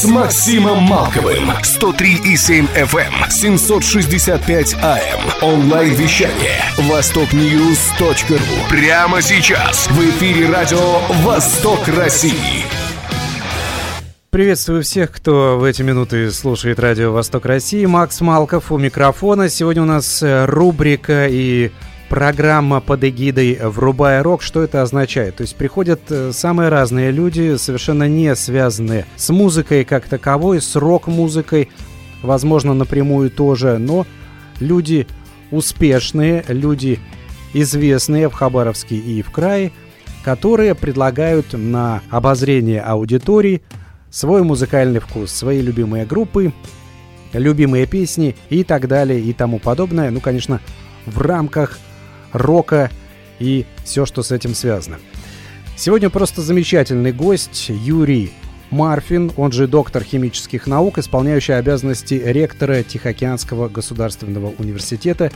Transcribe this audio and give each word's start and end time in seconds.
с 0.00 0.06
Максимом 0.06 0.78
Малковым. 0.84 1.50
103,7 1.50 2.66
FM, 2.74 3.28
765 3.28 4.74
AM. 4.76 5.42
Онлайн-вещание. 5.42 6.58
Востокньюз.ру. 6.88 8.38
Прямо 8.70 9.20
сейчас. 9.20 9.88
В 9.90 10.00
эфире 10.00 10.48
радио 10.48 11.00
«Восток 11.22 11.86
России». 11.88 12.64
Приветствую 14.30 14.84
всех, 14.84 15.10
кто 15.10 15.58
в 15.58 15.64
эти 15.64 15.82
минуты 15.82 16.30
слушает 16.30 16.80
радио 16.80 17.12
«Восток 17.12 17.44
России». 17.44 17.84
Макс 17.84 18.22
Малков 18.22 18.72
у 18.72 18.78
микрофона. 18.78 19.50
Сегодня 19.50 19.82
у 19.82 19.86
нас 19.86 20.22
э, 20.22 20.46
рубрика 20.46 21.26
и 21.28 21.72
программа 22.10 22.80
под 22.80 23.04
эгидой 23.04 23.56
«Врубая 23.62 24.22
рок». 24.24 24.42
Что 24.42 24.62
это 24.64 24.82
означает? 24.82 25.36
То 25.36 25.42
есть 25.42 25.54
приходят 25.54 26.00
э, 26.10 26.32
самые 26.34 26.68
разные 26.68 27.12
люди, 27.12 27.56
совершенно 27.56 28.08
не 28.08 28.34
связанные 28.34 29.06
с 29.14 29.30
музыкой 29.30 29.84
как 29.84 30.08
таковой, 30.08 30.60
с 30.60 30.74
рок-музыкой, 30.74 31.70
возможно, 32.20 32.74
напрямую 32.74 33.30
тоже, 33.30 33.78
но 33.78 34.08
люди 34.58 35.06
успешные, 35.52 36.44
люди 36.48 36.98
известные 37.54 38.28
в 38.28 38.32
Хабаровске 38.32 38.96
и 38.96 39.22
в 39.22 39.30
крае, 39.30 39.70
которые 40.24 40.74
предлагают 40.74 41.52
на 41.52 42.02
обозрение 42.10 42.80
аудитории 42.80 43.62
свой 44.10 44.42
музыкальный 44.42 44.98
вкус, 44.98 45.30
свои 45.30 45.62
любимые 45.62 46.06
группы, 46.06 46.52
любимые 47.32 47.86
песни 47.86 48.34
и 48.48 48.64
так 48.64 48.88
далее 48.88 49.20
и 49.20 49.32
тому 49.32 49.60
подобное. 49.60 50.10
Ну, 50.10 50.18
конечно, 50.18 50.60
в 51.06 51.20
рамках 51.20 51.78
рока 52.32 52.90
и 53.38 53.66
все, 53.84 54.06
что 54.06 54.22
с 54.22 54.32
этим 54.32 54.54
связано. 54.54 54.98
Сегодня 55.76 56.10
просто 56.10 56.42
замечательный 56.42 57.12
гость 57.12 57.68
Юрий 57.68 58.32
Марфин, 58.70 59.32
он 59.36 59.50
же 59.52 59.66
доктор 59.66 60.04
химических 60.04 60.66
наук, 60.66 60.98
исполняющий 60.98 61.54
обязанности 61.54 62.14
ректора 62.14 62.82
Тихоокеанского 62.82 63.68
государственного 63.68 64.52
университета. 64.58 65.32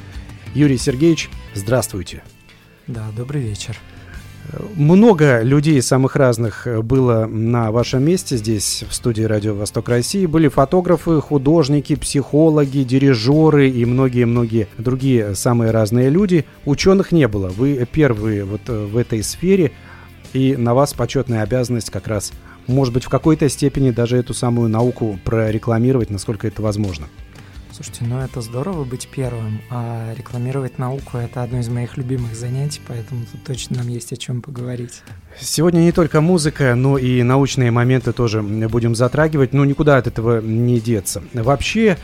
Юрий 0.54 0.78
Сергеевич, 0.78 1.30
здравствуйте. 1.54 2.22
Да, 2.86 3.06
добрый 3.16 3.42
вечер. 3.42 3.76
Много 4.76 5.42
людей 5.42 5.80
самых 5.82 6.16
разных 6.16 6.66
было 6.82 7.26
на 7.26 7.70
вашем 7.70 8.04
месте 8.04 8.36
здесь, 8.36 8.84
в 8.88 8.94
студии 8.94 9.22
Радио 9.22 9.54
Восток 9.54 9.88
России. 9.88 10.26
Были 10.26 10.48
фотографы, 10.48 11.20
художники, 11.20 11.94
психологи, 11.96 12.82
дирижеры 12.82 13.70
и 13.70 13.84
многие-многие 13.84 14.68
другие 14.78 15.34
самые 15.34 15.70
разные 15.70 16.10
люди. 16.10 16.44
Ученых 16.64 17.12
не 17.12 17.28
было. 17.28 17.48
Вы 17.48 17.86
первые 17.90 18.44
вот 18.44 18.62
э, 18.68 18.86
в 18.86 18.96
этой 18.96 19.22
сфере, 19.22 19.72
и 20.32 20.56
на 20.56 20.74
вас 20.74 20.92
почетная 20.92 21.42
обязанность 21.42 21.90
как 21.90 22.06
раз, 22.06 22.32
может 22.66 22.92
быть, 22.92 23.04
в 23.04 23.08
какой-то 23.08 23.48
степени 23.48 23.90
даже 23.90 24.16
эту 24.16 24.34
самую 24.34 24.68
науку 24.68 25.18
прорекламировать, 25.24 26.10
насколько 26.10 26.46
это 26.46 26.60
возможно. 26.60 27.06
Слушайте, 27.74 28.04
ну 28.04 28.20
это 28.20 28.40
здорово 28.40 28.84
быть 28.84 29.08
первым, 29.08 29.60
а 29.68 30.14
рекламировать 30.16 30.78
науку 30.78 31.18
это 31.18 31.42
одно 31.42 31.58
из 31.58 31.68
моих 31.68 31.96
любимых 31.96 32.36
занятий, 32.36 32.80
поэтому 32.86 33.26
тут 33.26 33.42
точно 33.42 33.78
нам 33.78 33.88
есть 33.88 34.12
о 34.12 34.16
чем 34.16 34.42
поговорить. 34.42 35.02
Сегодня 35.40 35.80
не 35.80 35.90
только 35.90 36.20
музыка, 36.20 36.76
но 36.76 36.98
и 36.98 37.24
научные 37.24 37.72
моменты 37.72 38.12
тоже 38.12 38.42
будем 38.42 38.94
затрагивать, 38.94 39.52
но 39.52 39.64
никуда 39.64 39.96
от 39.96 40.06
этого 40.06 40.40
не 40.40 40.78
деться. 40.78 41.24
Вообще, 41.32 41.98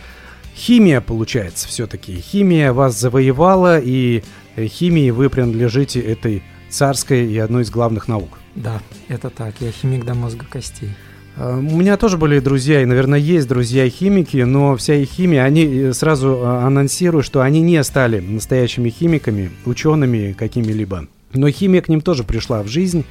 химия 0.57 1.01
получается 1.01 1.69
все-таки. 1.69 2.17
Химия 2.17 2.73
вас 2.73 2.99
завоевала, 2.99 3.79
и 3.79 4.25
химии 4.59 5.11
вы 5.11 5.31
принадлежите 5.31 6.01
этой 6.01 6.43
царской 6.69 7.33
и 7.33 7.39
одной 7.39 7.63
из 7.63 7.71
главных 7.71 8.09
наук. 8.09 8.41
Да, 8.57 8.83
это 9.07 9.31
так. 9.31 9.55
Я 9.61 9.71
химик 9.71 10.05
до 10.05 10.15
мозга 10.15 10.47
костей. 10.51 10.91
Э, 11.37 11.57
у 11.57 11.77
меня 11.77 11.97
тоже 11.97 12.17
были 12.17 12.41
друзья, 12.41 12.83
и, 12.83 12.85
наверное, 12.85 13.19
есть 13.19 13.49
друзья-химики, 13.49 14.39
но 14.39 14.77
вся 14.77 14.95
их 14.95 15.09
химия, 15.09 15.45
они 15.45 15.65
э, 15.65 15.93
сразу 15.93 16.29
э, 16.29 16.47
анонсируют, 16.65 17.27
что 17.27 17.43
они 17.43 17.61
не 17.61 17.83
стали 17.85 18.21
настоящими 18.21 18.91
химиками, 18.91 19.51
учеными 19.65 20.33
какими-либо. 20.33 21.07
Но 21.33 21.51
химия 21.51 21.81
к 21.81 21.89
ним 21.89 22.01
тоже 22.01 22.25
пришла 22.25 22.63
в 22.63 22.69
жизнь, 22.69 23.05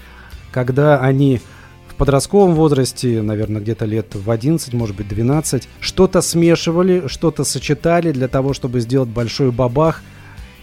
когда 0.52 1.00
они 1.00 1.42
в 1.88 1.96
подростковом 1.96 2.56
возрасте, 2.56 3.22
наверное, 3.22 3.62
где-то 3.62 3.86
лет 3.86 4.16
в 4.16 4.30
11, 4.30 4.74
может 4.74 4.96
быть, 4.96 5.08
12, 5.08 5.68
что-то 5.80 6.22
смешивали, 6.22 7.08
что-то 7.08 7.44
сочетали 7.44 8.12
для 8.12 8.28
того, 8.28 8.54
чтобы 8.54 8.80
сделать 8.80 9.10
большой 9.10 9.52
бабах 9.52 10.02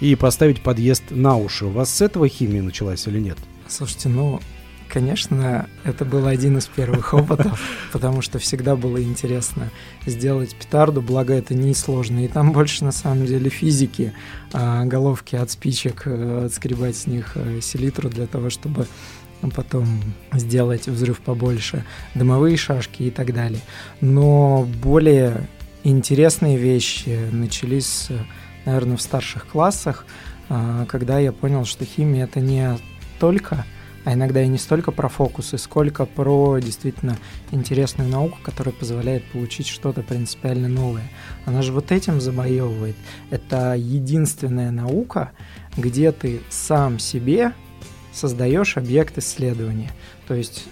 и 0.01 0.15
поставить 0.15 0.61
подъезд 0.61 1.05
на 1.11 1.37
уши. 1.37 1.67
У 1.67 1.71
вас 1.71 1.95
с 1.95 2.01
этого 2.03 2.29
химия 2.29 2.63
началась 2.63 3.07
или 3.07 3.19
нет? 3.19 3.39
Слушайте, 3.69 4.09
ну, 4.09 4.41
Конечно, 4.89 5.69
это 5.85 6.05
был 6.05 6.27
один 6.27 6.59
из 6.59 6.67
первых 6.67 7.13
опытов, 7.13 7.61
потому 7.93 8.23
что 8.23 8.39
всегда 8.39 8.77
было 8.77 9.03
интересно 9.03 9.71
сделать 10.07 10.55
петарду, 10.55 11.03
благо 11.03 11.35
это 11.35 11.55
несложно. 11.55 12.25
И 12.25 12.29
там 12.29 12.53
больше 12.53 12.85
на 12.85 12.93
самом 12.93 13.27
деле 13.27 13.51
физики, 13.51 14.13
а, 14.53 14.85
головки 14.85 15.37
от 15.37 15.51
спичек, 15.51 16.03
э, 16.07 16.47
отскребать 16.47 16.97
с 16.97 17.07
них 17.07 17.33
э, 17.35 17.61
селитру 17.61 18.09
для 18.09 18.27
того, 18.27 18.49
чтобы 18.51 18.87
потом 19.55 19.87
сделать 20.33 20.89
взрыв 20.89 21.21
побольше, 21.21 21.85
дымовые 22.15 22.57
шашки 22.57 23.05
и 23.05 23.11
так 23.11 23.35
далее. 23.35 23.61
Но 24.01 24.67
более 24.83 25.49
интересные 25.85 26.57
вещи 26.57 27.29
начались, 27.31 28.09
наверное, 28.65 28.97
в 28.97 29.03
старших 29.03 29.47
классах, 29.47 30.07
а, 30.49 30.87
когда 30.87 31.19
я 31.19 31.33
понял, 31.33 31.65
что 31.65 31.85
химия 31.85 32.25
это 32.25 32.41
не 32.41 32.79
только 33.19 33.65
а 34.07 34.13
иногда 34.13 34.41
и 34.41 34.47
не 34.47 34.57
столько 34.57 34.93
про 34.93 35.09
фокусы, 35.09 35.59
сколько 35.59 36.07
про 36.07 36.61
действительно 36.61 37.19
интересную 37.51 38.09
науку, 38.09 38.39
которая 38.41 38.73
позволяет 38.73 39.25
получить 39.33 39.67
что-то 39.67 40.03
принципиально 40.03 40.69
новое. 40.69 41.11
Она 41.45 41.61
же 41.61 41.73
вот 41.73 41.91
этим 41.91 42.21
забоевывает. 42.21 42.95
Это 43.31 43.75
единственная 43.75 44.71
наука, 44.71 45.33
где 45.77 46.13
ты 46.13 46.41
сам 46.51 47.01
себе 47.01 47.53
создаешь 48.13 48.77
объект 48.77 49.19
исследования. 49.19 49.91
То 50.29 50.35
есть, 50.35 50.67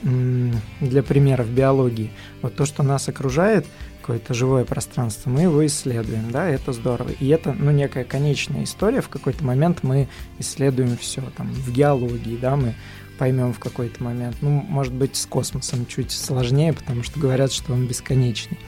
для 0.80 1.02
примера, 1.02 1.42
в 1.42 1.50
биологии, 1.50 2.12
вот 2.40 2.54
то, 2.54 2.64
что 2.66 2.84
нас 2.84 3.08
окружает, 3.08 3.66
какое-то 4.00 4.34
живое 4.34 4.64
пространство, 4.64 5.30
мы 5.30 5.42
его 5.42 5.64
исследуем, 5.66 6.30
да, 6.30 6.46
это 6.46 6.72
здорово. 6.72 7.08
И 7.20 7.28
это, 7.28 7.52
ну, 7.52 7.70
некая 7.70 8.04
конечная 8.04 8.64
история, 8.64 9.00
в 9.00 9.08
какой-то 9.08 9.42
момент 9.44 9.82
мы 9.82 10.08
исследуем 10.38 10.96
все, 10.98 11.22
там, 11.36 11.50
в 11.50 11.72
геологии, 11.72 12.36
да, 12.36 12.54
мы 12.54 12.74
поймем 13.18 13.52
в 13.52 13.58
какой-то 13.58 14.02
момент. 14.02 14.36
Ну, 14.40 14.50
может 14.50 14.92
быть, 14.92 15.16
с 15.16 15.26
космосом 15.26 15.86
чуть 15.86 16.10
сложнее, 16.10 16.72
потому 16.72 17.02
что 17.02 17.18
говорят, 17.18 17.52
что 17.52 17.72
он 17.72 17.86
бесконечный. 17.86 18.58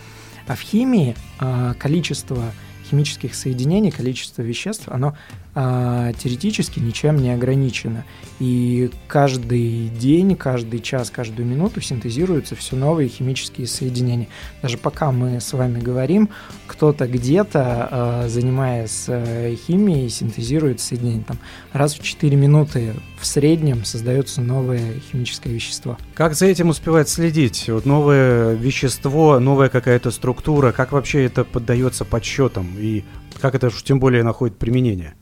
А 0.46 0.54
в 0.54 0.60
химии 0.60 1.16
а, 1.38 1.74
количество 1.74 2.52
химических 2.88 3.34
соединений, 3.34 3.90
количество 3.90 4.42
веществ, 4.42 4.88
оно 4.88 5.16
а, 5.58 6.12
теоретически 6.12 6.80
ничем 6.80 7.16
не 7.16 7.32
ограничено. 7.32 8.04
И 8.40 8.90
каждый 9.08 9.88
день, 9.88 10.36
каждый 10.36 10.80
час, 10.80 11.08
каждую 11.08 11.48
минуту 11.48 11.80
синтезируются 11.80 12.54
все 12.54 12.76
новые 12.76 13.08
химические 13.08 13.66
соединения. 13.66 14.28
Даже 14.60 14.76
пока 14.76 15.12
мы 15.12 15.40
с 15.40 15.50
вами 15.54 15.80
говорим, 15.80 16.28
кто-то 16.66 17.06
где-то, 17.06 17.88
а, 17.90 18.28
занимаясь 18.28 19.04
э, 19.08 19.56
химией, 19.66 20.10
синтезирует 20.10 20.80
соединения. 20.80 21.24
Там 21.24 21.38
раз 21.72 21.94
в 21.94 22.02
4 22.02 22.36
минуты 22.36 22.92
в 23.18 23.24
среднем 23.26 23.86
создается 23.86 24.42
новое 24.42 25.00
химическое 25.10 25.48
вещество. 25.48 25.96
Как 26.14 26.34
за 26.34 26.44
этим 26.44 26.68
успевать 26.68 27.08
следить? 27.08 27.70
Вот 27.70 27.86
новое 27.86 28.52
вещество, 28.52 29.38
новая 29.38 29.70
какая-то 29.70 30.10
структура, 30.10 30.72
как 30.72 30.92
вообще 30.92 31.24
это 31.24 31.44
поддается 31.44 32.04
подсчетам 32.04 32.74
и 32.76 33.04
как 33.40 33.54
это 33.54 33.68
уж 33.68 33.82
тем 33.82 34.00
более 34.00 34.22
находит 34.22 34.58
применение? 34.58 35.14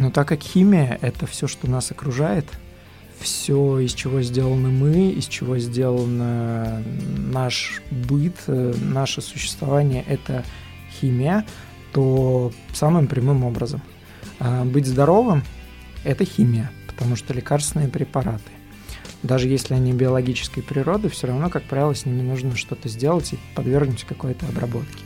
Но 0.00 0.10
так 0.10 0.28
как 0.28 0.40
химия— 0.40 0.98
это 1.02 1.26
все, 1.26 1.46
что 1.46 1.68
нас 1.68 1.90
окружает, 1.90 2.46
все, 3.20 3.80
из 3.80 3.92
чего 3.92 4.22
сделаны 4.22 4.70
мы, 4.70 5.10
из 5.10 5.26
чего 5.26 5.58
сделан 5.58 6.82
наш 7.30 7.82
быт, 7.90 8.34
э, 8.46 8.74
наше 8.80 9.20
существование— 9.20 10.02
это 10.08 10.42
химия, 10.98 11.44
то 11.92 12.50
самым 12.72 13.08
прямым 13.08 13.44
образом. 13.44 13.82
А 14.38 14.64
быть 14.64 14.86
здоровым— 14.86 15.44
это 16.04 16.24
химия, 16.24 16.72
потому 16.86 17.14
что 17.14 17.34
лекарственные 17.34 17.88
препараты. 17.88 18.50
Даже 19.22 19.48
если 19.48 19.74
они 19.74 19.92
биологической 19.92 20.62
природы, 20.62 21.10
все 21.10 21.26
равно, 21.26 21.50
как 21.50 21.64
правило, 21.64 21.94
с 21.94 22.06
ними 22.06 22.22
нужно 22.22 22.56
что-то 22.56 22.88
сделать 22.88 23.34
и 23.34 23.38
подвергнуть 23.54 24.04
какой-то 24.04 24.46
обработке 24.46 25.04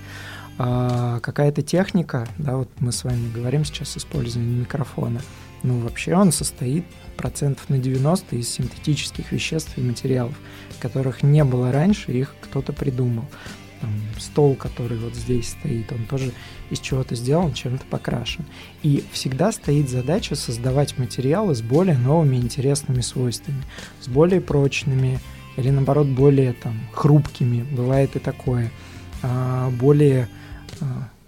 а, 0.59 1.21
какая-то 1.21 1.63
техника, 1.63 2.29
да, 2.39 2.57
вот 2.57 2.69
мы 2.79 2.93
с 2.93 3.05
вами 3.05 3.33
говорим 3.33 3.65
сейчас 3.65 3.97
использование 3.97 4.61
микрофона, 4.61 5.21
Ну, 5.63 5.79
вообще 5.79 6.15
он 6.15 6.31
состоит 6.31 6.85
процентов 7.17 7.71
на 7.71 7.79
90 7.79 8.37
из 8.37 8.51
синтетических 8.51 9.33
веществ 9.33 9.79
и 9.79 9.81
материалов, 9.81 10.35
которых 10.79 11.23
не 11.23 11.43
было 11.43 11.73
раньше, 11.73 12.13
их 12.13 12.35
кто-то 12.43 12.73
придумал. 12.73 13.25
Там, 13.81 13.91
стол, 14.19 14.55
который 14.55 14.99
вот 14.99 15.15
здесь 15.15 15.51
стоит, 15.51 15.91
он 15.91 16.05
тоже 16.05 16.33
из 16.71 16.81
чего-то 16.81 17.15
сделан, 17.17 17.53
чем-то 17.53 17.85
покрашен. 17.87 18.45
И 18.83 19.03
всегда 19.13 19.53
стоит 19.53 19.89
задача 19.91 20.35
создавать 20.37 20.99
материалы 20.99 21.55
с 21.55 21.63
более 21.63 21.99
новыми 21.99 22.37
интересными 22.37 23.01
свойствами, 23.01 23.63
с 24.01 24.09
более 24.09 24.41
прочными 24.41 25.19
или 25.57 25.71
наоборот 25.71 26.07
более 26.07 26.53
там 26.53 26.79
хрупкими, 26.93 27.63
бывает 27.63 28.17
и 28.17 28.19
такое, 28.19 28.71
а, 29.23 29.71
более 29.71 30.29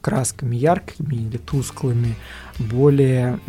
красками 0.01 0.55
яркими 0.55 1.15
или 1.15 1.37
тусклыми, 1.37 2.15
более 2.59 3.41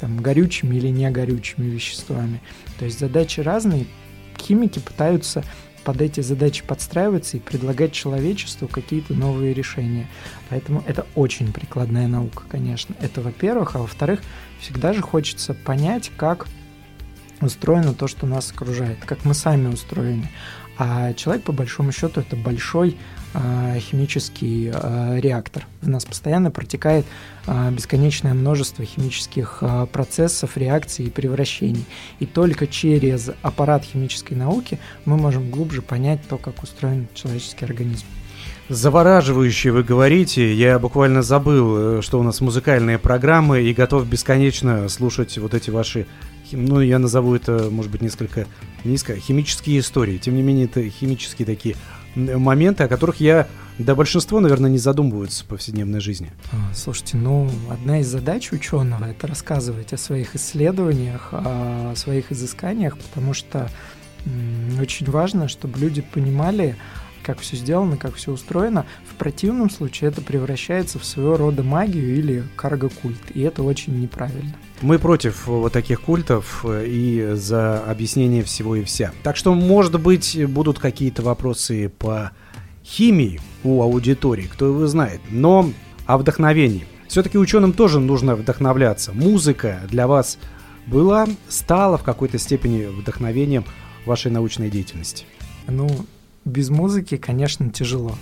там, 0.00 0.20
горючими 0.20 0.76
или 0.76 0.88
не 0.88 1.08
горючими 1.10 1.66
веществами. 1.66 2.40
То 2.78 2.86
есть 2.86 2.98
задачи 2.98 3.40
разные. 3.40 3.86
Химики 4.36 4.80
пытаются 4.80 5.44
под 5.84 6.00
эти 6.00 6.20
задачи 6.20 6.64
подстраиваться 6.66 7.36
и 7.36 7.40
предлагать 7.40 7.92
человечеству 7.92 8.68
какие-то 8.68 9.14
новые 9.14 9.54
решения. 9.54 10.08
Поэтому 10.48 10.82
это 10.86 11.06
очень 11.14 11.52
прикладная 11.52 12.08
наука, 12.08 12.42
конечно. 12.48 12.94
Это 13.00 13.20
во-первых. 13.20 13.76
А 13.76 13.78
во-вторых, 13.78 14.20
всегда 14.60 14.92
же 14.92 15.02
хочется 15.02 15.54
понять, 15.54 16.10
как 16.16 16.48
устроено 17.40 17.94
то, 17.94 18.08
что 18.08 18.26
нас 18.26 18.50
окружает, 18.50 18.98
как 19.06 19.24
мы 19.24 19.34
сами 19.34 19.68
устроены. 19.68 20.28
А 20.78 21.12
человек, 21.14 21.44
по 21.44 21.52
большому 21.52 21.92
счету, 21.92 22.20
это 22.20 22.36
большой 22.36 22.90
э, 22.90 22.94
химический 23.78 24.70
э, 24.72 25.20
реактор. 25.20 25.66
В 25.80 25.88
нас 25.88 26.04
постоянно 26.04 26.50
протекает 26.50 27.06
э, 27.46 27.70
бесконечное 27.70 28.34
множество 28.34 28.84
химических 28.84 29.62
процессов, 29.92 30.56
реакций 30.56 31.06
и 31.06 31.10
превращений. 31.10 31.84
И 32.18 32.26
только 32.26 32.66
через 32.66 33.30
аппарат 33.42 33.84
химической 33.84 34.34
науки 34.34 34.78
мы 35.04 35.16
можем 35.16 35.50
глубже 35.50 35.82
понять 35.82 36.20
то, 36.28 36.38
как 36.38 36.62
устроен 36.62 37.08
человеческий 37.14 37.64
организм. 37.64 38.06
Завораживающе 38.70 39.72
вы 39.72 39.82
говорите. 39.82 40.54
Я 40.54 40.78
буквально 40.78 41.22
забыл, 41.22 41.98
э, 41.98 42.02
что 42.02 42.20
у 42.20 42.22
нас 42.22 42.40
музыкальные 42.40 42.98
программы 42.98 43.62
и 43.62 43.74
готов 43.74 44.06
бесконечно 44.06 44.88
слушать 44.88 45.36
вот 45.38 45.54
эти 45.54 45.70
ваши 45.70 46.06
ну, 46.52 46.80
я 46.80 46.98
назову 46.98 47.34
это, 47.34 47.68
может 47.70 47.90
быть, 47.92 48.02
несколько 48.02 48.46
низко, 48.84 49.16
химические 49.16 49.80
истории. 49.80 50.18
Тем 50.18 50.36
не 50.36 50.42
менее, 50.42 50.66
это 50.66 50.88
химические 50.88 51.46
такие 51.46 51.76
моменты, 52.14 52.84
о 52.84 52.88
которых 52.88 53.20
я, 53.20 53.46
да, 53.78 53.94
большинство, 53.94 54.40
наверное, 54.40 54.70
не 54.70 54.78
задумываются 54.78 55.44
в 55.44 55.46
повседневной 55.46 56.00
жизни. 56.00 56.30
А, 56.52 56.74
слушайте, 56.74 57.16
ну, 57.16 57.50
одна 57.70 58.00
из 58.00 58.08
задач 58.08 58.52
ученого— 58.52 59.04
это 59.10 59.26
рассказывать 59.26 59.92
о 59.92 59.96
своих 59.96 60.36
исследованиях, 60.36 61.28
о 61.32 61.94
своих 61.96 62.32
изысканиях, 62.32 62.98
потому 62.98 63.32
что 63.34 63.70
очень 64.80 65.10
важно, 65.10 65.48
чтобы 65.48 65.78
люди 65.78 66.02
понимали, 66.02 66.76
как 67.30 67.38
все 67.38 67.54
сделано, 67.54 67.96
как 67.96 68.16
все 68.16 68.32
устроено. 68.32 68.86
В 69.08 69.14
противном 69.14 69.70
случае 69.70 70.10
это 70.10 70.20
превращается 70.20 70.98
в 70.98 71.04
своего 71.04 71.36
рода 71.36 71.62
магию 71.62 72.16
или 72.16 72.42
карго-культ, 72.56 73.30
и 73.34 73.42
это 73.42 73.62
очень 73.62 74.00
неправильно. 74.00 74.52
Мы 74.82 74.98
против 74.98 75.46
вот 75.46 75.72
таких 75.72 76.00
культов 76.00 76.64
э, 76.64 76.86
и 76.88 77.34
за 77.34 77.78
объяснение 77.84 78.42
всего 78.42 78.74
и 78.74 78.82
вся. 78.82 79.12
Так 79.22 79.36
что, 79.36 79.54
может 79.54 80.00
быть, 80.00 80.36
будут 80.48 80.80
какие-то 80.80 81.22
вопросы 81.22 81.88
по 81.88 82.32
химии 82.84 83.40
у 83.62 83.80
аудитории, 83.80 84.50
кто 84.52 84.66
его 84.66 84.88
знает. 84.88 85.20
Но 85.30 85.70
о 86.06 86.18
вдохновении. 86.18 86.84
Все-таки 87.06 87.38
ученым 87.38 87.72
тоже 87.72 88.00
нужно 88.00 88.34
вдохновляться. 88.34 89.12
Музыка 89.12 89.82
для 89.88 90.08
вас 90.08 90.36
была, 90.88 91.28
стала 91.48 91.96
в 91.96 92.02
какой-то 92.02 92.38
степени 92.38 92.86
вдохновением 92.86 93.64
вашей 94.04 94.32
научной 94.32 94.68
деятельности. 94.68 95.26
Ну, 95.68 95.88
без 96.44 96.70
музыки, 96.70 97.16
конечно, 97.16 97.70
тяжело. 97.70 98.14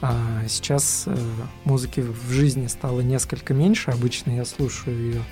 А 0.00 0.44
сейчас 0.48 1.04
э, 1.06 1.16
музыки 1.64 2.00
в 2.00 2.30
жизни 2.30 2.66
стало 2.68 3.00
несколько 3.00 3.52
меньше. 3.52 3.90
Обычно 3.90 4.30
я 4.30 4.44
слушаю 4.44 4.96
ее 4.96 5.22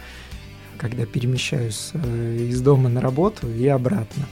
когда 0.76 1.06
перемещаюсь 1.06 1.90
э, 1.94 2.46
из 2.50 2.60
дома 2.60 2.88
на 2.88 3.00
работу 3.00 3.50
и 3.50 3.66
обратно. 3.66 4.26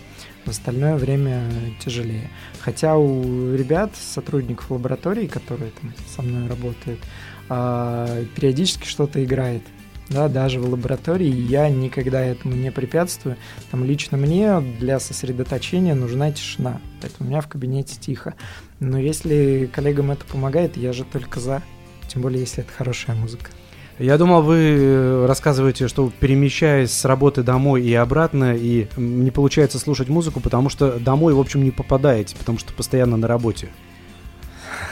В 0.45 0.51
остальное 0.51 0.97
время 0.97 1.51
тяжелее. 1.81 2.31
Хотя 2.61 2.97
у 2.97 3.55
ребят, 3.55 3.93
сотрудников 3.97 4.71
лаборатории, 4.71 5.27
которые 5.27 5.71
там 5.71 5.95
со 6.15 6.21
мной 6.21 6.49
работают, 6.49 7.01
а, 7.49 8.25
периодически 8.37 8.87
что-то 8.87 9.25
играет. 9.25 9.63
Да, 10.11 10.29
даже 10.29 10.61
в 10.61 10.69
лаборатории 10.69 11.33
я 11.33 11.69
никогда 11.71 12.21
этому 12.21 12.55
не 12.55 12.71
препятствую. 12.71 13.37
Там 13.71 13.85
лично 13.85 14.19
мне 14.19 14.61
для 14.79 15.01
сосредоточения 15.01 15.95
нужна 15.95 16.31
тишина. 16.31 16.81
Поэтому 17.01 17.29
у 17.29 17.31
меня 17.31 17.41
в 17.41 17.49
кабинете 17.49 17.97
тихо. 17.99 18.35
Но 18.81 18.99
если 18.99 19.71
коллегам 19.73 20.11
это 20.11 20.25
помогает, 20.27 20.77
я 20.77 20.93
же 20.93 21.05
только 21.05 21.41
за. 21.41 21.63
Тем 22.09 22.23
более, 22.23 22.41
если 22.41 22.63
это 22.63 22.73
хорошая 22.73 23.17
музыка. 23.17 23.51
Я 23.99 24.19
думал, 24.19 24.43
вы 24.43 24.57
э, 24.59 25.27
рассказываете, 25.27 25.87
что 25.87 26.13
перемещаясь 26.19 26.91
с 26.91 27.05
работы 27.05 27.45
домой 27.45 27.83
и 27.83 27.95
обратно, 27.95 28.55
и 28.57 28.89
не 28.97 29.31
получается 29.31 29.79
слушать 29.79 30.09
музыку, 30.09 30.41
потому 30.41 30.69
что 30.69 30.99
домой, 30.99 31.33
в 31.33 31.39
общем, 31.39 31.63
не 31.63 31.71
попадаете, 31.71 32.35
потому 32.37 32.59
что 32.59 32.73
постоянно 32.73 33.17
на 33.17 33.29
работе. 33.29 33.69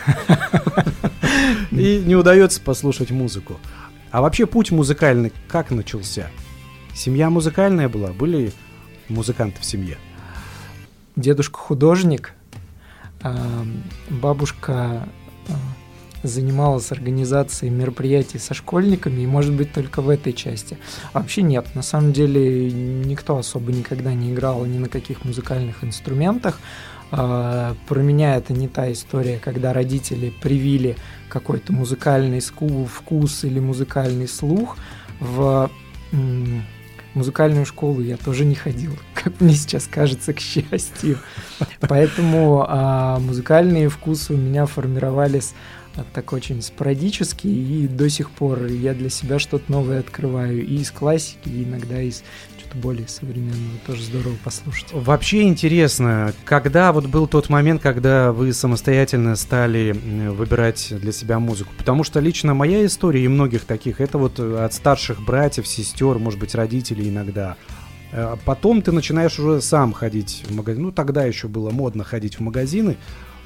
И 1.73 2.03
не 2.05 2.15
удается 2.15 2.61
послушать 2.61 3.11
музыку. 3.11 3.59
А 4.13 4.21
вообще 4.21 4.45
путь 4.47 4.71
музыкальный 4.71 5.33
как 5.49 5.71
начался? 5.71 6.31
Семья 6.95 7.31
музыкальная 7.31 7.89
была? 7.89 8.13
Были 8.13 8.53
музыканты 9.09 9.59
в 9.59 9.65
семье? 9.65 9.97
Дедушка 11.17 11.59
художник, 11.59 12.35
бабушка 14.11 15.09
занималась 16.23 16.93
организацией 16.93 17.71
мероприятий 17.71 18.39
со 18.39 18.53
школьниками, 18.53 19.23
и, 19.23 19.27
может 19.27 19.55
быть, 19.55 19.73
только 19.73 20.03
в 20.03 20.11
этой 20.11 20.35
части. 20.35 20.77
А 21.15 21.21
вообще 21.21 21.41
нет, 21.41 21.75
на 21.75 21.83
самом 21.83 22.13
деле 22.13 22.71
никто 22.71 23.39
особо 23.39 23.73
никогда 23.73 24.13
не 24.13 24.33
играл 24.33 24.65
ни 24.67 24.79
на 24.79 24.89
каких 24.89 25.25
музыкальных 25.25 25.83
инструментах. 25.83 26.61
А, 27.11 27.75
про 27.89 28.01
меня 28.01 28.37
это 28.37 28.53
не 28.53 28.69
та 28.69 28.93
история, 28.93 29.39
когда 29.39 29.73
родители 29.73 30.33
привили 30.43 30.97
какой-то 31.33 31.73
музыкальный 31.73 32.41
вкус 32.41 33.45
или 33.45 33.59
музыкальный 33.59 34.29
слух 34.29 34.77
в 35.19 35.71
музыкальную 37.15 37.65
школу 37.65 38.03
я 38.03 38.19
тоже 38.19 38.45
не 38.45 38.55
ходил, 38.55 38.93
как 39.15 39.41
мне 39.41 39.55
сейчас 39.55 39.87
кажется, 39.87 40.35
к 40.35 40.41
счастью. 40.41 41.19
Поэтому 41.81 42.67
а, 42.69 43.19
музыкальные 43.19 43.89
вкусы 43.89 44.35
у 44.35 44.37
меня 44.37 44.67
формировались 44.67 45.55
так 46.15 46.33
очень 46.33 46.63
спорадически, 46.63 47.47
и 47.47 47.87
до 47.87 48.09
сих 48.09 48.31
пор 48.31 48.67
я 48.67 48.95
для 48.95 49.11
себя 49.11 49.39
что-то 49.39 49.71
новое 49.71 50.01
открываю 50.01 50.65
и 50.67 50.77
из 50.77 50.91
классики, 50.91 51.49
и 51.49 51.65
иногда 51.65 52.01
из 52.01 52.25
что-то 52.73 52.77
более 52.77 53.09
современного. 53.09 53.79
Тоже 53.87 54.03
здорово 54.03 54.35
послушать. 54.43 54.89
Вообще 54.93 55.43
интересно, 55.43 56.33
когда 56.45 56.93
вот 56.93 57.07
был 57.07 57.27
тот 57.27 57.49
момент, 57.49 57.83
когда 57.83 58.33
вы 58.33 58.53
самостоятельно 58.53 59.37
стали 59.37 59.93
выбирать 60.31 60.93
для 61.01 61.13
себя 61.13 61.39
музыку? 61.39 61.73
Потому 61.77 62.05
что 62.05 62.21
лично 62.21 62.55
моя 62.55 62.85
история 62.85 63.25
и 63.25 63.29
многих 63.29 63.65
таких, 63.65 64.01
это 64.01 64.19
вот 64.19 64.39
от 64.39 64.73
старших 64.73 65.23
братьев, 65.23 65.67
сестер, 65.67 66.19
может 66.19 66.39
быть, 66.41 66.55
родителей 66.55 67.09
иногда. 67.09 67.57
А 68.13 68.39
потом 68.45 68.83
ты 68.83 68.93
начинаешь 68.93 69.39
уже 69.39 69.63
сам 69.63 69.93
ходить 69.93 70.45
в 70.47 70.55
магазин. 70.55 70.83
Ну, 70.83 70.93
тогда 70.93 71.25
еще 71.25 71.49
было 71.49 71.71
модно 71.71 72.05
ходить 72.05 72.37
в 72.37 72.41
магазины, 72.41 72.97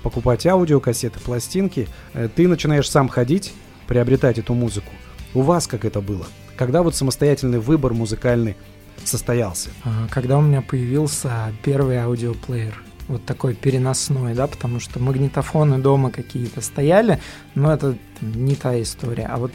покупать 0.03 0.47
аудио, 0.47 0.81
кассеты, 0.81 1.21
пластинки, 1.21 1.89
э, 2.15 2.29
ты 2.35 2.49
начинаешь 2.49 2.91
сам 2.91 3.09
ходить, 3.09 3.53
приобретать 3.87 4.39
эту 4.39 4.55
музыку. 4.55 4.91
У 5.35 5.43
вас 5.43 5.69
как 5.69 5.85
это 5.85 6.01
было? 6.01 6.27
Когда 6.57 6.83
вот 6.83 6.97
самостоятельный 6.97 7.61
выбор 7.61 7.93
музыкальный 7.93 8.57
состоялся? 9.05 9.71
А, 9.85 10.09
когда 10.11 10.39
у 10.39 10.43
меня 10.43 10.63
появился 10.63 11.53
первый 11.63 11.99
аудиоплеер, 11.99 12.83
вот 13.09 13.25
такой 13.25 13.55
переносной, 13.55 14.35
да, 14.35 14.47
потому 14.47 14.81
что 14.81 14.99
магнитофоны 14.99 15.79
дома 15.79 16.11
какие-то 16.11 16.61
стояли, 16.61 17.21
но 17.55 17.73
это 17.73 17.97
не 18.21 18.57
та 18.57 18.81
история. 18.81 19.27
А 19.27 19.37
вот 19.37 19.53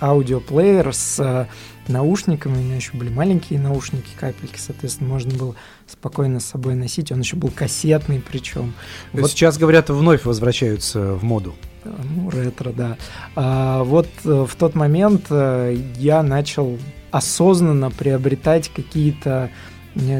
аудиоплеер 0.00 0.92
с 0.92 1.18
э, 1.18 1.46
наушниками, 1.88 2.54
у 2.54 2.60
меня 2.60 2.76
еще 2.76 2.96
были 2.96 3.08
маленькие 3.08 3.60
наушники, 3.60 4.10
капельки, 4.18 4.58
соответственно, 4.58 5.10
можно 5.10 5.34
было 5.34 5.54
спокойно 5.86 6.40
с 6.40 6.46
собой 6.46 6.74
носить. 6.74 7.12
Он 7.12 7.20
еще 7.20 7.36
был 7.36 7.50
кассетный 7.50 8.20
причем. 8.20 8.74
Вот 9.12 9.30
сейчас, 9.30 9.58
говорят, 9.58 9.90
вновь 9.90 10.24
возвращаются 10.24 11.14
в 11.14 11.24
моду. 11.24 11.54
Ну, 11.84 12.30
ретро, 12.30 12.72
да. 12.72 12.96
А, 13.36 13.84
вот 13.84 14.08
э, 14.24 14.46
в 14.48 14.54
тот 14.56 14.74
момент 14.74 15.26
э, 15.30 15.78
я 15.98 16.22
начал 16.22 16.78
осознанно 17.10 17.90
приобретать 17.90 18.68
какие-то 18.68 19.50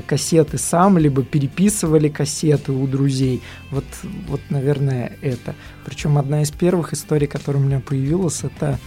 кассеты 0.07 0.57
сам, 0.57 0.97
либо 0.97 1.23
переписывали 1.23 2.09
кассеты 2.09 2.73
у 2.73 2.87
друзей. 2.87 3.43
Вот, 3.71 3.85
вот, 4.27 4.41
наверное, 4.49 5.13
это. 5.21 5.55
Причем 5.85 6.17
одна 6.17 6.43
из 6.43 6.51
первых 6.51 6.95
историй, 6.95 7.27
которая 7.27 7.63
у 7.63 7.67
меня 7.67 7.81
появилась, 7.81 8.43
это 8.43 8.79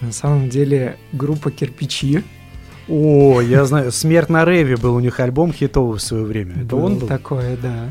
на 0.00 0.12
самом 0.12 0.48
деле 0.48 0.96
группа 1.12 1.50
«Кирпичи». 1.50 2.24
О, 2.88 3.40
я 3.40 3.64
знаю, 3.64 3.90
«Смерть 3.90 4.28
на 4.28 4.44
рейве» 4.44 4.76
был 4.76 4.94
у 4.94 5.00
них 5.00 5.18
альбом 5.18 5.52
хитовый 5.52 5.98
в 5.98 6.02
свое 6.02 6.24
время. 6.24 6.52
Это 6.56 6.76
был 6.76 6.84
он 6.84 6.98
был? 6.98 7.08
такое, 7.08 7.56
да. 7.56 7.90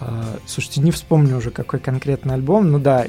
А, 0.00 0.36
слушайте, 0.46 0.80
не 0.80 0.90
вспомню 0.90 1.36
уже, 1.36 1.50
какой 1.50 1.78
конкретный 1.78 2.34
альбом. 2.34 2.70
Ну 2.70 2.78
да, 2.78 3.06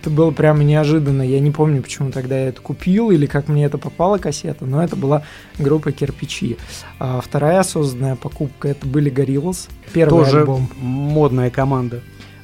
это 0.00 0.10
было 0.10 0.30
прямо 0.30 0.64
неожиданно. 0.64 1.22
Я 1.22 1.38
не 1.38 1.50
помню, 1.50 1.82
почему 1.82 2.10
тогда 2.10 2.38
я 2.38 2.48
это 2.48 2.60
купил 2.62 3.10
или 3.10 3.26
как 3.26 3.48
мне 3.48 3.66
это 3.66 3.78
попала 3.78 4.18
кассета, 4.18 4.64
но 4.64 4.82
это 4.82 4.96
была 4.96 5.22
группа 5.58 5.92
«Кирпичи». 5.92 6.56
А 6.98 7.20
вторая 7.20 7.60
осознанная 7.60 8.16
покупка— 8.16 8.68
это 8.70 8.86
были 8.86 9.10
«Гориллас». 9.10 9.68
Первый 9.92 10.24
Тоже 10.24 10.40
альбом. 10.40 10.68
модная 10.80 11.50
команда. 11.50 12.00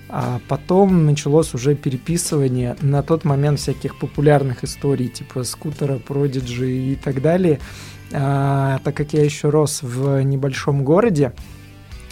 А 0.09 0.41
потом 0.49 1.05
началось 1.05 1.53
уже 1.55 1.75
переписывание 1.75 2.77
на 2.81 3.03
тот 3.03 3.25
момент 3.25 3.59
всяких 3.59 3.99
популярных 3.99 4.63
историй, 4.63 5.09
типа 5.09 5.43
скутера, 5.43 5.99
продиджи 5.99 6.71
и 6.71 6.95
так 6.95 7.21
далее. 7.21 7.59
А, 8.13 8.79
так 8.85 8.97
как 8.97 9.13
я 9.13 9.25
еще 9.25 9.49
рос 9.49 9.81
в 9.83 10.23
небольшом 10.23 10.85
городе, 10.85 11.33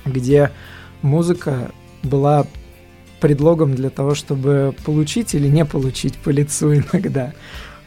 где 0.04 0.50
музыка 1.02 1.70
была 2.02 2.46
предлогом 3.20 3.74
для 3.74 3.90
того, 3.90 4.14
чтобы 4.14 4.74
получить 4.84 5.34
или 5.34 5.48
не 5.48 5.64
получить 5.64 6.14
по 6.16 6.30
лицу 6.30 6.74
иногда. 6.74 7.32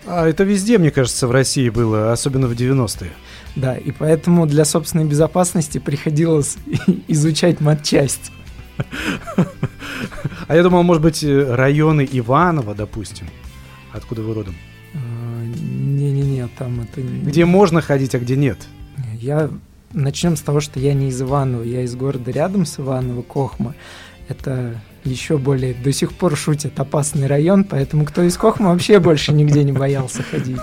А 0.06 0.26
это 0.26 0.46
везде, 0.46 0.78
мне 0.78 0.90
кажется, 0.90 1.28
в 1.28 1.32
России 1.32 1.70
было, 1.70 2.14
особенно 2.14 2.48
в 2.48 2.54
90-е. 2.54 3.12
Да, 3.58 3.76
и 3.76 3.92
поэтому 3.92 4.46
для 4.46 4.64
собственной 4.64 5.04
безопасности 5.04 5.80
приходилось 5.80 6.58
изучать 7.10 7.60
матчасть. 7.60 8.32
А 10.48 10.56
я 10.56 10.64
думал, 10.64 10.84
может 10.84 11.04
быть, 11.04 11.24
районы 11.24 12.08
Иваново, 12.10 12.74
допустим. 12.74 13.28
Откуда 13.92 14.22
вы 14.22 14.34
родом? 14.34 14.56
А, 14.94 15.44
Не-не-не, 15.44 16.48
там 16.58 16.82
это... 16.82 17.02
Где 17.02 17.46
можно 17.46 17.82
ходить, 17.82 18.16
а 18.16 18.20
где 18.20 18.36
нет? 18.36 18.58
Я... 19.20 19.50
Начнем 19.94 20.36
с 20.36 20.42
того, 20.42 20.60
что 20.60 20.80
я 20.80 20.94
не 20.94 21.08
из 21.08 21.22
Иванова, 21.22 21.64
я 21.64 21.82
из 21.82 21.96
города 21.96 22.30
рядом 22.30 22.66
с 22.66 22.78
Иваново, 22.80 23.22
Кохма. 23.22 23.74
Это 24.28 24.82
еще 25.06 25.38
более 25.38 25.74
до 25.74 25.94
сих 25.94 26.12
пор 26.12 26.36
шутят 26.36 26.78
опасный 26.78 27.28
район, 27.28 27.64
поэтому 27.64 28.06
кто 28.06 28.22
из 28.24 28.38
Кохма 28.38 28.72
вообще 28.72 29.00
больше 29.00 29.32
нигде 29.32 29.64
не 29.64 29.72
боялся 29.72 30.24
ходить. 30.24 30.62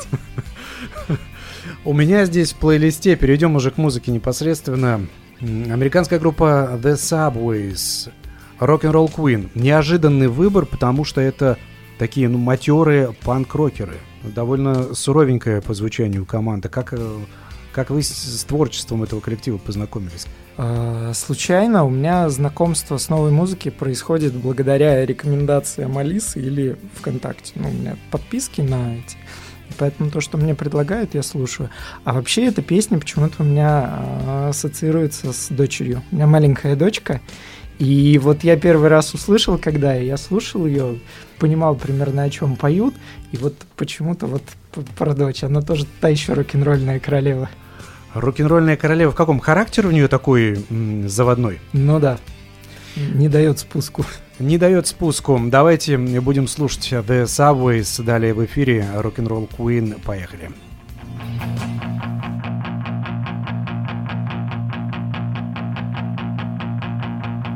У 1.85 1.95
меня 1.95 2.27
здесь 2.27 2.53
в 2.53 2.57
плейлисте, 2.57 3.17
перейдем 3.17 3.57
уже 3.57 3.71
к 3.71 3.79
музыке 3.79 4.13
непосредственно. 4.13 5.07
Американская 5.41 6.19
группа 6.19 6.79
The 6.83 6.95
Subways, 6.95 8.11
Rock'n'Roll 8.61 9.13
Queen. 9.15 9.51
Неожиданный 9.55 10.29
выбор, 10.29 10.67
потому 10.67 11.05
что 11.05 11.21
это 11.21 11.59
такие, 11.99 12.29
ну, 12.29 12.39
матерые 12.39 13.15
панк-рокеры. 13.25 13.97
Довольно 14.23 14.95
суровенькая 14.95 15.61
по 15.61 15.75
звучанию 15.75 16.25
команда. 16.25 16.69
Как, 16.69 16.93
э, 16.93 17.19
как 17.73 17.91
вы 17.91 18.03
с, 18.03 18.09
с 18.09 18.45
творчеством 18.45 19.03
этого 19.03 19.21
коллектива 19.21 19.59
познакомились? 19.59 20.27
А, 20.57 21.13
Случайно 21.15 21.85
у 21.85 21.91
меня 21.91 22.29
знакомство 22.31 22.97
с 22.97 23.09
новой 23.09 23.31
музыкой 23.31 23.73
происходит 23.73 24.33
благодаря 24.35 25.05
рекомендациям 25.05 25.99
Алисы 25.99 26.41
или 26.41 26.77
ВКонтакте. 26.95 27.53
Ну, 27.57 27.69
у 27.69 27.73
меня 27.73 27.97
подписки 28.11 28.61
на 28.61 28.97
эти. 28.97 29.17
Поэтому 29.79 30.11
то, 30.11 30.21
что 30.21 30.39
мне 30.39 30.55
предлагают, 30.55 31.15
я 31.15 31.23
слушаю. 31.23 31.71
А 32.05 32.15
вообще 32.15 32.47
эта 32.47 32.63
песня 32.63 32.99
почему-то 32.99 33.43
у 33.43 33.47
меня 33.47 33.91
а, 33.91 34.49
ассоциируется 34.51 35.33
с 35.33 35.49
дочерью. 35.49 36.03
У 36.11 36.17
меня 36.17 36.27
маленькая 36.27 36.77
дочка. 36.77 37.21
И 37.79 38.19
вот 38.23 38.45
я 38.45 38.57
первый 38.57 38.89
раз 38.89 39.15
услышал, 39.15 39.59
когда 39.59 39.95
я 39.95 40.17
слушал 40.17 40.67
ее, 40.67 41.01
понимал 41.39 41.75
примерно 41.75 42.23
о 42.23 42.31
чем 42.31 42.57
поют. 42.57 42.95
И 43.33 43.37
вот 43.37 43.55
почему-то 43.77 44.27
вот 44.27 44.43
про 44.97 45.15
дочь, 45.15 45.43
она 45.43 45.61
тоже 45.61 45.87
та 46.01 46.09
еще 46.09 46.35
рок-н-ролльная 46.35 47.01
королева. 47.01 47.51
Рок-н-ролльная 48.15 48.77
королева 48.77 49.11
в 49.11 49.17
каком? 49.17 49.41
Характер 49.41 49.87
у 49.87 49.91
нее 49.91 50.07
такой 50.07 50.65
заводной? 51.07 51.59
Ну 51.73 51.99
да, 51.99 52.19
не 52.97 53.29
дает 53.29 53.59
спуску. 53.59 54.05
Не 54.41 54.59
дает 54.59 54.87
спуску. 54.87 55.41
Давайте 55.45 55.97
будем 55.97 56.49
слушать 56.49 56.93
The 56.93 57.25
Subways 57.25 58.03
далее 58.03 58.35
в 58.35 58.45
эфире. 58.45 58.87
Рок-н-ролл 58.97 59.49
Queen. 59.57 60.01
Поехали. 60.01 60.51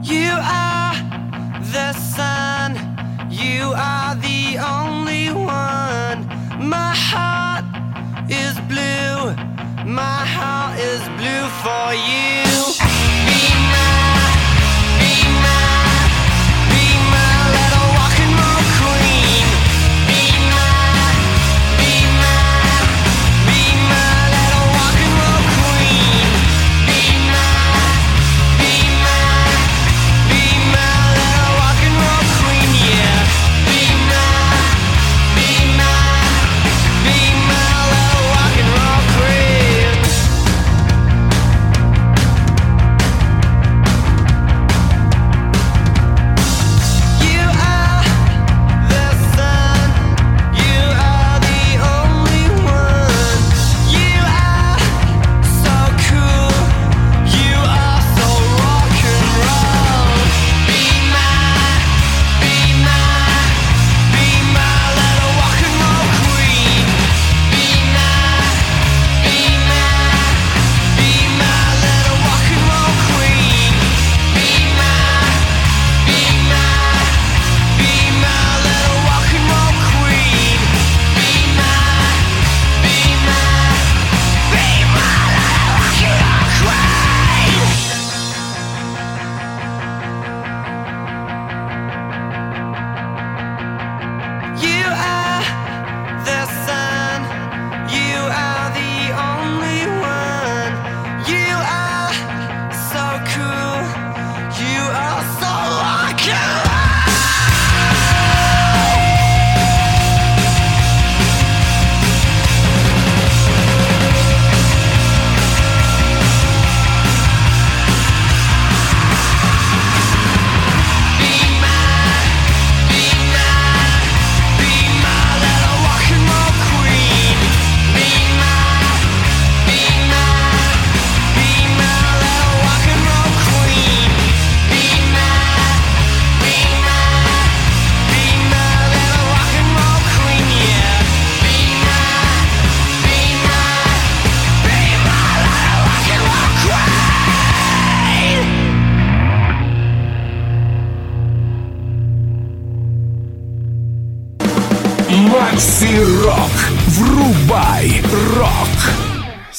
You 0.03 0.31
are 0.39 0.95
the 1.73 1.93
sun. 2.17 2.79
You 3.29 3.75
are 3.75 4.15
the 4.15 4.59
only 4.59 5.31
one. 5.33 6.27
My 6.61 6.95
heart 6.95 7.65
is 8.31 8.55
blue. 8.69 9.35
My 9.85 10.25
heart 10.25 10.79
is 10.79 11.03
blue 11.19 11.49
for 11.63 11.93
you. 11.93 12.47
Be 13.27 13.41
my, 13.73 14.18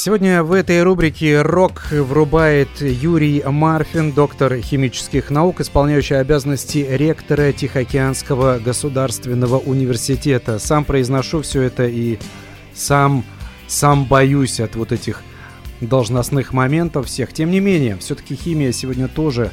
Сегодня 0.02 0.44
в 0.44 0.54
этой 0.54 0.82
рубрике 0.82 1.42
«Рок» 1.42 1.92
врубает 1.92 2.70
Юрий 2.80 3.44
Марфин, 3.44 4.14
доктор 4.14 4.56
химических 4.56 5.30
наук, 5.30 5.60
исполняющий 5.60 6.14
обязанности 6.14 6.88
ректора 6.90 7.52
Тихоокеанского 7.52 8.60
государственного 8.60 9.58
университета. 9.58 10.58
Сам 10.58 10.86
произношу 10.86 11.42
все 11.42 11.64
это 11.64 11.86
и 11.86 12.18
сам, 12.74 13.26
сам 13.68 14.06
боюсь 14.06 14.62
от 14.62 14.78
вот 14.78 14.94
этих 14.94 15.22
должностных 15.82 16.54
моментов 16.54 17.08
всех. 17.08 17.34
Тем 17.34 17.52
не 17.52 17.60
менее, 17.60 17.98
все-таки 17.98 18.36
химия 18.36 18.72
сегодня 18.72 19.10
тоже 19.10 19.52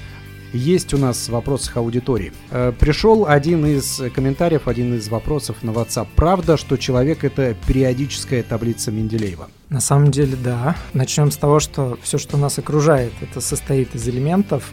есть 0.53 0.95
у 0.95 0.99
нас 0.99 1.29
в 1.29 1.31
вопросах 1.31 1.77
аудитории. 1.77 2.33
Э, 2.51 2.73
пришел 2.79 3.27
один 3.27 3.67
из 3.67 4.01
комментариев, 4.15 4.69
один 4.69 4.95
из 4.95 5.09
вопросов 5.09 5.63
на 5.63 5.71
WhatsApp. 5.71 6.07
Правда, 6.17 6.57
что 6.57 6.77
человек 6.77 7.25
это 7.25 7.55
периодическая 7.67 8.43
таблица 8.43 8.91
Менделеева? 8.91 9.49
На 9.69 9.81
самом 9.81 10.11
деле, 10.11 10.37
да. 10.37 10.77
Начнем 10.93 11.31
с 11.31 11.37
того, 11.37 11.61
что 11.61 11.99
все, 12.03 12.19
что 12.19 12.37
нас 12.37 12.59
окружает, 12.59 13.13
это 13.21 13.41
состоит 13.41 13.95
из 13.95 14.09
элементов 14.09 14.73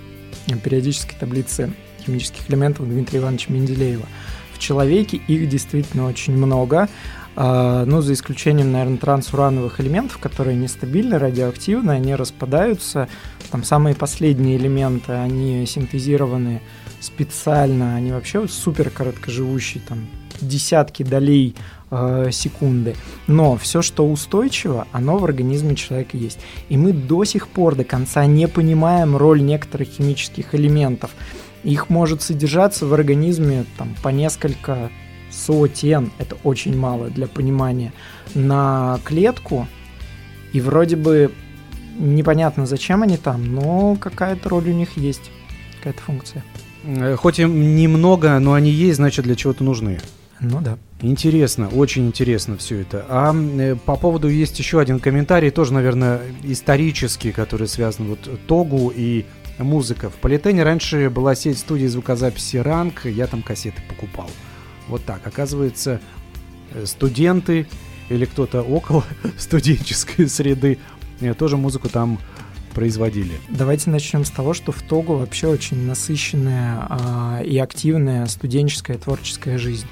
периодической 0.63 1.15
таблицы 1.17 1.73
химических 2.05 2.49
элементов 2.49 2.87
Дмитрия 2.87 3.19
Ивановича 3.19 3.53
Менделеева. 3.53 4.05
В 4.53 4.59
человеке 4.59 5.17
их 5.17 5.49
действительно 5.49 6.07
очень 6.07 6.33
много. 6.33 6.89
А, 7.35 7.85
ну, 7.85 8.01
за 8.01 8.13
исключением, 8.13 8.71
наверное, 8.71 8.97
трансурановых 8.97 9.81
элементов, 9.81 10.19
которые 10.19 10.55
нестабильны, 10.55 11.17
радиоактивны, 11.17 11.91
они 11.91 12.13
распадаются. 12.13 13.09
Там 13.53 13.63
самые 13.63 13.93
последние 13.93 14.57
элементы, 14.57 15.11
они 15.11 15.67
синтезированы 15.67 16.59
специально, 16.99 17.95
они 17.95 18.11
вообще 18.11 18.47
супер 18.47 18.89
короткоживущие, 18.89 19.83
там 19.87 20.07
десятки 20.41 21.03
долей 21.03 21.53
э, 21.91 22.29
секунды. 22.31 22.95
Но 23.27 23.55
все, 23.55 23.83
что 23.83 24.09
устойчиво, 24.09 24.87
оно 24.91 25.19
в 25.19 25.25
организме 25.25 25.75
человека 25.75 26.17
есть. 26.17 26.39
И 26.69 26.77
мы 26.77 26.93
до 26.93 27.25
сих 27.25 27.47
пор 27.47 27.75
до 27.75 27.83
конца 27.83 28.25
не 28.25 28.47
понимаем 28.47 29.15
роль 29.15 29.43
некоторых 29.43 29.87
химических 29.87 30.55
элементов. 30.55 31.11
Их 31.63 31.91
может 31.91 32.23
содержаться 32.23 32.87
в 32.87 32.93
организме 32.95 33.65
там, 33.77 33.95
по 34.01 34.09
несколько 34.09 34.89
сотен, 35.29 36.11
это 36.17 36.37
очень 36.43 36.75
мало 36.75 37.11
для 37.11 37.27
понимания, 37.27 37.93
на 38.33 38.99
клетку, 39.03 39.67
и 40.53 40.59
вроде 40.59 40.95
бы 40.95 41.31
непонятно, 41.97 42.65
зачем 42.65 43.03
они 43.03 43.17
там, 43.17 43.53
но 43.53 43.95
какая-то 43.95 44.49
роль 44.49 44.69
у 44.69 44.73
них 44.73 44.97
есть, 44.97 45.31
какая-то 45.77 46.01
функция. 46.01 46.43
Э, 46.83 47.15
хоть 47.15 47.39
и 47.39 47.43
немного, 47.43 48.37
но 48.39 48.53
они 48.53 48.69
есть, 48.69 48.97
значит, 48.97 49.25
для 49.25 49.35
чего-то 49.35 49.63
нужны. 49.63 49.99
Ну 50.39 50.59
да. 50.61 50.77
Интересно, 51.01 51.69
очень 51.69 52.07
интересно 52.07 52.57
все 52.57 52.81
это. 52.81 53.05
А 53.09 53.33
э, 53.33 53.75
по 53.75 53.95
поводу 53.95 54.27
есть 54.27 54.59
еще 54.59 54.79
один 54.79 54.99
комментарий, 54.99 55.51
тоже, 55.51 55.73
наверное, 55.73 56.21
исторический, 56.43 57.31
который 57.31 57.67
связан 57.67 58.07
вот 58.07 58.29
Тогу 58.47 58.91
и 58.93 59.25
музыка. 59.57 60.09
В 60.09 60.15
Политене 60.15 60.63
раньше 60.63 61.09
была 61.09 61.35
сеть 61.35 61.57
студии 61.57 61.87
звукозаписи 61.87 62.57
Ранг, 62.57 63.05
я 63.05 63.27
там 63.27 63.41
кассеты 63.41 63.81
покупал. 63.87 64.29
Вот 64.87 65.05
так. 65.05 65.25
Оказывается, 65.25 66.01
э, 66.71 66.85
студенты 66.85 67.67
или 68.09 68.25
кто-то 68.25 68.61
около 68.61 69.03
студенческой 69.37 70.27
среды 70.27 70.79
тоже 71.37 71.57
музыку 71.57 71.89
там 71.89 72.19
производили. 72.73 73.33
Давайте 73.49 73.89
начнем 73.89 74.25
с 74.25 74.31
того, 74.31 74.53
что 74.53 74.71
в 74.71 74.81
Тогу 74.81 75.15
вообще 75.15 75.47
очень 75.47 75.85
насыщенная 75.85 76.87
а, 76.89 77.41
и 77.43 77.57
активная 77.57 78.25
студенческая 78.27 78.97
творческая 78.97 79.57
жизнь. 79.57 79.87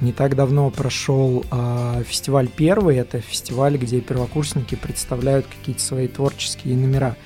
Не 0.00 0.12
так 0.12 0.36
давно 0.36 0.70
прошел 0.70 1.44
а, 1.50 2.02
фестиваль 2.04 2.48
первый, 2.48 2.96
это 2.96 3.20
фестиваль, 3.20 3.76
где 3.76 4.00
первокурсники 4.00 4.76
представляют 4.76 5.46
какие-то 5.46 5.82
свои 5.82 6.06
творческие 6.06 6.76
номера. 6.76 7.16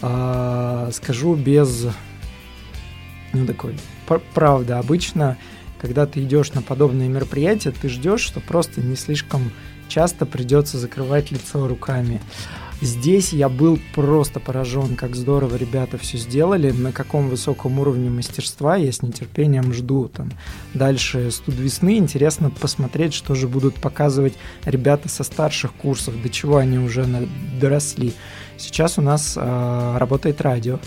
А, 0.00 0.90
скажу 0.92 1.34
без, 1.34 1.88
ну 3.32 3.46
такой, 3.46 3.74
правда, 4.32 4.78
обычно 4.78 5.36
когда 5.80 6.04
ты 6.04 6.22
идешь 6.22 6.52
на 6.52 6.60
подобные 6.60 7.08
мероприятия, 7.08 7.70
ты 7.70 7.88
ждешь, 7.88 8.20
что 8.20 8.40
просто 8.40 8.82
не 8.82 8.96
слишком 8.96 9.50
часто 9.90 10.24
придется 10.24 10.78
закрывать 10.78 11.30
лицо 11.30 11.68
руками. 11.68 12.20
Здесь 12.80 13.34
я 13.34 13.50
был 13.50 13.78
просто 13.94 14.40
поражен, 14.40 14.96
как 14.96 15.14
здорово 15.14 15.56
ребята 15.56 15.98
все 15.98 16.16
сделали, 16.16 16.70
на 16.70 16.92
каком 16.92 17.28
высоком 17.28 17.78
уровне 17.78 18.08
мастерства. 18.08 18.76
Я 18.76 18.90
с 18.90 19.02
нетерпением 19.02 19.74
жду 19.74 20.08
там 20.08 20.30
дальше 20.72 21.30
студ 21.30 21.56
весны. 21.56 21.98
Интересно 21.98 22.48
посмотреть, 22.48 23.12
что 23.12 23.34
же 23.34 23.48
будут 23.48 23.74
показывать 23.74 24.32
ребята 24.64 25.10
со 25.10 25.24
старших 25.24 25.74
курсов, 25.74 26.22
до 26.22 26.30
чего 26.30 26.56
они 26.56 26.78
уже 26.78 27.04
доросли. 27.60 28.14
Сейчас 28.56 28.96
у 28.96 29.02
нас 29.02 29.34
э, 29.36 29.96
работает 29.98 30.40
радио. 30.40 30.78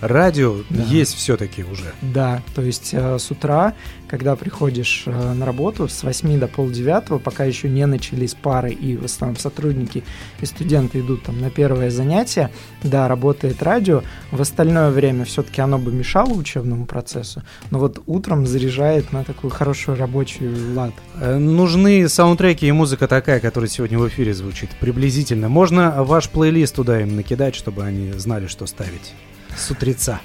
Радио 0.00 0.56
да. 0.70 0.82
есть 0.84 1.14
все-таки 1.14 1.62
уже. 1.62 1.92
Да, 2.00 2.42
то 2.54 2.62
есть 2.62 2.90
э, 2.92 3.18
с 3.18 3.30
утра, 3.30 3.74
когда 4.08 4.34
приходишь 4.34 5.04
э, 5.06 5.32
на 5.34 5.44
работу 5.44 5.88
с 5.88 6.02
8 6.02 6.38
до 6.38 6.48
полдевятого, 6.48 7.18
пока 7.18 7.44
еще 7.44 7.68
не 7.68 7.84
начались 7.86 8.34
пары 8.34 8.70
и 8.70 8.96
в 8.96 9.04
основном 9.04 9.36
сотрудники 9.36 10.02
и 10.40 10.46
студенты 10.46 11.00
идут 11.00 11.24
там 11.24 11.40
на 11.40 11.50
первое 11.50 11.90
занятие, 11.90 12.50
да, 12.82 13.08
работает 13.08 13.62
радио. 13.62 14.02
В 14.30 14.40
остальное 14.40 14.90
время 14.90 15.26
все-таки 15.26 15.60
оно 15.60 15.78
бы 15.78 15.92
мешало 15.92 16.32
учебному 16.32 16.86
процессу, 16.86 17.42
но 17.70 17.78
вот 17.78 18.02
утром 18.06 18.46
заряжает 18.46 19.12
на 19.12 19.22
такую 19.22 19.50
хорошую 19.50 19.98
рабочую 19.98 20.74
лад. 20.74 20.94
Э, 21.20 21.36
нужны 21.36 22.08
саундтреки 22.08 22.66
и 22.66 22.72
музыка 22.72 23.06
такая, 23.06 23.38
которая 23.38 23.68
сегодня 23.68 23.98
в 23.98 24.08
эфире 24.08 24.32
звучит, 24.32 24.70
приблизительно. 24.80 25.50
Можно 25.50 26.02
ваш 26.02 26.30
плейлист 26.30 26.74
туда 26.74 27.02
им 27.02 27.16
накидать, 27.16 27.54
чтобы 27.54 27.84
они 27.84 28.12
знали, 28.12 28.46
что 28.46 28.66
ставить 28.66 29.12
с 29.56 29.70
утреца. 29.70 30.20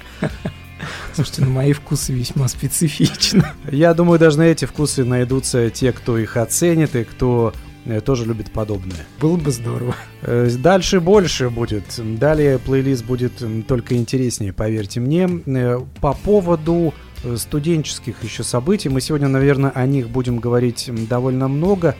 Слушайте, 1.14 1.42
ну 1.44 1.50
мои 1.50 1.72
вкусы 1.72 2.12
весьма 2.12 2.48
специфичны. 2.48 3.44
Я 3.70 3.94
думаю, 3.94 4.18
даже 4.18 4.38
на 4.38 4.42
эти 4.42 4.64
вкусы 4.64 5.04
найдутся 5.04 5.70
те, 5.70 5.92
кто 5.92 6.18
их 6.18 6.36
оценит 6.36 6.94
и 6.94 7.04
кто 7.04 7.54
э, 7.86 8.00
тоже 8.00 8.26
любит 8.26 8.52
подобное. 8.52 9.06
Было 9.20 9.36
бы 9.36 9.50
здорово. 9.50 9.94
Э, 10.22 10.50
дальше 10.58 11.00
больше 11.00 11.48
будет. 11.48 11.84
Далее 12.18 12.58
плейлист 12.58 13.04
будет 13.04 13.42
только 13.66 13.96
интереснее, 13.96 14.52
поверьте 14.52 15.00
мне. 15.00 15.28
Э, 15.46 15.80
по 16.00 16.12
поводу 16.12 16.92
студенческих 17.36 18.22
еще 18.22 18.44
событий, 18.44 18.88
мы 18.88 19.00
сегодня, 19.00 19.28
наверное, 19.28 19.70
о 19.70 19.86
них 19.86 20.10
будем 20.10 20.38
говорить 20.38 20.90
довольно 21.08 21.48
много, 21.48 21.96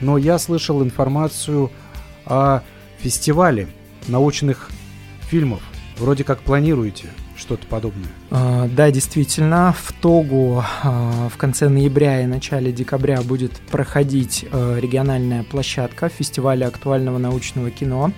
но 0.00 0.16
я 0.16 0.38
слышал 0.38 0.82
информацию 0.82 1.70
о 2.24 2.62
фестивале 3.00 3.68
научных 4.06 4.70
фильмов 5.28 5.60
Вроде 6.00 6.24
как 6.24 6.40
планируете 6.40 7.08
что-то 7.36 7.66
подобное. 7.66 8.08
А, 8.30 8.66
да, 8.68 8.90
действительно, 8.90 9.74
в 9.78 9.92
Тогу 10.00 10.62
а, 10.82 11.28
в 11.28 11.36
конце 11.36 11.68
ноября 11.68 12.22
и 12.22 12.26
начале 12.26 12.72
декабря 12.72 13.20
будет 13.20 13.52
проходить 13.70 14.46
а, 14.50 14.78
региональная 14.78 15.42
площадка 15.42 16.08
фестиваля 16.08 16.68
актуального 16.68 17.18
научного 17.18 17.70
кино. 17.70 18.12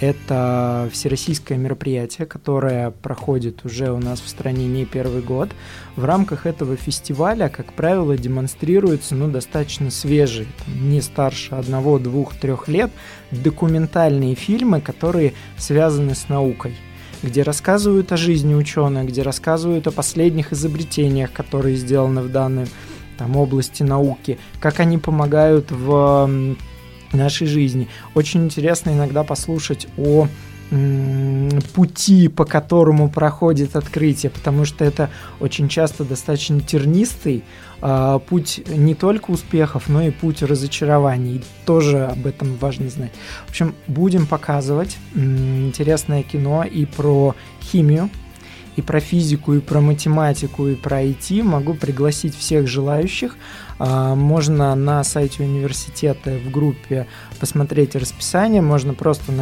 Это 0.00 0.88
всероссийское 0.94 1.58
мероприятие, 1.58 2.26
которое 2.26 2.90
проходит 2.90 3.66
уже 3.66 3.92
у 3.92 3.98
нас 3.98 4.22
в 4.22 4.28
стране 4.30 4.66
не 4.66 4.86
первый 4.86 5.20
год. 5.20 5.50
В 5.96 6.06
рамках 6.06 6.46
этого 6.46 6.76
фестиваля, 6.76 7.50
как 7.50 7.74
правило, 7.74 8.16
демонстрируются 8.16 9.14
ну, 9.14 9.28
достаточно 9.28 9.90
свежие, 9.90 10.46
не 10.66 11.02
старше 11.02 11.54
одного, 11.54 11.98
двух, 11.98 12.34
трех 12.34 12.66
лет, 12.66 12.90
документальные 13.30 14.36
фильмы, 14.36 14.80
которые 14.80 15.34
связаны 15.58 16.14
с 16.14 16.30
наукой 16.30 16.74
где 17.22 17.42
рассказывают 17.42 18.12
о 18.12 18.16
жизни 18.16 18.54
ученых, 18.54 19.08
где 19.08 19.22
рассказывают 19.22 19.86
о 19.86 19.92
последних 19.92 20.52
изобретениях, 20.52 21.32
которые 21.32 21.76
сделаны 21.76 22.22
в 22.22 22.30
данной 22.30 22.66
там, 23.18 23.36
области 23.36 23.82
науки, 23.82 24.38
как 24.60 24.80
они 24.80 24.98
помогают 24.98 25.70
в 25.70 26.56
нашей 27.12 27.46
жизни. 27.46 27.88
Очень 28.14 28.44
интересно 28.44 28.90
иногда 28.90 29.24
послушать 29.24 29.88
о 29.98 30.28
пути, 31.74 32.28
по 32.28 32.44
которому 32.44 33.10
проходит 33.10 33.74
открытие, 33.74 34.30
потому 34.30 34.64
что 34.64 34.84
это 34.84 35.10
очень 35.40 35.68
часто 35.68 36.04
достаточно 36.04 36.60
тернистый 36.60 37.42
э, 37.82 38.20
путь 38.28 38.62
не 38.68 38.94
только 38.94 39.32
успехов, 39.32 39.88
но 39.88 40.02
и 40.02 40.10
путь 40.10 40.42
разочарований. 40.42 41.42
Тоже 41.66 42.06
об 42.06 42.26
этом 42.26 42.56
важно 42.56 42.88
знать. 42.88 43.12
В 43.46 43.50
общем, 43.50 43.74
будем 43.88 44.26
показывать 44.26 44.96
интересное 45.14 46.22
кино 46.22 46.62
и 46.62 46.84
про 46.84 47.34
химию, 47.60 48.08
и 48.76 48.82
про 48.82 49.00
физику, 49.00 49.54
и 49.54 49.60
про 49.60 49.80
математику, 49.80 50.68
и 50.68 50.76
про 50.76 51.02
IT. 51.02 51.42
Могу 51.42 51.74
пригласить 51.74 52.36
всех 52.36 52.68
желающих. 52.68 53.36
А, 53.82 54.14
можно 54.14 54.74
на 54.74 55.02
сайте 55.04 55.42
университета 55.42 56.36
в 56.36 56.50
группе 56.50 57.06
посмотреть 57.40 57.96
расписание, 57.96 58.60
можно 58.60 58.92
просто 58.92 59.32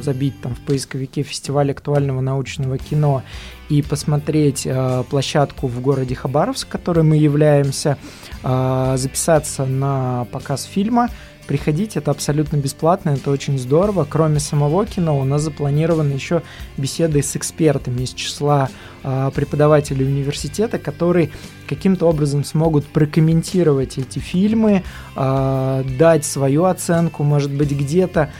забить 0.00 0.40
там 0.40 0.54
в 0.54 0.60
поисковике 0.60 1.24
фестиваль 1.24 1.72
актуального 1.72 2.20
научного 2.20 2.78
кино 2.78 3.24
и 3.68 3.82
посмотреть 3.82 4.64
а, 4.64 5.02
площадку 5.02 5.66
в 5.66 5.80
городе 5.80 6.14
Хабаровск, 6.14 6.68
которой 6.68 7.02
мы 7.02 7.16
являемся, 7.16 7.98
а, 8.44 8.96
записаться 8.96 9.66
на 9.66 10.28
показ 10.30 10.62
фильма 10.62 11.08
Приходите, 11.46 11.98
это 11.98 12.10
абсолютно 12.10 12.56
бесплатно, 12.56 13.10
это 13.10 13.30
очень 13.30 13.58
здорово. 13.58 14.06
Кроме 14.08 14.40
самого 14.40 14.86
кино, 14.86 15.18
у 15.18 15.24
нас 15.24 15.42
запланированы 15.42 16.12
еще 16.12 16.42
беседы 16.78 17.22
с 17.22 17.36
экспертами 17.36 18.02
из 18.02 18.14
числа 18.14 18.70
э, 19.02 19.30
преподавателей 19.34 20.06
университета, 20.06 20.78
которые 20.78 21.30
каким-то 21.68 22.06
образом 22.06 22.44
смогут 22.44 22.86
прокомментировать 22.86 23.98
эти 23.98 24.18
фильмы, 24.20 24.82
э, 25.16 25.84
дать 25.98 26.24
свою 26.24 26.64
оценку, 26.64 27.24
может 27.24 27.52
быть, 27.52 27.72
где-то 27.72 28.30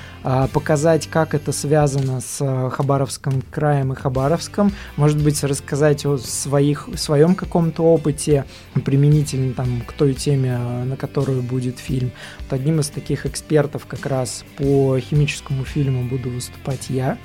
показать, 0.53 1.09
как 1.09 1.35
это 1.35 1.53
связано 1.53 2.21
с 2.21 2.39
э, 2.41 2.71
Хабаровским 2.71 3.43
краем 3.51 3.93
и 3.93 3.97
Хабаровском, 3.97 4.73
может 4.97 5.23
быть, 5.23 5.43
рассказать 5.45 6.07
о 6.07 6.17
своих, 6.17 6.89
своем 6.97 7.35
каком-то 7.35 7.83
опыте, 7.83 8.45
применительно 8.85 9.53
там, 9.53 9.83
к 9.87 9.93
той 9.93 10.15
теме, 10.15 10.57
на 10.57 10.97
которую 10.97 11.43
будет 11.43 11.79
фильм. 11.79 12.11
Вот 12.41 12.53
одним 12.55 12.81
из 12.81 12.89
таких 12.89 13.27
экспертов 13.27 13.87
как 13.87 14.07
раз 14.07 14.45
по 14.57 14.99
химическому 14.99 15.65
фильму 15.65 16.05
буду 16.05 16.31
выступать 16.31 16.89
я. 16.89 17.19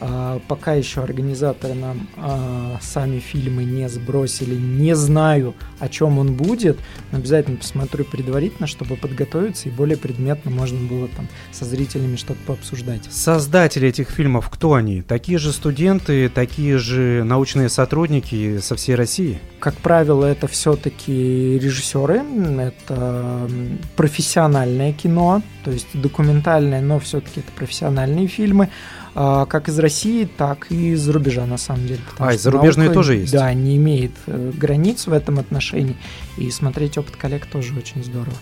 А, 0.00 0.40
пока 0.48 0.72
еще 0.72 1.02
организаторы 1.02 1.74
нам 1.74 2.08
а, 2.16 2.78
сами 2.80 3.18
фильмы 3.18 3.64
не 3.64 3.88
сбросили. 3.88 4.54
Не 4.54 4.96
знаю, 4.96 5.54
о 5.78 5.88
чем 5.88 6.18
он 6.18 6.34
будет, 6.34 6.78
но 7.12 7.18
обязательно 7.18 7.58
посмотрю 7.58 8.04
предварительно, 8.04 8.66
чтобы 8.66 8.96
подготовиться 8.96 9.68
и 9.68 9.72
более 9.72 9.98
предметно 9.98 10.50
можно 10.50 10.80
было 10.88 11.08
там 11.08 11.28
со 11.52 11.66
зрителями 11.66 12.16
что-то 12.16 12.40
пообсуждать. 12.46 13.02
Создатели 13.10 13.88
этих 13.88 14.08
фильмов, 14.10 14.48
кто 14.48 14.74
они? 14.74 15.02
Такие 15.02 15.38
же 15.38 15.52
студенты, 15.52 16.30
такие 16.30 16.78
же 16.78 17.22
научные 17.24 17.68
сотрудники 17.68 18.58
со 18.58 18.76
всей 18.76 18.94
России? 18.94 19.38
Как 19.58 19.74
правило, 19.74 20.24
это 20.24 20.48
все-таки 20.48 21.58
режиссеры, 21.58 22.22
это 22.58 23.50
профессиональное 23.96 24.94
кино, 24.94 25.42
то 25.64 25.70
есть 25.70 25.88
документальное, 25.92 26.80
но 26.80 26.98
все-таки 26.98 27.40
это 27.40 27.52
профессиональные 27.52 28.26
фильмы. 28.26 28.70
А, 29.14 29.46
как 29.46 29.68
из 29.68 29.78
России, 29.78 30.24
так 30.24 30.66
и 30.70 30.92
из 30.92 31.08
рубежа, 31.08 31.46
на 31.46 31.58
самом 31.58 31.86
деле. 31.86 32.00
А, 32.18 32.34
и 32.34 32.38
зарубежные 32.38 32.90
тоже 32.90 33.16
есть? 33.16 33.32
Да, 33.32 33.52
не 33.52 33.76
имеет 33.76 34.12
э, 34.26 34.52
границ 34.56 35.06
в 35.06 35.12
этом 35.12 35.38
отношении, 35.38 35.96
и 36.36 36.50
смотреть 36.50 36.96
опыт 36.98 37.16
коллег 37.16 37.46
тоже 37.46 37.76
очень 37.76 38.04
здорово. 38.04 38.36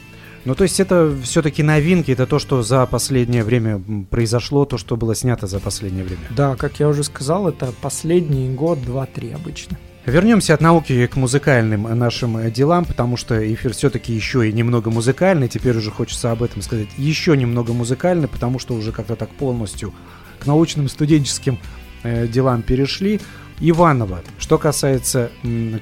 Ну, 0.45 0.55
то 0.55 0.65
есть 0.65 0.81
это 0.81 1.15
все-таки 1.23 1.63
новинки, 1.63 2.11
это 2.13 2.27
то, 2.27 2.39
что 2.39 2.63
за 2.63 2.87
последнее 2.87 3.45
время 3.45 3.83
произошло, 4.09 4.65
то, 4.65 4.79
что 4.79 4.97
было 4.97 5.15
снято 5.15 5.47
за 5.47 5.59
последнее 5.59 6.05
время. 6.05 6.23
Да, 6.31 6.57
как 6.57 6.81
я 6.81 6.89
уже 6.89 7.05
сказал, 7.05 7.49
это 7.49 7.73
последний 7.81 8.49
год, 8.49 8.83
два-три 8.83 9.33
обычно. 9.33 9.77
Вернемся 10.07 10.55
от 10.55 10.63
науки 10.63 11.07
к 11.07 11.17
музыкальным 11.17 11.83
нашим 11.99 12.51
делам, 12.51 12.87
потому 12.87 13.19
что 13.19 13.37
эфир 13.53 13.75
все-таки 13.75 14.15
еще 14.15 14.49
и 14.49 14.53
немного 14.55 14.91
музыкальный. 14.91 15.49
Теперь 15.49 15.77
уже 15.77 15.91
хочется 15.91 16.33
об 16.33 16.43
этом 16.43 16.63
сказать. 16.63 16.89
Еще 16.97 17.37
немного 17.37 17.75
музыкальный, 17.75 18.27
потому 18.27 18.59
что 18.59 18.73
уже 18.73 18.91
как-то 18.91 19.17
так 19.17 19.29
полностью 19.29 19.93
к 20.39 20.47
научным 20.47 20.89
студенческим 20.89 21.59
э, 22.03 22.27
делам 22.27 22.63
перешли. 22.63 23.21
Иваново. 23.61 24.21
Что 24.39 24.57
касается 24.57 25.31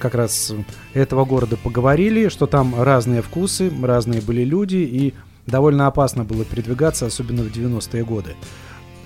как 0.00 0.14
раз 0.14 0.54
этого 0.94 1.26
города, 1.26 1.58
поговорили, 1.58 2.28
что 2.28 2.46
там 2.46 2.80
разные 2.80 3.20
вкусы, 3.20 3.70
разные 3.82 4.22
были 4.22 4.44
люди, 4.44 4.76
и 4.76 5.14
довольно 5.46 5.86
опасно 5.86 6.24
было 6.24 6.44
передвигаться, 6.44 7.06
особенно 7.06 7.42
в 7.42 7.48
90-е 7.48 8.04
годы. 8.04 8.34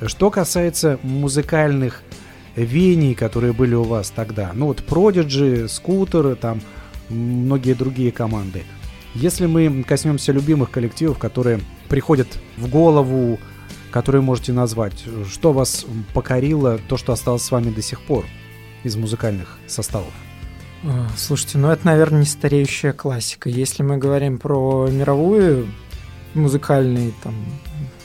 Что 0.07 0.31
касается 0.31 0.99
музыкальных 1.03 2.03
вений, 2.57 3.15
которые 3.15 3.53
были 3.53 3.75
у 3.75 3.83
вас 3.83 4.11
тогда, 4.11 4.53
ну 4.55 4.67
вот 4.67 4.85
Prodigy, 4.89 5.69
Скутер, 5.69 6.37
там 6.37 6.61
многие 7.09 7.75
другие 7.75 8.13
команды. 8.13 8.63
Если 9.15 9.47
мы 9.47 9.83
коснемся 9.83 10.33
любимых 10.33 10.71
коллективов, 10.71 11.19
которые 11.19 11.61
приходят 11.89 12.29
в 12.57 12.69
голову 12.69 13.41
которые 13.91 14.23
можете 14.23 14.53
назвать? 14.53 15.05
Что 15.31 15.53
вас 15.53 15.87
покорило, 16.15 16.79
то, 16.89 16.97
что 16.97 17.13
осталось 17.13 17.43
с 17.43 17.51
вами 17.51 17.71
до 17.71 17.83
сих 17.83 18.01
пор 18.03 18.25
из 18.85 18.97
музыкальных 18.97 19.59
составов? 19.67 20.13
А, 20.85 21.09
слушайте, 21.17 21.59
ну 21.59 21.69
это, 21.69 21.87
наверное, 21.87 22.21
не 22.21 22.27
стареющая 22.27 22.93
классика. 22.93 23.49
Если 23.49 23.83
мы 23.83 23.99
говорим 23.99 24.39
про 24.39 24.89
мировую 24.89 25.69
музыкальный 26.35 27.15
там... 27.23 27.35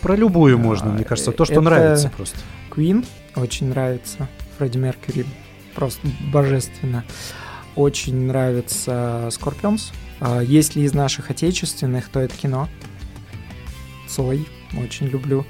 Про 0.02 0.16
любую 0.16 0.58
можно, 0.58 0.92
мне 0.92 1.04
кажется, 1.04 1.32
то, 1.32 1.46
что 1.46 1.62
нравится 1.62 2.12
просто. 2.16 2.38
Queen 2.70 3.06
очень 3.36 3.70
нравится, 3.70 4.28
Фредди 4.58 4.78
Меркьюри 4.78 5.26
просто 5.76 6.08
божественно. 6.32 7.04
Очень 7.76 8.28
нравится 8.28 9.28
Scorpions. 9.30 9.92
А, 10.22 10.40
если 10.40 10.82
из 10.82 10.94
наших 10.94 11.30
отечественных, 11.30 12.10
то 12.10 12.22
это 12.22 12.36
кино. 12.36 12.70
Цой, 14.08 14.48
очень 14.80 15.08
люблю. 15.08 15.46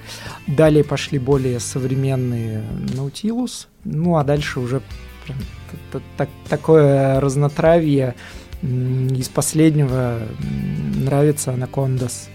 Далее 0.48 0.84
пошли 0.84 1.20
более 1.20 1.60
современные 1.60 2.64
Nautilus, 2.96 3.68
ну 3.84 4.18
а 4.18 4.24
дальше 4.24 4.60
уже 4.60 4.82
прям 5.26 6.04
такое 6.50 7.20
разнотравье. 7.20 8.16
Из 8.62 9.30
последнего 9.30 10.20
нравится 10.96 11.54
Анакондас, 11.54 12.30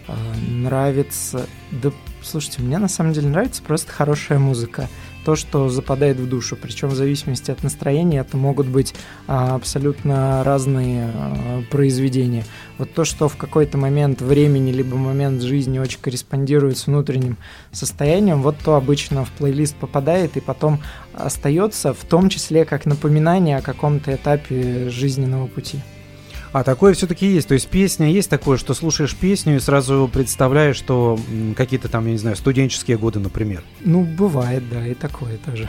нравится... 0.48 1.46
Да, 1.72 1.90
слушайте, 2.22 2.62
мне 2.62 2.78
на 2.78 2.88
самом 2.88 3.12
деле 3.12 3.28
нравится 3.28 3.62
просто 3.62 3.90
хорошая 3.90 4.38
музыка 4.38 4.88
то, 5.30 5.36
что 5.36 5.68
западает 5.68 6.16
в 6.16 6.28
душу. 6.28 6.56
Причем 6.60 6.88
в 6.88 6.96
зависимости 6.96 7.52
от 7.52 7.62
настроения 7.62 8.18
это 8.18 8.36
могут 8.36 8.66
быть 8.66 8.96
а, 9.28 9.54
абсолютно 9.54 10.42
разные 10.42 11.08
а, 11.14 11.62
произведения. 11.70 12.44
Вот 12.78 12.92
то, 12.92 13.04
что 13.04 13.28
в 13.28 13.36
какой-то 13.36 13.78
момент 13.78 14.22
времени 14.22 14.72
либо 14.72 14.96
момент 14.96 15.40
жизни 15.40 15.78
очень 15.78 16.00
корреспондирует 16.00 16.78
с 16.78 16.88
внутренним 16.88 17.36
состоянием, 17.70 18.42
вот 18.42 18.56
то 18.58 18.74
обычно 18.74 19.24
в 19.24 19.30
плейлист 19.30 19.76
попадает 19.76 20.36
и 20.36 20.40
потом 20.40 20.80
остается, 21.14 21.94
в 21.94 22.04
том 22.04 22.28
числе 22.28 22.64
как 22.64 22.84
напоминание 22.84 23.58
о 23.58 23.62
каком-то 23.62 24.12
этапе 24.12 24.90
жизненного 24.90 25.46
пути. 25.46 25.78
А 26.52 26.64
такое 26.64 26.94
все-таки 26.94 27.26
есть. 27.26 27.48
То 27.48 27.54
есть 27.54 27.68
песня 27.68 28.10
есть 28.10 28.28
такое, 28.28 28.58
что 28.58 28.74
слушаешь 28.74 29.14
песню 29.14 29.56
и 29.56 29.60
сразу 29.60 30.10
представляешь, 30.12 30.76
что 30.76 31.18
какие-то 31.56 31.88
там, 31.88 32.06
я 32.06 32.12
не 32.12 32.18
знаю, 32.18 32.36
студенческие 32.36 32.98
годы, 32.98 33.20
например. 33.20 33.62
Ну, 33.80 34.02
бывает, 34.02 34.68
да, 34.68 34.84
и 34.84 34.94
такое 34.94 35.38
тоже. 35.38 35.68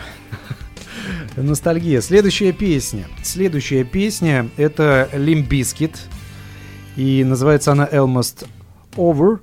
Ностальгия. 1.35 2.01
Следующая 2.01 2.51
песня. 2.51 3.05
Следующая 3.23 3.83
песня 3.83 4.49
это 4.57 5.07
Limbiskit. 5.13 5.95
И 6.95 7.23
называется 7.23 7.71
она 7.73 7.87
Almost 7.87 8.47
Over. 8.95 9.39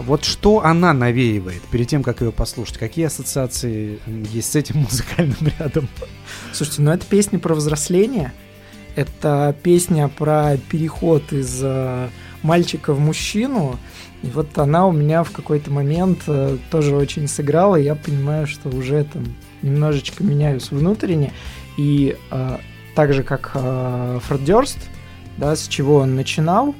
Вот 0.00 0.24
что 0.24 0.62
она 0.62 0.92
навеивает 0.92 1.62
перед 1.70 1.88
тем, 1.88 2.02
как 2.02 2.20
ее 2.20 2.32
послушать? 2.32 2.76
Какие 2.76 3.06
ассоциации 3.06 3.98
есть 4.30 4.52
с 4.52 4.56
этим 4.56 4.78
музыкальным 4.80 5.38
рядом? 5.58 5.88
Слушайте, 6.52 6.82
ну 6.82 6.90
это 6.90 7.06
песня 7.06 7.38
про 7.38 7.54
взросление– 7.54 8.34
это 8.96 9.54
песня 9.62 10.08
про 10.08 10.56
переход 10.70 11.32
из 11.32 11.60
э, 11.62 12.08
мальчика 12.42 12.92
в 12.92 13.00
мужчину. 13.00 13.78
И 14.22 14.28
вот 14.28 14.56
она 14.58 14.86
у 14.86 14.92
меня 14.92 15.22
в 15.22 15.30
какой-то 15.30 15.70
момент 15.70 16.20
э, 16.26 16.56
тоже 16.70 16.96
очень 16.96 17.28
сыграла. 17.28 17.76
И 17.76 17.84
я 17.84 17.94
понимаю, 17.94 18.46
что 18.46 18.68
уже 18.68 19.04
там 19.04 19.24
немножечко 19.62 20.22
меняюсь 20.24 20.70
внутренне. 20.70 21.32
И 21.76 22.16
э, 22.30 22.56
так 22.94 23.12
же, 23.12 23.22
как 23.22 23.50
э, 23.54 24.18
Фред 24.22 24.44
Дёрст, 24.44 24.78
да, 25.36 25.56
с 25.56 25.66
чего 25.68 25.96
он 25.96 26.14
начинал, 26.14 26.74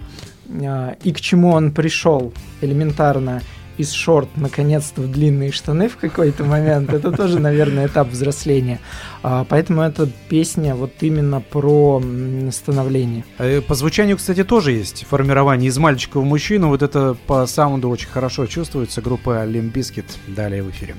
э, 0.49 0.95
и 1.03 1.13
к 1.13 1.21
чему 1.21 1.51
он 1.51 1.73
пришел 1.73 2.33
элементарно– 2.61 3.43
из 3.79 3.93
шорт 3.93 4.29
наконец-то 4.37 5.03
в 5.03 5.11
длинные 5.11 5.53
штаны 5.53 5.89
в 5.89 5.97
какой-то 5.97 6.45
момент, 6.45 6.93
это 6.93 7.13
тоже, 7.13 7.39
наверное, 7.41 7.87
этап 7.87 8.09
взросления. 8.09 8.81
А, 9.23 9.45
поэтому 9.49 9.83
эта 9.83 10.09
песня 10.29 10.75
вот 10.75 10.93
именно 11.01 11.41
про 11.41 12.03
становление. 12.51 13.25
Э, 13.39 13.61
по 13.61 13.75
звучанию, 13.75 14.17
кстати, 14.17 14.45
тоже 14.45 14.73
есть 14.73 15.05
формирование 15.07 15.69
из 15.69 15.79
мальчика 15.79 16.21
в 16.21 16.25
мужчину. 16.25 16.69
Вот 16.69 16.83
это 16.83 17.17
по 17.27 17.47
саунду 17.47 17.89
очень 17.89 18.09
хорошо 18.09 18.47
чувствуется. 18.47 19.03
Группа 19.03 19.47
Limp 19.47 19.73
Bizkit 19.73 20.07
далее 20.29 20.63
в 20.63 20.71
эфире. 20.71 20.95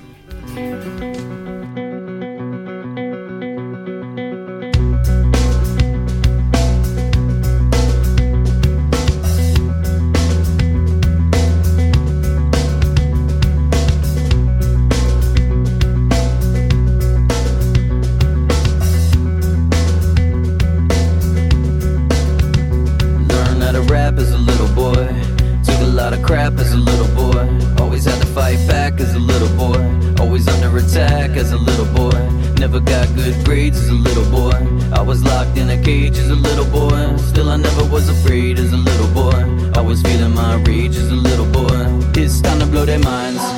never 32.79 32.91
got 32.91 33.15
good 33.15 33.45
grades 33.45 33.79
as 33.79 33.89
a 33.89 33.93
little 33.93 34.29
boy. 34.31 34.51
I 34.93 35.01
was 35.01 35.23
locked 35.23 35.57
in 35.57 35.69
a 35.69 35.81
cage 35.81 36.17
as 36.17 36.29
a 36.29 36.35
little 36.35 36.65
boy. 36.65 37.15
Still, 37.17 37.49
I 37.49 37.57
never 37.57 37.85
was 37.85 38.09
afraid 38.09 38.59
as 38.59 38.73
a 38.73 38.77
little 38.77 39.07
boy. 39.13 39.71
I 39.75 39.81
was 39.81 40.01
feeling 40.01 40.33
my 40.33 40.55
rage 40.63 40.97
as 40.97 41.09
a 41.09 41.15
little 41.15 41.45
boy. 41.45 41.85
It's 42.19 42.41
time 42.41 42.59
to 42.59 42.65
blow 42.65 42.85
their 42.85 42.99
minds. 42.99 43.55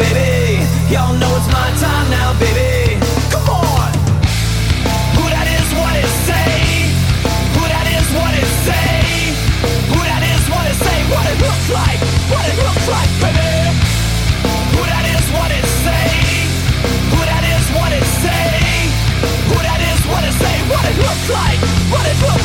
Baby. 0.00 0.64
Y'all 0.88 1.14
know 1.20 1.30
it's 1.36 1.48
my 1.52 1.68
time 1.76 2.08
now, 2.08 2.32
baby. 2.40 2.96
Come 3.28 3.48
on. 3.52 3.92
Who 5.16 5.24
that 5.28 5.46
is, 5.46 5.68
what 5.76 5.94
it 6.00 6.10
say? 6.24 6.88
Who 7.56 7.62
that 7.68 7.86
is, 7.96 8.08
what 8.16 8.32
it 8.32 8.48
say? 8.64 9.36
Who 9.92 10.00
that 10.00 10.22
is, 10.24 10.42
what 10.48 10.64
it 10.72 10.76
say? 10.80 10.98
What 11.12 11.24
it 11.28 11.38
looks 11.44 11.68
like? 11.68 12.00
What 12.32 12.44
it 12.48 12.56
looks 12.64 12.86
like, 12.88 13.10
baby? 13.20 13.52
Who 14.74 14.82
that 14.88 15.04
is, 15.12 15.26
what 15.36 15.50
it 15.52 15.66
say? 15.84 16.08
Who 17.12 17.20
that 17.30 17.44
is, 17.44 17.64
what 17.76 17.92
it 17.92 18.06
say? 18.24 18.48
Who 19.52 19.56
that 19.60 19.80
is, 19.84 20.00
what 20.08 20.22
it 20.24 20.34
say? 20.40 20.56
What 20.72 20.84
it 20.88 20.96
looks 20.96 21.28
like? 21.28 21.58
What 21.92 22.04
it 22.08 22.18
looks 22.24 22.39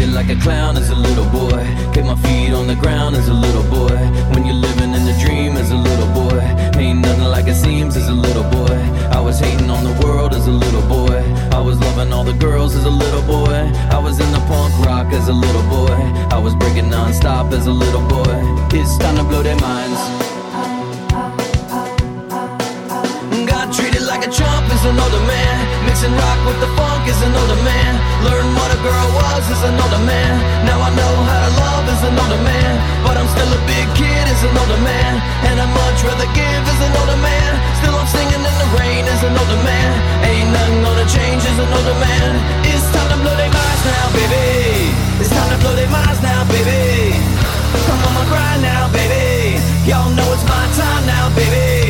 treated 0.00 0.14
like 0.14 0.30
a 0.30 0.40
clown 0.40 0.76
as 0.78 0.88
a 0.88 0.94
little 0.94 1.26
boy. 1.26 1.62
Kept 1.92 2.06
my 2.06 2.16
feet 2.22 2.52
on 2.52 2.66
the 2.66 2.74
ground 2.74 3.14
as 3.16 3.28
a 3.28 3.34
little 3.34 3.64
boy. 3.64 3.96
When 4.32 4.46
you're 4.46 4.54
living 4.68 4.94
in 4.94 5.04
the 5.04 5.16
dream 5.20 5.56
as 5.56 5.70
a 5.72 5.76
little 5.76 6.08
boy. 6.14 6.40
Ain't 6.80 7.00
nothing 7.00 7.24
like 7.24 7.46
it 7.46 7.56
seems 7.56 7.96
as 7.96 8.08
a 8.08 8.14
little 8.14 8.44
boy. 8.44 8.78
I 9.12 9.20
was 9.20 9.38
hating 9.38 9.68
on 9.68 9.84
the 9.84 9.94
world 10.02 10.32
as 10.34 10.46
a 10.46 10.50
little 10.50 10.86
boy. 10.88 11.20
I 11.52 11.60
was 11.60 11.78
loving 11.80 12.12
all 12.14 12.24
the 12.24 12.38
girls 12.46 12.74
as 12.76 12.84
a 12.84 12.90
little 12.90 13.22
boy. 13.22 13.60
I 13.96 13.98
was 13.98 14.18
in 14.20 14.30
the 14.32 14.42
punk 14.48 14.72
rock 14.86 15.12
as 15.12 15.28
a 15.28 15.34
little 15.34 15.66
boy. 15.68 15.98
I 16.36 16.38
was 16.38 16.54
breaking 16.54 16.88
non-stop 16.88 17.52
as 17.52 17.66
a 17.66 17.72
little 17.72 18.06
boy. 18.08 18.36
It's 18.72 18.96
time 18.98 19.16
to 19.16 19.24
blow 19.24 19.42
their 19.42 19.60
minds. 19.60 20.00
Got 23.52 23.74
treated 23.74 24.02
like 24.02 24.26
a 24.26 24.30
chump 24.30 24.64
as 24.74 24.82
an 24.86 24.98
older 24.98 25.24
man. 25.32 25.84
Mixing 25.86 26.12
rock 26.12 26.38
with 26.46 26.60
the 26.60 26.70
funk 26.76 26.89
girl 29.50 29.58
was 29.58 29.64
as 29.64 29.70
an 29.70 29.80
older 29.82 30.04
man. 30.06 30.32
Now 30.64 30.78
I 30.80 30.90
know 30.94 31.14
how 31.26 31.40
to 31.42 31.50
love 31.58 31.84
as 31.90 32.02
an 32.06 32.14
older 32.14 32.42
man. 32.42 32.72
But 33.02 33.16
I'm 33.18 33.26
still 33.26 33.50
a 33.50 33.60
big 33.66 33.86
kid 33.98 34.24
as 34.30 34.42
an 34.46 34.54
older 34.54 34.80
man. 34.82 35.12
And 35.46 35.60
I'd 35.60 35.72
much 35.74 35.98
rather 36.06 36.28
give 36.34 36.62
as 36.62 36.80
an 36.86 36.92
older 36.94 37.18
man. 37.18 37.50
Still 37.82 37.94
I'm 37.94 38.06
singing 38.06 38.42
in 38.42 38.56
the 38.62 38.68
rain 38.78 39.04
as 39.10 39.22
an 39.26 39.34
older 39.34 39.60
man. 39.66 39.90
Ain't 40.22 40.50
nothing 40.54 40.82
gonna 40.82 41.06
change 41.08 41.42
as 41.42 41.58
an 41.58 41.70
older 41.70 41.98
man. 41.98 42.30
It's 42.70 42.86
time 42.94 43.10
to 43.10 43.18
blow 43.22 43.34
their 43.34 43.50
minds 43.50 43.82
now, 43.86 44.06
baby. 44.14 44.94
It's 45.18 45.30
time 45.30 45.50
to 45.50 45.58
blow 45.58 45.74
their 45.74 45.90
minds 45.90 46.20
now, 46.22 46.46
baby. 46.46 47.18
I'm 47.90 48.00
on 48.06 48.12
my 48.14 48.24
grind 48.30 48.62
now, 48.62 48.86
baby. 48.94 49.58
Y'all 49.88 50.10
know 50.14 50.28
it's 50.32 50.46
my 50.46 50.64
time 50.78 51.04
now, 51.06 51.26
baby. 51.34 51.89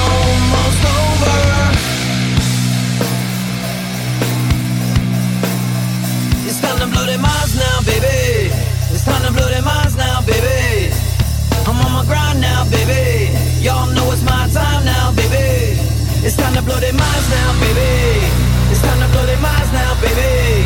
baby. 12.85 13.29
Y'all 13.61 13.87
know 13.93 14.11
it's 14.11 14.23
my 14.23 14.47
time 14.49 14.85
now, 14.85 15.11
baby. 15.13 15.77
It's 16.25 16.35
time 16.35 16.53
to 16.55 16.61
blow 16.61 16.79
their 16.79 16.93
minds 16.93 17.27
now, 17.29 17.49
baby. 17.61 18.25
It's 18.71 18.81
time 18.81 18.99
to 19.01 19.07
blow 19.13 19.25
their 19.25 19.41
minds 19.41 19.71
now, 19.73 19.93
baby. 20.01 20.65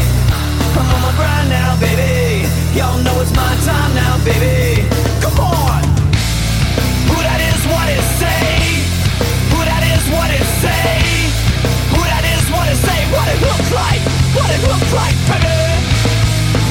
I'm 0.75 0.87
on 0.87 1.01
my 1.01 1.11
grind 1.15 1.49
now, 1.49 1.75
baby. 1.79 2.47
Y'all 2.75 2.99
know 3.03 3.19
it's 3.21 3.35
my 3.35 3.53
time 3.67 3.91
now, 3.95 4.15
baby. 4.23 4.87
Come 5.23 5.39
on. 5.39 5.81
Who 7.11 7.17
that 7.19 7.39
is, 7.51 7.61
what 7.71 7.87
it 7.91 8.03
say? 8.19 8.47
Who 9.51 9.59
that 9.63 9.83
is, 9.83 10.03
what 10.11 10.29
it 10.31 10.45
say? 10.63 10.95
Who 11.95 12.01
that 12.03 12.23
is, 12.23 12.45
what 12.51 12.67
it 12.71 12.79
say? 12.79 12.99
What 13.11 13.27
it 13.27 13.39
looks 13.43 13.71
like? 13.71 14.03
What 14.35 14.49
it 14.51 14.61
looks 14.67 14.91
like, 14.95 15.15
baby? 15.31 15.59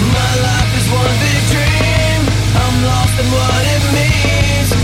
My 0.08 0.32
life 0.40 0.72
is 0.78 0.86
one 0.88 1.14
big 1.20 1.40
dream. 1.52 2.20
I'm 2.54 2.76
lost 2.84 3.16
in 3.20 3.28
what 3.32 3.64
it 3.72 3.82
means. 3.92 4.83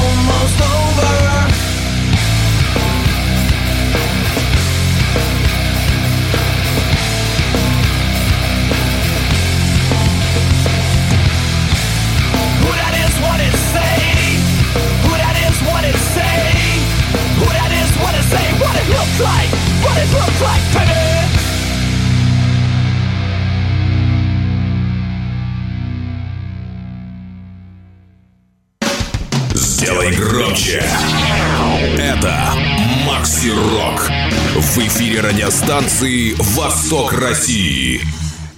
радиостанции 35.81 36.33
«Восток 36.55 37.13
России». 37.13 38.01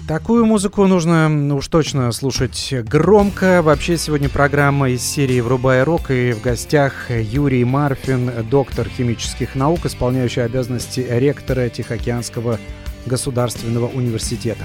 Такую 0.06 0.44
музыку 0.44 0.86
нужно 0.86 1.28
ну, 1.28 1.56
уж 1.56 1.68
точно 1.68 2.12
слушать 2.12 2.74
громко. 2.86 3.62
Вообще 3.62 3.96
сегодня 3.96 4.28
программа 4.28 4.90
из 4.90 5.02
серии 5.02 5.40
«Врубай 5.40 5.82
рок» 5.84 6.10
и 6.10 6.32
в 6.32 6.42
гостях 6.42 7.10
Юрий 7.10 7.64
Марфин, 7.64 8.30
доктор 8.50 8.88
химических 8.88 9.54
наук, 9.54 9.86
исполняющий 9.86 10.42
обязанности 10.42 11.06
ректора 11.08 11.70
Тихоокеанского 11.70 12.58
государственного 13.06 13.86
университета. 13.86 14.64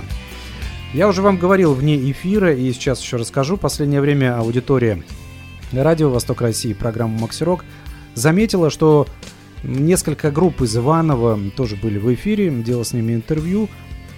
Я 0.93 1.08
уже 1.08 1.22
вам 1.22 1.38
говорил 1.38 1.74
вне 1.74 2.12
эфира 2.12 2.54
и 2.54 2.74
сейчас 2.74 3.02
еще 3.02 3.15
расскажу. 3.15 3.56
Последнее 3.56 4.02
время 4.02 4.38
аудитория 4.38 5.02
радио 5.72 6.10
«Восток 6.10 6.41
России» 6.41 6.74
программу 6.74 7.17
«Макси 7.19 7.43
Рок» 7.43 7.63
заметила, 8.15 8.69
что 8.69 9.08
несколько 9.63 10.32
групп 10.32 10.62
из 10.62 10.76
Иванова 10.76 11.39
тоже 11.56 11.76
были 11.76 11.98
в 11.98 12.13
эфире, 12.13 12.50
делал 12.50 12.86
с 12.86 12.93
ними 12.93 13.13
интервью. 13.13 13.69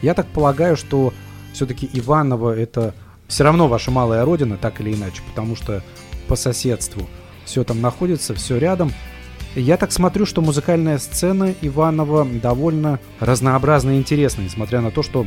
Я 0.02 0.14
так 0.14 0.28
полагаю, 0.28 0.78
что 0.78 1.14
все-таки 1.54 1.90
Иваново 1.94 2.56
это 2.58 2.94
все 3.28 3.44
равно 3.44 3.68
ваша 3.68 3.92
малая 3.92 4.26
родина, 4.26 4.58
так 4.58 4.82
или 4.82 4.94
иначе, 4.94 5.22
потому 5.30 5.56
что 5.56 5.84
по 6.28 6.36
соседству 6.36 7.08
все 7.46 7.64
там 7.64 7.82
находится, 7.82 8.34
все 8.34 8.58
рядом. 8.58 8.92
Я 9.56 9.78
так 9.78 9.92
смотрю, 9.92 10.26
что 10.26 10.42
музыкальная 10.42 10.98
сцена 10.98 11.54
Иванова 11.62 12.26
довольно 12.26 13.00
разнообразна 13.20 13.92
и 13.92 13.98
интересна, 13.98 14.42
несмотря 14.44 14.80
на 14.82 14.92
то, 14.92 15.04
что 15.04 15.26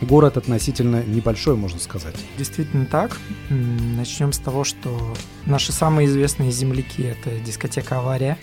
город 0.00 0.36
относительно 0.36 1.02
небольшой, 1.04 1.56
можно 1.56 1.80
сказать. 1.80 2.14
Действительно 2.36 2.86
так. 2.86 3.16
Начнем 3.50 4.32
с 4.32 4.38
того, 4.38 4.62
что 4.62 5.14
наши 5.44 5.72
самые 5.72 6.06
известные 6.06 6.52
земляки— 6.52 7.02
это 7.04 7.30
дискотека 7.40 7.98
«Авария». 7.98 8.38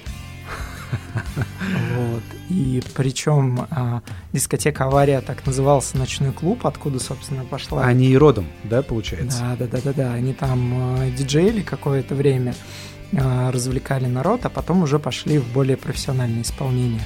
Вот. 1.95 2.23
И 2.49 2.83
причем 2.93 3.67
а, 3.71 4.01
дискотека 4.31 4.85
«Авария» 4.85 5.21
так 5.21 5.45
назывался 5.45 5.97
ночной 5.97 6.31
клуб, 6.31 6.67
откуда, 6.67 6.99
собственно, 6.99 7.43
пошла. 7.45 7.83
Они 7.83 8.07
и 8.07 8.17
родом, 8.17 8.47
да, 8.63 8.81
получается? 8.81 9.39
Да, 9.39 9.65
да, 9.65 9.67
да, 9.67 9.81
да, 9.83 9.93
да. 9.93 10.13
Они 10.13 10.33
там 10.33 10.73
а, 10.73 11.09
диджеили 11.09 11.61
какое-то 11.61 12.15
время, 12.15 12.53
а, 13.17 13.51
развлекали 13.51 14.05
народ, 14.05 14.45
а 14.45 14.49
потом 14.49 14.83
уже 14.83 14.99
пошли 14.99 15.39
в 15.39 15.51
более 15.53 15.77
профессиональное 15.77 16.41
исполнение. 16.41 17.01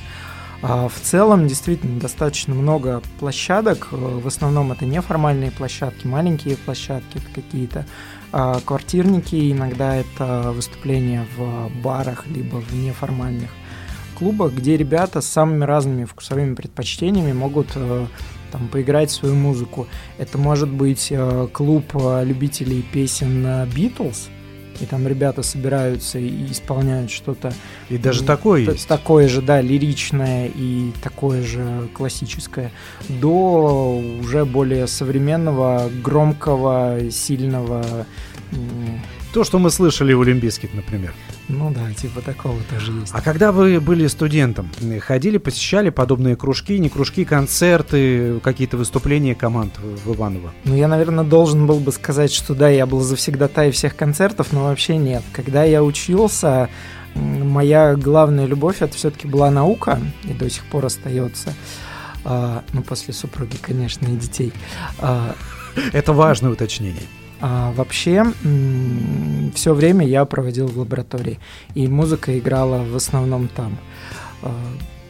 А, 0.61 0.89
в 0.89 0.99
целом, 0.99 1.47
действительно, 1.47 1.99
достаточно 1.99 2.53
много 2.53 3.01
площадок. 3.19 3.89
В 3.91 4.27
основном 4.27 4.71
это 4.71 4.85
неформальные 4.85 5.51
площадки, 5.51 6.05
маленькие 6.05 6.57
площадки 6.57 7.21
какие-то. 7.33 7.85
А, 8.31 8.59
квартирники, 8.63 9.51
иногда 9.51 9.95
это 9.95 10.51
выступления 10.51 11.25
в 11.37 11.69
барах, 11.81 12.27
либо 12.27 12.57
в 12.57 12.73
неформальных 12.73 13.49
клубах, 14.19 14.53
где 14.53 14.77
ребята 14.77 15.21
с 15.21 15.27
самыми 15.27 15.63
разными 15.63 16.05
вкусовыми 16.05 16.53
предпочтениями 16.53 17.31
могут 17.31 17.67
э, 17.75 18.05
там 18.51 18.67
поиграть 18.67 19.11
свою 19.11 19.35
музыку. 19.35 19.87
Это 20.17 20.37
может 20.37 20.69
быть 20.69 21.07
э, 21.09 21.47
клуб 21.51 21.85
э, 21.93 22.25
любителей 22.25 22.81
песен 22.93 23.45
Beatles, 23.73 24.27
и 24.81 24.85
там 24.85 25.07
ребята 25.07 25.41
собираются 25.41 26.19
и 26.19 26.51
исполняют 26.51 27.11
что-то. 27.11 27.53
И 27.89 27.97
даже 27.97 28.23
такое 28.23 28.65
т- 28.65 28.71
есть. 28.73 28.87
Такое 28.87 29.27
же, 29.27 29.41
да, 29.41 29.61
лиричное 29.61 30.47
и 30.47 30.91
такое 31.01 31.41
же 31.43 31.89
классическое. 31.93 32.71
До 33.07 33.97
уже 34.21 34.45
более 34.45 34.87
современного, 34.87 35.89
громкого, 36.03 37.09
сильного. 37.11 38.05
То, 39.33 39.43
что 39.43 39.59
мы 39.59 39.69
слышали 39.69 40.13
у 40.13 40.21
Олимпийских, 40.21 40.73
например. 40.73 41.13
Ну 41.49 41.71
да, 41.71 41.91
типа 41.93 42.21
такого 42.21 42.59
тоже 42.69 42.91
есть. 42.91 43.11
А 43.13 43.21
когда 43.21 43.51
вы 43.51 43.79
были 43.81 44.05
студентом, 44.07 44.69
ходили, 45.01 45.39
посещали 45.39 45.89
подобные 45.89 46.35
кружки, 46.35 46.77
не 46.77 46.89
кружки, 46.89 47.25
концерты, 47.25 48.39
какие-то 48.39 48.77
выступления 48.77 49.33
команд 49.33 49.73
в 49.79 50.13
Иваново? 50.13 50.51
Ну, 50.63 50.75
я, 50.75 50.87
наверное, 50.87 51.23
должен 51.23 51.65
был 51.65 51.79
бы 51.79 51.91
сказать, 51.91 52.31
что 52.31 52.53
да, 52.53 52.69
я 52.69 52.85
был 52.85 53.01
завсегдатай 53.01 53.71
всех 53.71 53.95
концертов, 53.95 54.51
но 54.51 54.65
вообще 54.65 54.97
нет. 54.97 55.23
Когда 55.33 55.63
я 55.63 55.83
учился, 55.83 56.69
моя 57.15 57.95
главная 57.95 58.45
любовь 58.45 58.81
это 58.81 58.95
все-таки 58.95 59.27
была 59.27 59.49
наука, 59.49 59.99
и 60.23 60.33
до 60.33 60.49
сих 60.49 60.63
пор 60.65 60.85
остается. 60.85 61.55
А, 62.25 62.63
ну, 62.73 62.83
после 62.83 63.13
супруги, 63.13 63.57
конечно, 63.59 64.05
и 64.05 64.15
детей. 64.15 64.53
А, 64.99 65.35
Это 65.93 66.13
важное 66.13 66.51
уточнение. 66.51 67.03
А 67.41 67.71
вообще, 67.71 68.25
все 69.55 69.73
время 69.73 70.05
я 70.05 70.25
проводил 70.25 70.67
в 70.67 70.77
лаборатории, 70.77 71.39
и 71.73 71.87
музыка 71.87 72.37
играла 72.37 72.83
в 72.83 72.95
основном 72.95 73.47
там. 73.47 73.77
А, 74.41 74.53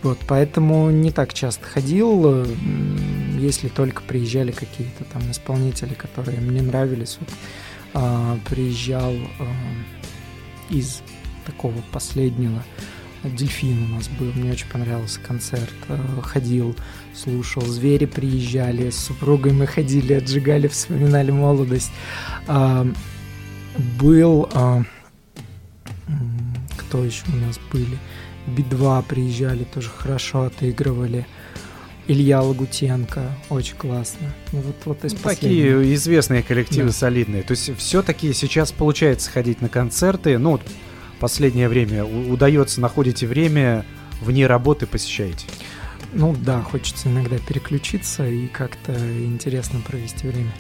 Вот, 0.02 0.18
поэтому 0.28 0.90
не 0.92 1.12
так 1.12 1.34
часто 1.34 1.66
ходил, 1.66 2.26
м, 2.26 3.38
если 3.38 3.68
только 3.68 4.02
приезжали 4.02 4.52
какие-то 4.52 5.04
там 5.04 5.30
исполнители, 5.30 5.94
которые 5.94 6.40
мне 6.40 6.62
нравились. 6.62 7.18
Вот, 7.20 7.30
а, 7.94 8.38
приезжал 8.50 9.14
а, 9.40 9.46
из 10.70 11.02
такого 11.46 11.76
последнего 11.92 12.64
Дельфин 13.24 13.84
у 13.84 13.96
нас 13.96 14.08
был, 14.08 14.32
мне 14.34 14.52
очень 14.52 14.70
понравился 14.70 15.20
концерт. 15.20 15.74
Э, 15.90 15.98
Ходил, 16.24 16.76
слушал. 17.24 17.62
Звери 17.64 18.06
приезжали, 18.06 18.90
с 18.90 18.98
супругой 18.98 19.52
мы 19.52 19.68
ходили, 19.68 20.14
отжигали, 20.14 20.68
вспоминали 20.68 21.32
молодость. 21.32 21.92
А, 22.48 22.88
Был... 24.00 24.50
а, 24.54 24.84
Кто 26.78 27.04
еще 27.04 27.24
у 27.32 27.36
нас 27.36 27.60
были? 27.72 27.98
Би-2 28.48 29.04
приезжали, 29.08 29.64
тоже 29.64 29.90
хорошо 29.96 30.44
отыгрывали. 30.44 31.28
Илья 32.08 32.42
Лагутенко, 32.42 33.22
очень 33.50 33.76
классно. 33.76 34.34
Ну, 34.52 34.62
вот, 34.62 34.76
вот 34.86 35.06
из 35.06 35.14
Ну, 35.14 35.20
последних. 35.20 35.62
Такие 35.76 35.94
известные 35.94 36.42
коллективы 36.42 36.88
Да. 36.88 36.94
солидные. 36.94 37.44
То 37.44 37.52
есть 37.52 37.78
все-таки 37.78 38.34
сейчас 38.34 38.72
получается 38.72 39.30
ходить 39.30 39.62
на 39.62 39.70
концерты. 39.70 40.40
Ну, 40.40 40.52
вот 40.52 40.62
последнее 41.20 41.70
время 41.70 42.04
удается, 42.04 42.82
находите 42.82 43.28
время 43.28 43.86
вне 44.22 44.48
работы, 44.48 44.88
посещаете. 44.88 45.46
Ну 46.14 46.36
да, 46.44 46.62
хочется 46.62 47.10
иногда 47.10 47.38
переключиться 47.38 48.28
и 48.28 48.48
как-то 48.48 48.94
интересно 48.94 49.80
провести 49.86 50.28
время. 50.28 50.52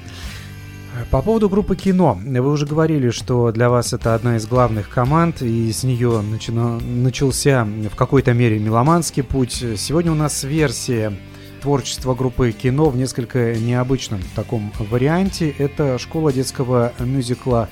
По 1.11 1.21
поводу 1.21 1.49
группы 1.49 1.75
кино. 1.75 2.19
Вы 2.23 2.51
уже 2.51 2.65
говорили, 2.65 3.09
что 3.09 3.51
для 3.51 3.69
вас 3.69 3.93
это 3.93 4.15
одна 4.15 4.37
из 4.37 4.47
главных 4.47 4.89
команд, 4.89 5.41
и 5.41 5.71
с 5.71 5.83
нее 5.83 6.21
начался 6.21 7.63
в 7.65 7.95
какой-то 7.95 8.33
мере 8.33 8.59
меломанский 8.59 9.23
путь. 9.23 9.63
Сегодня 9.77 10.11
у 10.11 10.15
нас 10.15 10.43
версия 10.43 11.13
творчества 11.61 12.15
группы 12.15 12.51
кино 12.51 12.89
в 12.89 12.97
несколько 12.97 13.55
необычном 13.55 14.21
таком 14.35 14.71
варианте. 14.79 15.53
Это 15.57 15.97
школа 15.99 16.33
детского 16.33 16.93
мюзикла 16.99 17.69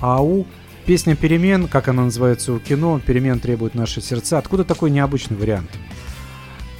АУ. 0.00 0.46
Песня 0.86 1.16
«Перемен», 1.16 1.68
как 1.68 1.88
она 1.88 2.04
называется 2.04 2.52
у 2.52 2.58
кино, 2.58 3.00
«Перемен 3.04 3.38
требуют 3.40 3.74
наши 3.74 4.00
сердца». 4.00 4.38
Откуда 4.38 4.64
такой 4.64 4.90
необычный 4.90 5.36
вариант? 5.36 5.70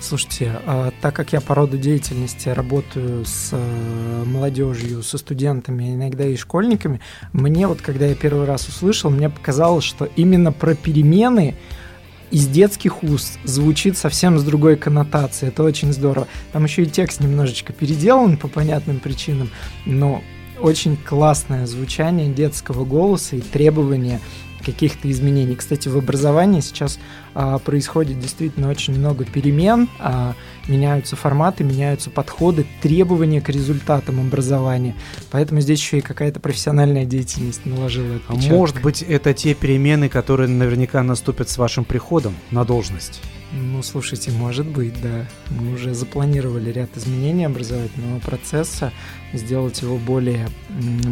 Слушайте, 0.01 0.59
а, 0.65 0.93
так 1.03 1.15
как 1.15 1.35
я 1.35 1.43
по 1.43 1.55
роду 1.55 1.77
деятельности 1.77 2.49
работаю 2.49 3.27
с 3.27 3.51
э, 3.53 4.25
молодежью, 4.25 5.03
со 5.03 5.19
студентами, 5.19 5.95
иногда 5.95 6.25
и 6.25 6.37
школьниками, 6.37 7.01
мне 7.35 7.67
вот, 7.67 7.83
когда 7.83 8.07
я 8.07 8.15
первый 8.15 8.47
раз 8.47 8.67
услышал, 8.67 9.11
мне 9.11 9.29
показалось, 9.29 9.85
что 9.85 10.07
именно 10.17 10.53
про 10.53 10.75
перемены 10.75 11.55
из 12.31 12.49
детских 12.49 13.03
уст 13.03 13.39
звучит 13.45 13.99
совсем 13.99 14.39
с 14.39 14.43
другой 14.43 14.77
коннотацией. 14.77 15.51
Это 15.51 15.63
очень 15.65 15.93
здорово. 15.93 16.29
Там 16.53 16.65
еще 16.65 16.85
и 16.85 16.87
текст 16.87 17.21
немножечко 17.21 17.75
переделан 17.75 18.39
по 18.39 18.49
понятным 18.49 19.01
причинам, 19.01 19.51
но 19.85 20.23
очень 20.61 20.97
классное 20.97 21.67
звучание 21.67 22.29
детского 22.29 22.87
голоса 22.87 23.37
и 23.37 23.41
требования 23.41 24.21
каких-то 24.61 25.11
изменений. 25.11 25.57
Кстати, 25.57 25.89
в 25.89 25.97
образовании 25.97 26.61
сейчас 26.61 26.99
а, 27.35 27.59
происходит 27.59 28.21
действительно 28.21 28.71
очень 28.71 28.99
много 28.99 29.25
перемен, 29.25 29.89
а, 29.99 30.35
меняются 30.69 31.17
форматы, 31.17 31.65
меняются 31.65 32.11
подходы, 32.11 32.67
требования 32.83 33.41
к 33.41 33.49
результатам 33.49 34.21
образования. 34.21 34.95
Поэтому 35.31 35.61
здесь 35.61 35.81
еще 35.81 35.99
и 35.99 36.03
какая-то 36.03 36.41
профессиональная 36.41 37.05
деятельность 37.05 37.67
наложила 37.67 38.21
А 38.29 38.33
отпечаток. 38.33 38.57
Может 38.57 38.83
быть, 38.83 39.03
это 39.03 39.35
те 39.35 39.55
перемены, 39.55 40.09
которые 40.09 40.49
наверняка 40.49 41.03
наступят 41.03 41.49
с 41.49 41.59
вашим 41.59 41.85
приходом 41.85 42.35
на 42.51 42.65
должность? 42.65 43.21
Ну, 43.53 43.83
слушайте, 43.83 44.31
может 44.31 44.67
быть, 44.67 44.95
да. 45.03 45.27
Мы 45.51 45.75
уже 45.75 45.93
запланировали 45.93 46.71
ряд 46.71 46.97
изменений 46.97 47.47
образовательного 47.47 48.21
процесса, 48.21 48.93
сделать 49.33 49.83
его 49.83 49.97
более 49.97 50.49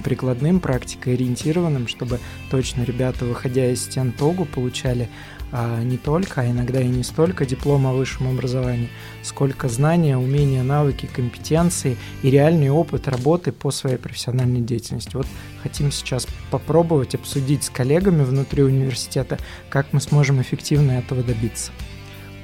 прикладным, 0.04 0.60
практикоориентированным, 0.60 1.88
чтобы 1.88 2.20
точно 2.48 2.82
ребята, 2.82 3.24
выходя 3.24 3.68
из 3.68 3.82
стен 3.82 4.12
ТОГУ, 4.12 4.44
получали 4.44 5.08
а, 5.50 5.82
не 5.82 5.96
только, 5.96 6.42
а 6.42 6.46
иногда 6.46 6.80
и 6.80 6.86
не 6.86 7.02
столько 7.02 7.44
диплом 7.44 7.88
о 7.88 7.92
высшем 7.92 8.28
образовании, 8.28 8.90
сколько 9.24 9.68
знания, 9.68 10.16
умения, 10.16 10.62
навыки, 10.62 11.10
компетенции 11.12 11.96
и 12.22 12.30
реальный 12.30 12.70
опыт 12.70 13.08
работы 13.08 13.50
по 13.50 13.72
своей 13.72 13.96
профессиональной 13.96 14.60
деятельности. 14.60 15.16
Вот 15.16 15.26
хотим 15.64 15.90
сейчас 15.90 16.28
попробовать 16.52 17.16
обсудить 17.16 17.64
с 17.64 17.70
коллегами 17.70 18.22
внутри 18.22 18.62
университета, 18.62 19.38
как 19.70 19.92
мы 19.92 20.00
сможем 20.00 20.40
эффективно 20.40 20.92
этого 20.92 21.24
добиться. 21.24 21.72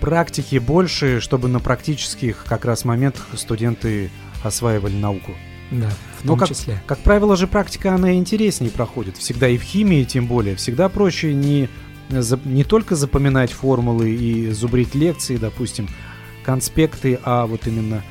Практики 0.04 0.58
больше, 0.58 1.18
чтобы 1.20 1.48
на 1.48 1.60
практических 1.60 2.44
как 2.46 2.66
раз 2.66 2.84
моментах 2.84 3.26
студенты 3.36 4.10
осваивали 4.42 4.94
науку. 4.94 5.32
Да, 5.70 5.88
в 6.20 6.26
том 6.26 6.38
как- 6.38 6.50
числе. 6.50 6.82
Как 6.86 6.98
правило 6.98 7.38
же 7.38 7.46
практика, 7.46 7.94
она 7.94 8.12
интереснее 8.12 8.70
проходит. 8.70 9.16
Всегда 9.16 9.48
и 9.48 9.56
в 9.56 9.62
химии 9.62 10.04
тем 10.04 10.26
более. 10.26 10.56
Всегда 10.56 10.90
проще 10.90 11.32
не, 11.32 11.70
не 12.44 12.64
только 12.64 12.96
запоминать 12.96 13.50
формулы 13.50 14.10
и 14.10 14.50
зубрить 14.50 14.94
лекции, 14.94 15.38
допустим, 15.38 15.88
конспекты, 16.44 17.18
а 17.24 17.46
вот 17.46 17.66
именно 17.66 18.04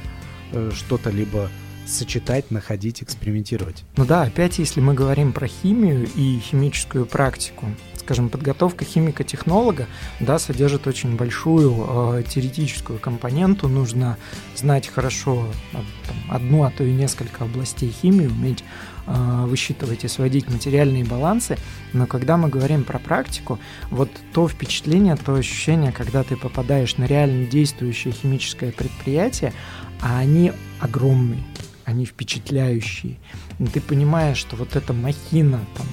э, 0.52 0.72
что-то 0.74 1.12
либо 1.12 1.52
сочетать, 1.86 2.50
находить, 2.50 3.04
экспериментировать. 3.04 3.84
Ну 3.98 4.06
да, 4.06 4.24
опять 4.24 4.58
если 4.58 4.82
мы 4.82 4.96
говорим 4.96 5.32
про 5.32 5.48
химию 5.48 6.10
и 6.16 6.40
химическую 6.40 7.06
практику, 7.06 7.68
скажем, 8.04 8.30
подготовка 8.30 8.84
химика-технолога, 8.84 9.88
да, 10.20 10.38
содержит 10.38 10.88
очень 10.88 11.16
большую 11.16 12.18
э, 12.18 12.24
теоретическую 12.28 13.00
компоненту. 13.00 13.70
Нужно 13.70 14.18
знать 14.56 14.88
хорошо 14.88 15.48
а, 15.74 15.78
там, 16.06 16.18
одну, 16.30 16.64
а 16.64 16.72
то 16.72 16.84
и 16.84 16.92
несколько 16.92 17.46
областей 17.46 17.90
химии, 17.90 18.28
уметь 18.28 18.64
э, 19.08 19.46
высчитывать 19.48 20.04
и 20.04 20.10
сводить 20.10 20.50
материальные 20.50 21.06
балансы. 21.06 21.58
Но 21.94 22.06
когда 22.06 22.36
мы 22.36 22.50
говорим 22.50 22.84
про 22.84 23.00
практику, 23.00 23.58
вот 23.90 24.10
то 24.34 24.50
впечатление, 24.50 25.16
то 25.16 25.36
ощущение, 25.36 25.94
когда 25.94 26.24
ты 26.24 26.36
попадаешь 26.36 26.98
на 26.98 27.06
реально 27.06 27.46
действующее 27.46 28.14
химическое 28.14 28.74
предприятие, 28.74 29.54
а 30.02 30.20
они 30.20 30.52
огромные, 30.82 31.42
они 31.86 32.06
впечатляющие. 32.06 33.16
И 33.60 33.66
ты 33.66 33.80
понимаешь, 33.80 34.38
что 34.38 34.58
вот 34.58 34.76
эта 34.76 34.92
махина 34.92 35.62
там 35.78 35.88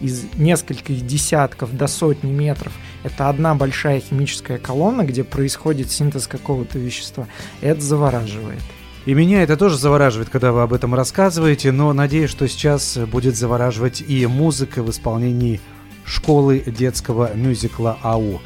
из 0.00 0.24
нескольких 0.36 1.06
десятков 1.06 1.76
до 1.76 1.86
сотни 1.86 2.30
метров 2.30 2.72
это 3.02 3.28
одна 3.28 3.54
большая 3.54 4.00
химическая 4.00 4.58
колонна, 4.58 5.02
где 5.02 5.24
происходит 5.24 5.90
синтез 5.90 6.26
какого-то 6.26 6.78
вещества. 6.78 7.26
Это 7.60 7.80
завораживает. 7.80 8.60
И 9.06 9.14
меня 9.14 9.42
это 9.42 9.56
тоже 9.56 9.78
завораживает, 9.78 10.28
когда 10.28 10.52
вы 10.52 10.62
об 10.62 10.74
этом 10.74 10.94
рассказываете, 10.94 11.72
но 11.72 11.92
надеюсь, 11.94 12.30
что 12.30 12.46
сейчас 12.46 12.98
будет 12.98 13.36
завораживать 13.36 14.02
и 14.06 14.26
музыка 14.26 14.82
в 14.82 14.90
исполнении 14.90 15.60
школы 16.04 16.62
детского 16.66 17.34
мюзикла 17.34 17.98
АУ. 18.02 18.40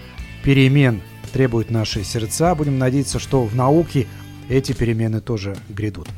Перемен 0.45 1.03
требуют 1.33 1.71
наши 1.71 2.05
сердца. 2.05 2.55
Будем 2.55 2.79
надеяться, 2.79 3.19
что 3.19 3.43
в 3.45 3.57
науке 3.57 4.07
эти 4.49 4.73
перемены 4.73 5.21
тоже 5.21 5.57
грядут. 5.69 6.09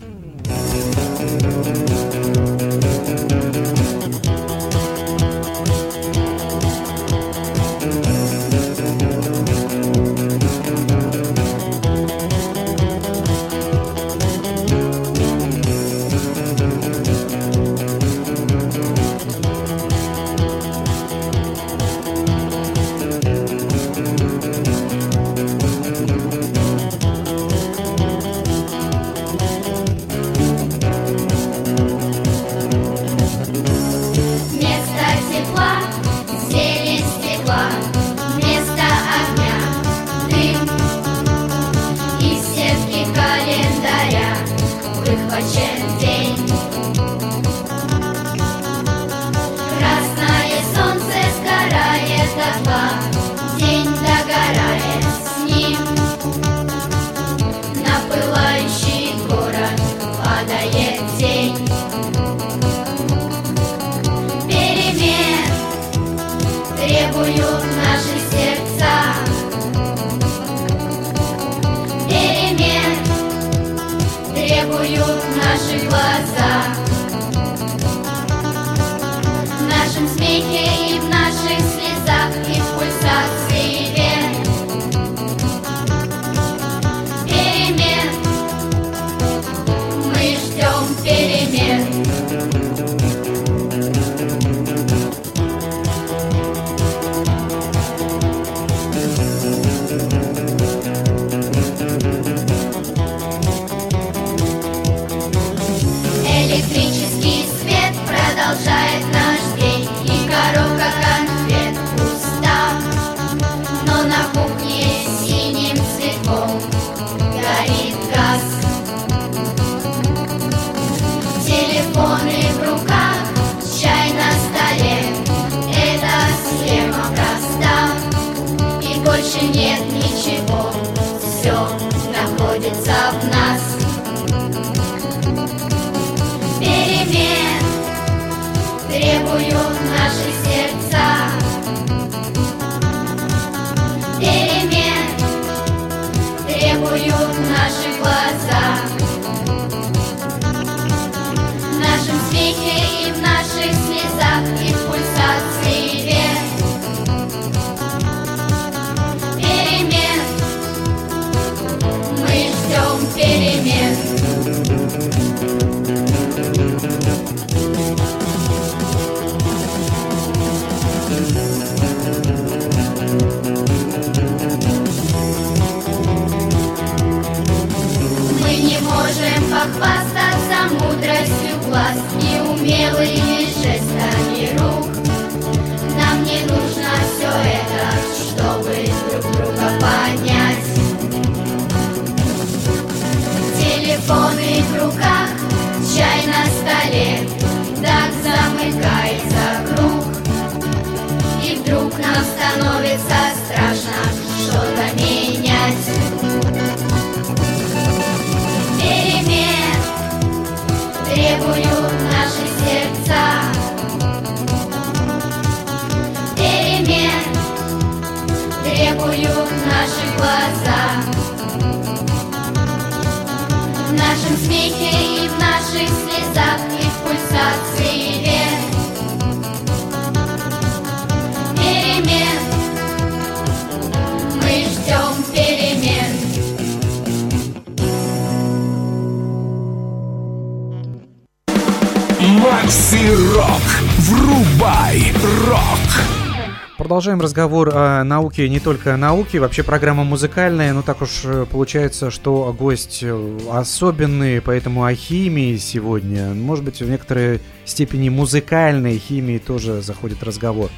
Продолжаем 247.17 247.21
разговор 247.23 247.71
о 247.75 248.05
науке, 248.05 248.47
не 248.47 248.61
только 248.61 248.93
о 248.93 248.97
науке. 248.99 249.41
Вообще 249.41 249.63
программа 249.63 250.05
музыкальная, 250.05 250.75
но 250.75 250.83
так 250.83 251.01
уж 251.01 251.23
э, 251.25 251.47
получается, 251.51 252.11
что 252.11 252.55
гость 252.59 252.99
э, 253.03 253.39
особенный, 253.51 254.43
поэтому 254.43 254.85
о 254.85 254.95
химии 254.95 255.57
сегодня. 255.57 256.35
Может 256.35 256.65
быть, 256.65 256.83
в 256.83 256.91
некоторой 256.91 257.41
степени 257.65 258.11
музыкальной 258.11 258.99
химии 258.99 259.39
тоже 259.39 259.81
заходит 259.81 260.23
разговор. 260.23 260.71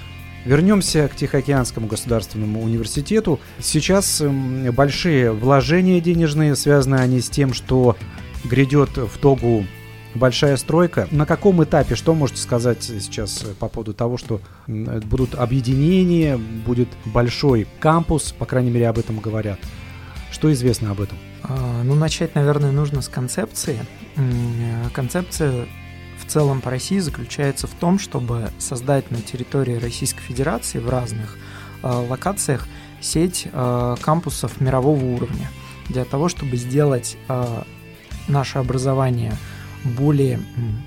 Вернемся 0.44 1.08
к 1.08 1.16
Тихоокеанскому 1.16 1.88
государственному 1.88 2.62
университету. 2.62 3.40
Сейчас 3.58 4.20
эм, 4.20 4.70
большие 4.70 5.32
вложения 5.32 6.00
денежные, 6.00 6.54
связаны 6.54 6.96
они 6.96 7.20
с 7.20 7.28
тем, 7.28 7.52
что 7.52 7.96
грядет 8.44 8.96
в 8.96 9.18
Тогу 9.18 9.64
большая 10.18 10.56
стройка. 10.56 11.08
На 11.10 11.24
каком 11.26 11.62
этапе, 11.64 11.94
что 11.94 12.14
можете 12.14 12.40
сказать 12.42 12.82
сейчас 12.82 13.42
э, 13.42 13.54
по 13.58 13.68
поводу 13.68 13.94
того, 13.94 14.18
что 14.18 14.40
м, 14.66 15.00
будут 15.00 15.34
объединения, 15.34 16.36
будет 16.36 16.88
большой 17.06 17.66
кампус, 17.80 18.32
по 18.32 18.44
крайней 18.44 18.70
мере, 18.70 18.88
об 18.88 18.98
этом 18.98 19.18
говорят. 19.20 19.58
Что 20.30 20.52
известно 20.52 20.90
об 20.90 21.00
этом? 21.00 21.16
А, 21.42 21.82
Ну, 21.82 21.94
начать, 21.94 22.34
наверное, 22.34 22.72
нужно 22.72 23.00
с 23.00 23.08
концепции. 23.08 23.78
Э, 24.16 24.88
Концепция 24.92 25.66
в 26.18 26.26
целом 26.30 26.60
по 26.60 26.70
России 26.70 26.98
заключается 26.98 27.66
в 27.66 27.70
том, 27.74 27.98
чтобы 27.98 28.50
создать 28.58 29.10
на 29.10 29.18
территории 29.22 29.76
Российской 29.76 30.20
Федерации 30.20 30.78
в 30.78 30.90
разных 30.90 31.36
э, 31.82 31.88
локациях 31.88 32.66
сеть 33.00 33.46
э, 33.50 33.96
кампусов 34.02 34.60
мирового 34.60 35.02
уровня 35.04 35.48
для 35.88 36.04
того, 36.04 36.28
чтобы 36.28 36.56
сделать 36.56 37.16
э, 37.28 37.62
наше 38.26 38.58
образование 38.58 39.32
более 39.84 40.40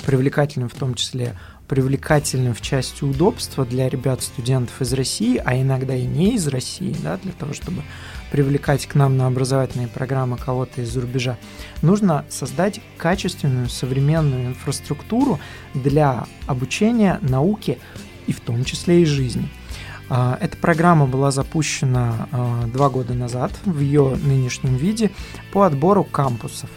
привлекательным, 0.06 0.70
в 0.70 0.74
том 0.74 0.94
числе 0.96 1.36
привлекательным 1.72 2.54
в 2.54 2.60
части 2.60 3.06
удобства 3.06 3.66
для 3.66 3.88
ребят, 3.88 4.22
студентов 4.22 4.82
из 4.82 4.92
России, 4.92 5.42
а 5.44 5.56
иногда 5.56 5.96
и 5.96 6.06
не 6.06 6.36
из 6.36 6.48
России, 6.48 6.94
да, 7.02 7.16
для 7.16 7.32
того, 7.32 7.54
чтобы 7.54 7.84
привлекать 8.30 8.88
к 8.88 8.96
нам 8.96 9.16
на 9.16 9.28
образовательные 9.28 9.88
программы 9.88 10.38
кого-то 10.38 10.82
из-за 10.82 11.00
рубежа, 11.00 11.38
нужно 11.82 12.26
создать 12.28 12.82
качественную 12.98 13.70
современную 13.70 14.48
инфраструктуру 14.48 15.40
для 15.74 16.26
обучения 16.46 17.20
науке 17.22 17.78
и 18.28 18.34
в 18.34 18.42
том 18.42 18.66
числе 18.66 19.04
и 19.04 19.06
жизни. 19.06 19.48
А, 20.10 20.38
Эта 20.42 20.58
программа 20.58 21.06
была 21.06 21.32
запущена 21.32 22.28
а, 22.34 22.66
два 22.68 22.90
года 22.90 23.14
назад 23.14 23.54
в 23.64 23.80
ее 23.80 24.18
нынешнем 24.22 24.76
виде 24.76 25.10
по 25.54 25.66
отбору 25.66 26.04
кампусов. 26.04 26.70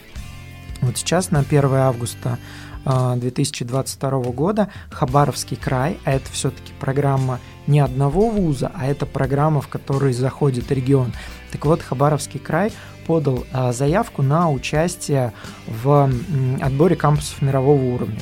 Вот 0.84 0.98
сейчас 0.98 1.30
на 1.30 1.40
1 1.40 1.64
августа 1.74 2.38
а, 2.84 3.16
2022 3.16 4.10
года 4.32 4.68
Хабаровский 4.90 5.56
край, 5.56 5.98
а 6.04 6.12
это 6.12 6.30
все-таки 6.30 6.72
программа 6.78 7.40
не 7.66 7.80
одного 7.80 8.28
вуза, 8.28 8.70
а 8.74 8.86
это 8.86 9.06
программа, 9.06 9.62
в 9.62 9.68
которой 9.68 10.12
заходит 10.12 10.70
регион. 10.70 11.12
Так 11.52 11.64
вот, 11.64 11.80
Хабаровский 11.80 12.38
край 12.38 12.70
подал 13.06 13.46
а, 13.52 13.72
заявку 13.72 14.22
на 14.22 14.50
участие 14.50 15.32
в 15.66 16.10
отборе 16.60 16.96
кампусов 16.96 17.40
мирового 17.40 17.82
уровня. 17.82 18.20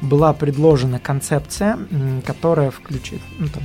Была 0.00 0.32
предложена 0.34 1.00
концепция, 1.00 1.78
которая 2.24 2.70
включит, 2.70 3.22
ну, 3.40 3.48
там, 3.48 3.62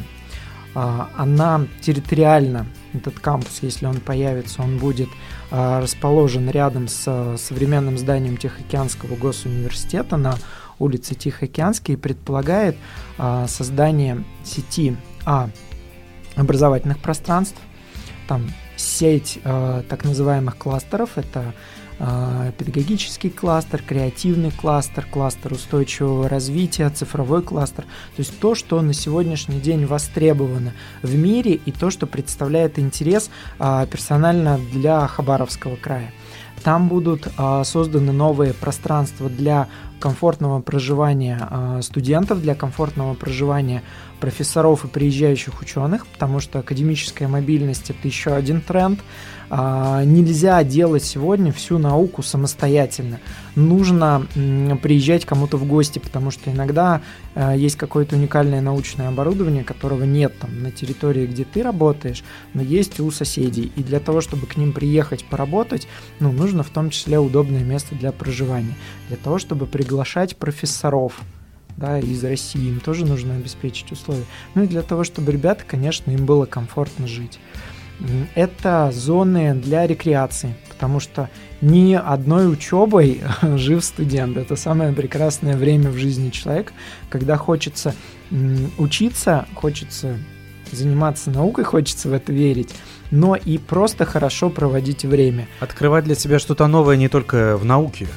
а, 0.73 1.09
она 1.15 1.67
территориально, 1.81 2.65
этот 2.93 3.19
кампус, 3.19 3.59
если 3.61 3.85
он 3.85 3.99
появится, 3.99 4.63
он 4.63 4.79
будет 4.79 5.09
расположен 5.51 6.49
рядом 6.49 6.87
с 6.87 7.03
а, 7.07 7.35
современным 7.37 7.97
зданием 7.97 8.37
Тихоокеанского 8.37 9.15
госуниверситета 9.15 10.17
на 10.17 10.35
улице 10.77 11.15
Тихоокеанский 11.15 11.95
и 11.95 11.97
предполагает 11.97 12.77
а, 13.17 13.47
создание 13.47 14.23
сети 14.43 14.95
а, 15.25 15.49
образовательных 16.35 16.99
пространств, 16.99 17.59
там 18.27 18.51
сеть 18.77 19.39
так 19.43 20.05
называемых 20.05 20.55
кластеров, 20.55 21.17
это 21.17 21.53
педагогический 22.57 23.29
кластер, 23.29 23.83
креативный 23.85 24.51
кластер, 24.51 25.05
кластер 25.05 25.53
устойчивого 25.53 26.29
развития, 26.29 26.89
цифровой 26.89 27.41
кластер, 27.41 27.83
то 27.83 28.19
есть 28.19 28.39
то, 28.39 28.55
что 28.55 28.81
на 28.81 28.93
сегодняшний 28.93 29.59
день 29.59 29.85
востребовано 29.85 30.73
в 31.01 31.15
мире 31.15 31.53
и 31.53 31.71
то, 31.71 31.89
что 31.89 32.07
представляет 32.07 32.79
интерес 32.79 33.29
э, 33.59 33.87
персонально 33.91 34.59
для 34.71 35.05
Хабаровского 35.07 35.75
края. 35.75 36.13
Там 36.63 36.87
будут 36.89 37.27
э, 37.27 37.63
созданы 37.63 38.11
новые 38.11 38.53
пространства 38.53 39.29
для 39.29 39.67
комфортного 39.99 40.61
проживания 40.61 41.47
э, 41.49 41.81
студентов, 41.83 42.41
для 42.41 42.55
комфортного 42.55 43.13
проживания 43.13 43.83
профессоров 44.19 44.85
и 44.85 44.87
приезжающих 44.87 45.61
ученых, 45.61 46.05
потому 46.07 46.39
что 46.39 46.59
академическая 46.59 47.27
мобильность 47.27 47.89
это 47.89 48.07
еще 48.07 48.33
один 48.33 48.61
тренд. 48.61 48.99
А, 49.51 50.03
Нельзя 50.03 50.63
делать 50.63 51.03
сегодня 51.03 51.51
всю 51.51 51.79
науку 51.79 52.21
самостоятельно. 52.21 53.19
Нужно 53.55 54.27
приезжать 54.81 55.25
кому-то 55.25 55.57
в 55.57 55.65
гости, 55.65 55.97
потому 55.99 56.29
что 56.29 56.51
иногда 56.51 57.01
э, 57.33 57.55
есть 57.57 57.75
какое-то 57.75 58.15
уникальное 58.15 58.61
научное 58.61 59.07
оборудование, 59.07 59.63
которого 59.63 60.03
нет 60.03 60.37
там 60.39 60.61
на 60.61 60.71
территории, 60.71 61.25
где 61.25 61.45
ты 61.45 61.63
работаешь, 61.63 62.23
но 62.53 62.61
есть 62.61 62.99
у 62.99 63.09
соседей. 63.09 63.71
И 63.75 63.83
для 63.83 63.99
того, 63.99 64.21
чтобы 64.21 64.45
к 64.45 64.55
ним 64.55 64.71
приехать 64.71 65.25
поработать, 65.25 65.87
ну, 66.19 66.31
нужно 66.31 66.61
в 66.61 66.69
том 66.69 66.91
числе 66.91 67.17
удобное 67.17 67.63
место 67.63 67.95
для 67.95 68.11
проживания. 68.11 68.75
Для 69.07 69.17
того, 69.17 69.39
чтобы 69.39 69.65
приглашать 69.89 70.37
профессоров, 70.37 71.13
да, 71.75 71.97
из 71.97 72.23
России, 72.23 72.67
им 72.67 72.79
тоже 72.79 73.07
нужно 73.07 73.33
обеспечить 73.33 73.91
условия. 73.91 74.25
Ну 74.53 74.63
и 74.63 74.67
для 74.67 74.83
того, 74.83 75.03
чтобы 75.03 75.31
ребята, 75.31 75.63
конечно, 75.67 76.11
им 76.11 76.27
было 76.27 76.45
комфортно 76.45 77.07
жить. 77.07 77.39
Это 78.35 78.91
зоны 78.93 79.55
для 79.55 79.87
рекреации, 79.87 80.53
потому 80.69 80.99
что 80.99 81.27
ни 81.61 81.95
одной 81.95 82.53
учебой 82.53 83.23
жив 83.41 83.83
студент. 83.83 84.37
Это 84.37 84.55
самое 84.55 84.93
прекрасное 84.93 85.57
время 85.57 85.89
в 85.89 85.97
жизни 85.97 86.29
человека, 86.29 86.73
когда 87.09 87.35
хочется 87.37 87.95
учиться, 88.77 89.47
хочется 89.55 90.19
заниматься 90.71 91.31
наукой, 91.31 91.63
хочется 91.63 92.09
в 92.09 92.13
это 92.13 92.31
верить, 92.31 92.75
но 93.09 93.35
и 93.35 93.57
просто 93.57 94.05
хорошо 94.05 94.51
проводить 94.51 95.03
время. 95.03 95.47
Открывать 95.59 96.03
для 96.03 96.13
себя 96.13 96.37
что-то 96.37 96.67
новое 96.67 96.95
не 96.95 97.09
только 97.09 97.57
в 97.57 97.65
науке. 97.65 98.07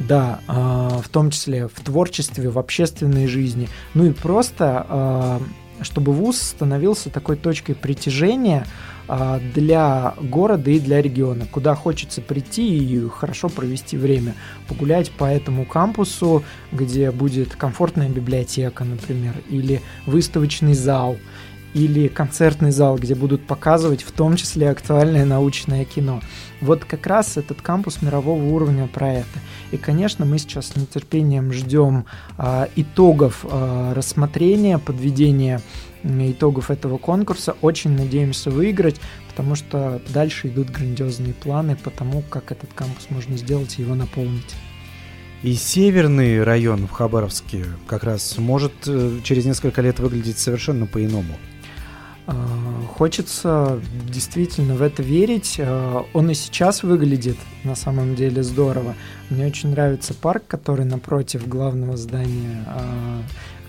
Да, 0.00 0.40
а, 0.46 1.00
в 1.02 1.08
том 1.08 1.30
числе 1.30 1.66
в 1.68 1.80
творчестве, 1.80 2.50
в 2.50 2.58
общественной 2.58 3.26
жизни. 3.26 3.68
Ну 3.94 4.06
и 4.06 4.12
просто, 4.12 4.86
а, 4.88 5.42
чтобы 5.80 6.12
вуз 6.12 6.40
становился 6.40 7.10
такой 7.10 7.36
точкой 7.36 7.74
притяжения 7.74 8.66
а, 9.08 9.40
для 9.54 10.14
города 10.20 10.70
и 10.70 10.78
для 10.78 11.02
региона, 11.02 11.46
куда 11.50 11.74
хочется 11.74 12.20
прийти 12.20 12.78
и 12.78 13.08
хорошо 13.08 13.48
провести 13.48 13.96
время, 13.96 14.34
погулять 14.68 15.10
по 15.10 15.24
этому 15.24 15.64
кампусу, 15.64 16.44
где 16.70 17.10
будет 17.10 17.56
комфортная 17.56 18.08
библиотека, 18.08 18.84
например, 18.84 19.34
или 19.48 19.80
выставочный 20.06 20.74
зал, 20.74 21.16
или 21.74 22.08
концертный 22.08 22.70
зал, 22.70 22.96
где 22.98 23.14
будут 23.14 23.46
показывать 23.46 24.02
в 24.02 24.12
том 24.12 24.36
числе 24.36 24.70
актуальное 24.70 25.24
научное 25.24 25.84
кино. 25.84 26.20
Вот 26.60 26.84
как 26.84 27.06
раз 27.06 27.36
этот 27.36 27.62
кампус 27.62 28.02
мирового 28.02 28.42
уровня 28.42 28.86
про 28.88 29.12
это. 29.12 29.38
И, 29.70 29.76
конечно, 29.76 30.24
мы 30.24 30.38
сейчас 30.38 30.68
с 30.68 30.76
нетерпением 30.76 31.52
ждем 31.52 32.04
а, 32.36 32.68
итогов 32.74 33.44
а, 33.48 33.94
рассмотрения, 33.94 34.78
подведения 34.78 35.60
итогов 36.04 36.70
этого 36.70 36.98
конкурса. 36.98 37.56
Очень 37.60 37.90
надеемся 37.96 38.50
выиграть, 38.50 38.96
потому 39.28 39.54
что 39.54 40.00
дальше 40.12 40.48
идут 40.48 40.70
грандиозные 40.70 41.34
планы 41.34 41.76
по 41.76 41.90
тому, 41.90 42.22
как 42.22 42.52
этот 42.52 42.72
кампус 42.72 43.06
можно 43.10 43.36
сделать 43.36 43.78
и 43.78 43.82
его 43.82 43.94
наполнить. 43.94 44.54
И 45.42 45.54
северный 45.54 46.42
район 46.42 46.88
в 46.88 46.90
Хабаровске 46.90 47.64
как 47.86 48.02
раз 48.02 48.36
может 48.38 48.72
э, 48.88 49.20
через 49.22 49.44
несколько 49.44 49.80
лет 49.82 50.00
выглядеть 50.00 50.38
совершенно 50.38 50.86
по-иному. 50.86 51.36
А, 52.28 52.34
Хочется 52.98 53.80
действительно 54.08 54.74
в 54.74 54.82
это 54.82 55.02
верить. 55.02 55.56
А, 55.58 56.04
Он 56.12 56.30
и 56.30 56.34
сейчас 56.34 56.82
выглядит 56.82 57.38
на 57.64 57.74
самом 57.74 58.14
деле 58.14 58.42
здорово. 58.42 58.94
Мне 59.30 59.46
очень 59.46 59.70
нравится 59.70 60.14
парк, 60.14 60.44
который 60.46 60.84
напротив 60.84 61.48
главного 61.48 61.96
здания 61.96 62.64
а, 62.66 63.22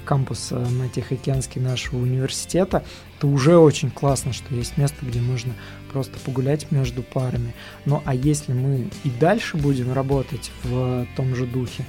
кампуса 0.04 0.60
на 0.60 0.90
Тихоокеанске 0.90 1.62
нашего 1.62 2.00
университета. 2.00 2.84
Это 3.18 3.28
уже 3.28 3.58
очень 3.58 3.92
классно, 3.92 4.34
что 4.34 4.54
есть 4.54 4.78
место, 4.78 5.06
где 5.06 5.22
можно 5.22 5.54
просто 5.92 6.20
погулять 6.20 6.70
между 6.72 7.02
парами. 7.02 7.54
Ну 7.86 8.02
а 8.06 8.14
если 8.14 8.52
мы 8.52 8.90
и 9.06 9.10
дальше 9.10 9.56
будем 9.56 9.94
работать 9.94 10.52
в 10.64 11.08
том 11.16 11.34
же 11.34 11.46
духе, 11.46 11.86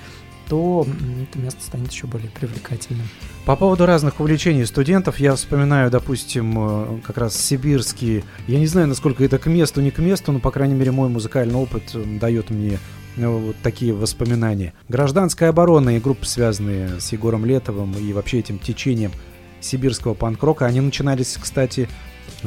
то 0.48 0.86
это 1.22 1.38
место 1.38 1.62
станет 1.62 1.92
еще 1.92 2.06
более 2.06 2.28
привлекательным. 2.28 3.08
По 3.50 3.56
поводу 3.56 3.84
разных 3.84 4.20
увлечений 4.20 4.64
студентов, 4.64 5.18
я 5.18 5.34
вспоминаю, 5.34 5.90
допустим, 5.90 6.54
э, 6.56 7.00
как 7.04 7.18
раз 7.18 7.36
сибирские. 7.36 8.22
Я 8.46 8.60
не 8.60 8.68
знаю, 8.68 8.86
насколько 8.86 9.24
это 9.24 9.38
к 9.38 9.46
месту, 9.46 9.80
не 9.80 9.90
к 9.90 9.98
месту, 9.98 10.30
но, 10.30 10.38
по 10.38 10.52
крайней 10.52 10.74
мере, 10.74 10.92
мой 10.92 11.08
музыкальный 11.08 11.56
опыт 11.56 11.82
э, 11.94 12.04
дает 12.20 12.50
мне 12.50 12.78
э, 13.16 13.26
вот 13.26 13.56
такие 13.60 13.92
воспоминания. 13.92 14.72
Гражданская 14.88 15.48
оборона 15.48 15.96
и 15.96 15.98
группы, 15.98 16.26
связанные 16.26 17.00
с 17.00 17.10
Егором 17.10 17.44
Летовым 17.44 17.92
и 17.94 18.12
вообще 18.12 18.38
этим 18.38 18.60
течением 18.60 19.10
сибирского 19.60 20.14
панк-рока, 20.14 20.66
они 20.66 20.80
начинались, 20.80 21.36
кстати, 21.36 21.88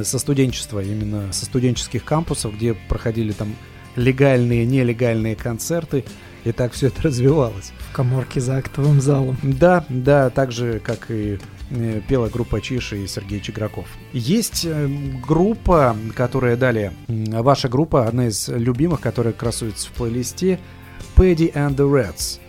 со 0.02 0.18
студенчества, 0.18 0.82
именно 0.82 1.34
со 1.34 1.44
студенческих 1.44 2.06
кампусов, 2.06 2.56
где 2.56 2.76
проходили 2.76 3.34
там 3.34 3.54
легальные, 3.98 4.66
нелегальные 4.66 5.36
концерты, 5.36 6.06
и 6.44 6.52
так 6.52 6.74
все 6.74 6.88
это 6.88 7.04
развивалось. 7.04 7.72
В 7.92 7.96
коморке 7.96 8.42
за 8.42 8.58
актовым 8.58 9.02
залом. 9.02 9.38
Да, 9.44 9.86
да, 9.90 10.30
так 10.30 10.52
же, 10.52 10.80
как 10.80 11.10
и 11.10 11.40
э, 11.70 12.02
пела 12.08 12.30
группа 12.30 12.62
Чиши 12.62 13.04
и 13.04 13.08
Сергей 13.08 13.40
Чиграков. 13.40 13.88
Есть 14.12 14.66
э, 14.66 14.90
группа, 15.26 15.96
которая 16.16 16.58
далее, 16.58 16.94
ваша 17.08 17.70
группа, 17.70 18.08
одна 18.08 18.28
из 18.28 18.48
любимых, 18.50 19.00
которая 19.02 19.34
красуется 19.34 19.88
в 19.88 19.92
плейлисте, 19.92 20.60
Paddy 21.16 21.54
and 21.54 21.76
the 21.76 21.90
Reds. 21.90 22.40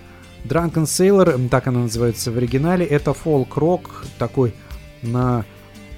Drunken 0.44 0.84
Sailor, 0.84 1.48
так 1.48 1.66
она 1.68 1.80
называется 1.80 2.30
в 2.30 2.36
оригинале, 2.36 2.84
это 2.84 3.14
фолк-рок 3.14 4.04
такой 4.18 4.54
на, 5.00 5.44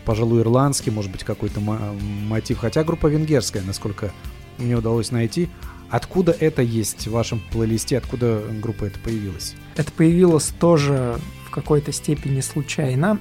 пожалуй, 0.05 0.43
ирландский, 0.43 0.91
может 0.91 1.11
быть, 1.11 1.25
какой-то 1.25 1.61
мотив, 1.61 2.59
хотя 2.59 2.85
группа 2.85 3.09
венгерская, 3.09 3.63
насколько 3.65 4.13
мне 4.59 4.77
удалось 4.77 5.11
найти. 5.11 5.49
Откуда 5.91 6.33
это 6.33 6.63
есть 6.63 7.07
в 7.07 7.13
вашем 7.13 7.41
плейлисте, 7.53 7.99
откуда 7.99 8.43
группа 8.61 8.85
это 8.85 8.99
появилась? 8.99 9.55
Это 9.77 9.93
появилось 9.93 10.53
тоже 10.59 11.19
в 11.47 11.51
какой-то 11.51 11.93
степени 11.93 12.41
случайно. 12.41 13.19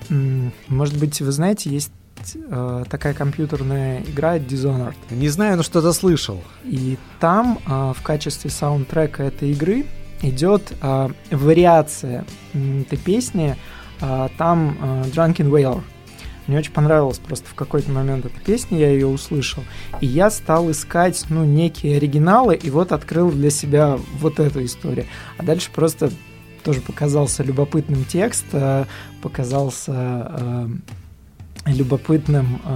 Может 0.68 0.98
быть, 0.98 1.22
вы 1.22 1.32
знаете, 1.32 1.70
есть 1.70 1.92
э, 2.34 2.84
такая 2.90 3.14
компьютерная 3.14 4.02
игра 4.02 4.38
Dishonored. 4.38 4.96
Не 5.12 5.30
знаю, 5.30 5.58
но 5.58 5.64
что-то 5.64 5.94
слышал. 5.94 6.44
И 6.64 6.98
там 7.20 7.60
э, 7.66 7.94
в 7.96 8.02
качестве 8.02 8.50
саундтрека 8.50 9.24
этой 9.24 9.52
игры 9.52 9.86
идет 10.22 10.74
э, 10.82 11.10
вариация 11.32 12.26
этой 12.54 12.98
песни. 12.98 13.56
Э, 14.02 14.30
там 14.38 14.78
э, 14.82 15.04
Drunken 15.10 15.50
Whaler. 15.50 15.84
Мне 16.48 16.60
очень 16.60 16.72
понравилась 16.72 17.18
просто 17.18 17.48
в 17.50 17.56
какой-то 17.56 17.92
момент 17.92 18.26
эта 18.26 18.40
песня, 18.40 18.78
я 18.78 18.90
ее 18.90 19.08
услышал. 19.08 19.64
И 20.00 20.06
я 20.06 20.30
стал 20.30 20.70
искать, 20.70 21.26
ну, 21.30 21.44
некие 21.44 21.98
оригиналы, 21.98 22.56
и 22.56 22.70
вот 22.70 22.92
открыл 22.92 23.32
для 23.32 23.50
себя 23.50 23.98
вот 24.20 24.40
эту 24.40 24.64
историю. 24.64 25.06
А 25.38 25.44
дальше 25.44 25.72
просто 25.74 26.12
тоже 26.64 26.82
показался 26.82 27.44
любопытным 27.44 28.06
текст, 28.06 28.46
э, 28.52 28.86
показался 29.22 29.94
э, 29.96 30.68
любопытным 31.66 32.62
э, 32.64 32.76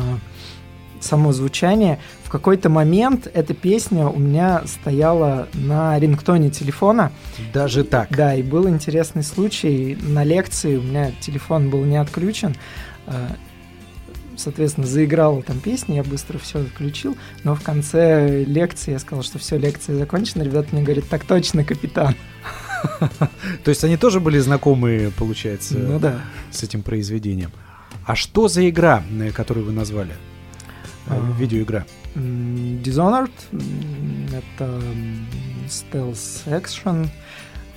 само 0.99 1.31
звучание. 1.31 1.99
В 2.23 2.29
какой-то 2.29 2.69
момент 2.69 3.29
эта 3.33 3.53
песня 3.53 4.07
у 4.07 4.19
меня 4.19 4.63
стояла 4.65 5.47
на 5.53 5.97
рингтоне 5.99 6.49
телефона. 6.49 7.11
Даже 7.53 7.83
так? 7.83 8.09
Да, 8.15 8.35
и 8.35 8.43
был 8.43 8.67
интересный 8.67 9.23
случай. 9.23 9.97
На 10.01 10.23
лекции 10.23 10.77
у 10.77 10.81
меня 10.81 11.11
телефон 11.19 11.69
был 11.69 11.83
не 11.85 11.97
отключен 11.97 12.55
соответственно, 14.39 14.87
заиграла 14.87 15.41
там 15.43 15.59
песня, 15.59 15.97
я 15.97 16.03
быстро 16.03 16.37
все 16.37 16.61
отключил, 16.61 17.17
но 17.43 17.55
в 17.55 17.61
конце 17.61 18.43
лекции 18.43 18.91
я 18.91 18.99
сказал, 18.99 19.23
что 19.23 19.37
все, 19.37 19.57
лекция 19.57 19.97
закончена, 19.97 20.43
ребята 20.43 20.69
мне 20.71 20.83
говорят, 20.83 21.05
так 21.09 21.25
точно, 21.25 21.63
капитан. 21.63 22.15
То 23.63 23.69
есть 23.69 23.83
они 23.83 23.97
тоже 23.97 24.19
были 24.19 24.39
знакомы, 24.39 25.11
получается, 25.17 25.77
ну, 25.77 25.99
да. 25.99 26.21
с 26.51 26.63
этим 26.63 26.81
произведением. 26.81 27.51
А 28.05 28.15
что 28.15 28.47
за 28.47 28.67
игра, 28.69 29.03
э, 29.19 29.31
которую 29.31 29.65
вы 29.65 29.71
назвали? 29.71 30.13
Э, 31.07 31.11
а, 31.11 31.37
Видеоигра. 31.37 31.85
Dishonored— 32.15 33.31
это 34.33 34.81
stealth 35.67 36.47
action. 36.47 37.07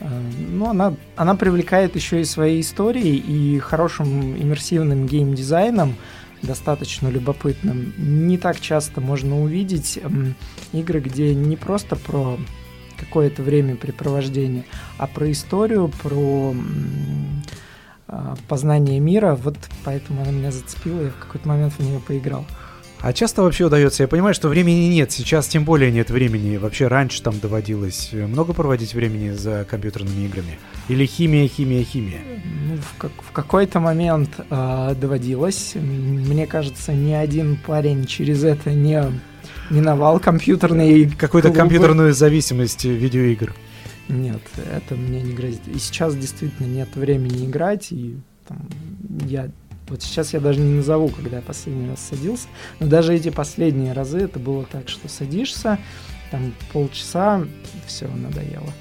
Э, 0.01 0.09
ну, 0.51 0.71
она, 0.71 0.95
она 1.17 1.35
привлекает 1.35 1.97
еще 1.97 2.21
и 2.21 2.25
своей 2.25 2.61
историей 2.61 3.17
и 3.17 3.59
хорошим 3.59 4.37
иммерсивным 4.37 5.07
геймдизайном 5.07 5.97
достаточно 6.43 7.09
любопытным. 7.09 7.95
Не 7.97 8.39
так 8.39 8.61
часто 8.61 9.01
можно 9.01 9.41
увидеть 9.41 9.99
игры, 10.73 11.01
где 11.01 11.35
не 11.35 11.57
просто 11.57 11.97
про 11.97 12.39
какое-то 12.97 13.43
времяпрепровождение, 13.43 14.65
а 14.99 15.07
про 15.07 15.31
историю, 15.31 15.91
про 16.03 16.55
а, 18.07 18.37
познание 18.49 19.01
мира. 19.01 19.35
Вот 19.35 19.57
поэтому 19.85 20.23
она 20.23 20.31
меня 20.31 20.53
зацепила, 20.53 21.03
я 21.03 21.11
в 21.11 21.17
какой-то 21.17 21.49
момент 21.49 21.73
в 21.75 21.81
нее 21.81 22.01
поиграл. 22.01 22.47
А 23.03 23.13
часто 23.13 23.43
вообще 23.43 23.65
удается, 23.65 24.05
я 24.05 24.09
понимаю, 24.09 24.33
что 24.33 24.49
времени 24.49 24.87
нет, 24.87 25.11
сейчас 25.11 25.49
тем 25.49 25.65
более 25.65 25.91
нет 25.91 26.09
времени. 26.09 26.57
Вообще 26.57 26.87
раньше 26.87 27.21
там 27.21 27.37
доводилось 27.41 28.11
много 28.13 28.53
проводить 28.53 28.95
времени 28.95 29.31
за 29.31 29.67
компьютерными 29.69 30.25
играми? 30.25 30.61
Или 30.89 31.05
химия, 31.05 31.49
химия, 31.49 31.83
химия? 31.83 32.21
Ну, 32.69 32.77
в, 32.77 32.97
как, 32.99 33.11
в 33.29 33.33
какой-то 33.33 33.81
момент 33.81 34.31
э, 34.49 34.95
доводилось. 35.01 35.73
Мне 35.75 36.47
кажется, 36.47 36.93
ни 36.93 37.13
один 37.13 37.57
парень 37.57 38.07
через 38.07 38.45
это 38.45 38.71
не 38.71 39.03
миновал 39.69 40.21
компьютерные 40.21 41.11
Какую-то 41.11 41.51
компьютерную 41.51 42.15
зависимость 42.15 42.85
видеоигр. 42.85 43.53
Нет, 44.09 44.43
это 44.73 44.95
мне 44.95 45.23
не 45.23 45.33
грозит. 45.33 45.67
И 45.67 45.79
сейчас 45.81 46.15
действительно 46.15 46.69
нет 46.69 46.95
времени 46.95 47.47
играть, 47.47 47.91
и 47.91 48.17
там, 48.47 48.69
я 49.27 49.51
вот 49.89 50.03
сейчас 50.03 50.33
я 50.33 50.41
даже 50.41 50.61
не 50.61 50.75
назову, 50.75 51.09
когда 51.09 51.37
я 51.37 51.43
последний 51.43 51.89
раз 51.89 52.01
садился, 52.01 52.49
но 52.81 52.87
даже 52.87 53.15
эти 53.15 53.31
последние 53.31 53.93
разы 53.93 54.21
это 54.21 54.39
было 54.39 54.65
так, 54.65 54.89
что 54.89 55.09
садишься, 55.09 55.79
там 56.31 56.55
полчаса, 56.73 57.45
все, 57.87 58.09
надоело. 58.09 58.73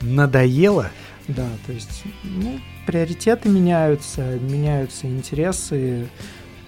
Надоело? 0.00 0.90
Да, 1.28 1.46
то 1.66 1.72
есть, 1.72 2.04
ну, 2.24 2.60
приоритеты 2.86 3.48
меняются, 3.48 4.38
меняются 4.40 5.06
интересы. 5.06 6.08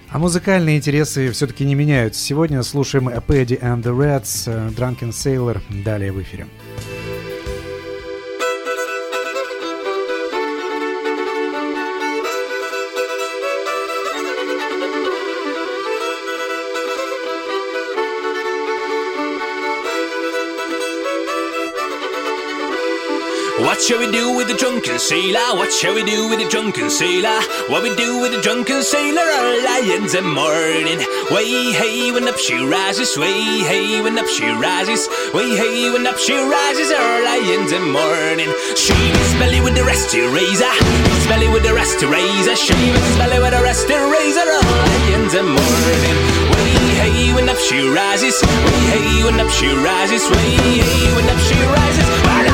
А 0.09 0.19
музыкальные 0.19 0.77
интересы 0.77 1.31
все-таки 1.33 1.65
не 1.65 1.75
меняются. 1.75 2.21
Сегодня 2.21 2.63
слушаем 2.63 3.09
Apedi 3.09 3.61
and 3.61 3.83
the 3.83 3.97
Reds, 3.97 4.45
э, 4.47 4.71
Drunken 4.71 5.11
Sailor, 5.11 5.61
далее 5.85 6.13
в 6.13 6.23
эфире. 6.23 6.47
What 6.47 6.94
drunken 24.85 25.01
sailor? 25.01 25.57
What 25.57 25.73
shall 25.73 25.95
we 25.95 26.05
do 26.05 26.29
with 26.29 26.41
the 26.41 26.49
drunken 26.49 26.91
sailor? 26.91 27.41
What 27.69 27.83
we 27.83 27.95
do 27.97 28.21
with 28.21 28.33
the 28.33 28.41
drunken 28.43 28.83
sailor? 28.83 29.23
Our 29.23 29.65
lions 29.65 30.13
and 30.15 30.29
morning. 30.29 31.01
Way 31.31 31.73
hey 31.73 32.13
when 32.13 32.29
up 32.29 32.37
she 32.37 32.55
rises. 32.61 33.17
Way 33.17 33.65
hey 33.65 34.03
when 34.03 34.19
up 34.19 34.27
she 34.27 34.45
rises. 34.45 35.09
Way 35.33 35.57
hey 35.57 35.91
when 35.91 36.07
up 36.07 36.19
she 36.19 36.37
rises. 36.37 36.93
Our 36.93 37.25
lions 37.25 37.73
and 37.73 37.93
morning. 37.93 38.53
She 38.77 38.93
is 38.93 39.27
smelly 39.33 39.61
with 39.63 39.75
the 39.75 39.85
rest 39.85 40.11
to 40.13 40.21
razor. 40.29 40.75
Smelly 41.25 41.49
with 41.49 41.63
the 41.63 41.73
rest 41.73 42.01
to 42.01 42.07
razor. 42.07 42.57
She 42.57 42.77
is 42.77 43.05
smelly 43.17 43.41
with 43.41 43.57
the 43.57 43.63
rest 43.63 43.89
to 43.89 43.97
razor. 43.97 44.45
Our 44.45 44.69
lions 44.85 45.33
and 45.33 45.49
morning. 45.49 46.17
Way 46.53 46.77
hey 47.01 47.33
when 47.33 47.49
up 47.49 47.57
she 47.57 47.89
rises. 47.89 48.37
Way 48.45 48.81
hey 48.93 49.25
when 49.25 49.41
up 49.41 49.49
she 49.49 49.69
rises. 49.73 50.29
Way 50.29 50.51
hey 50.61 51.15
when 51.17 51.25
up 51.33 51.41
she 51.41 51.57
rises. 51.73 52.54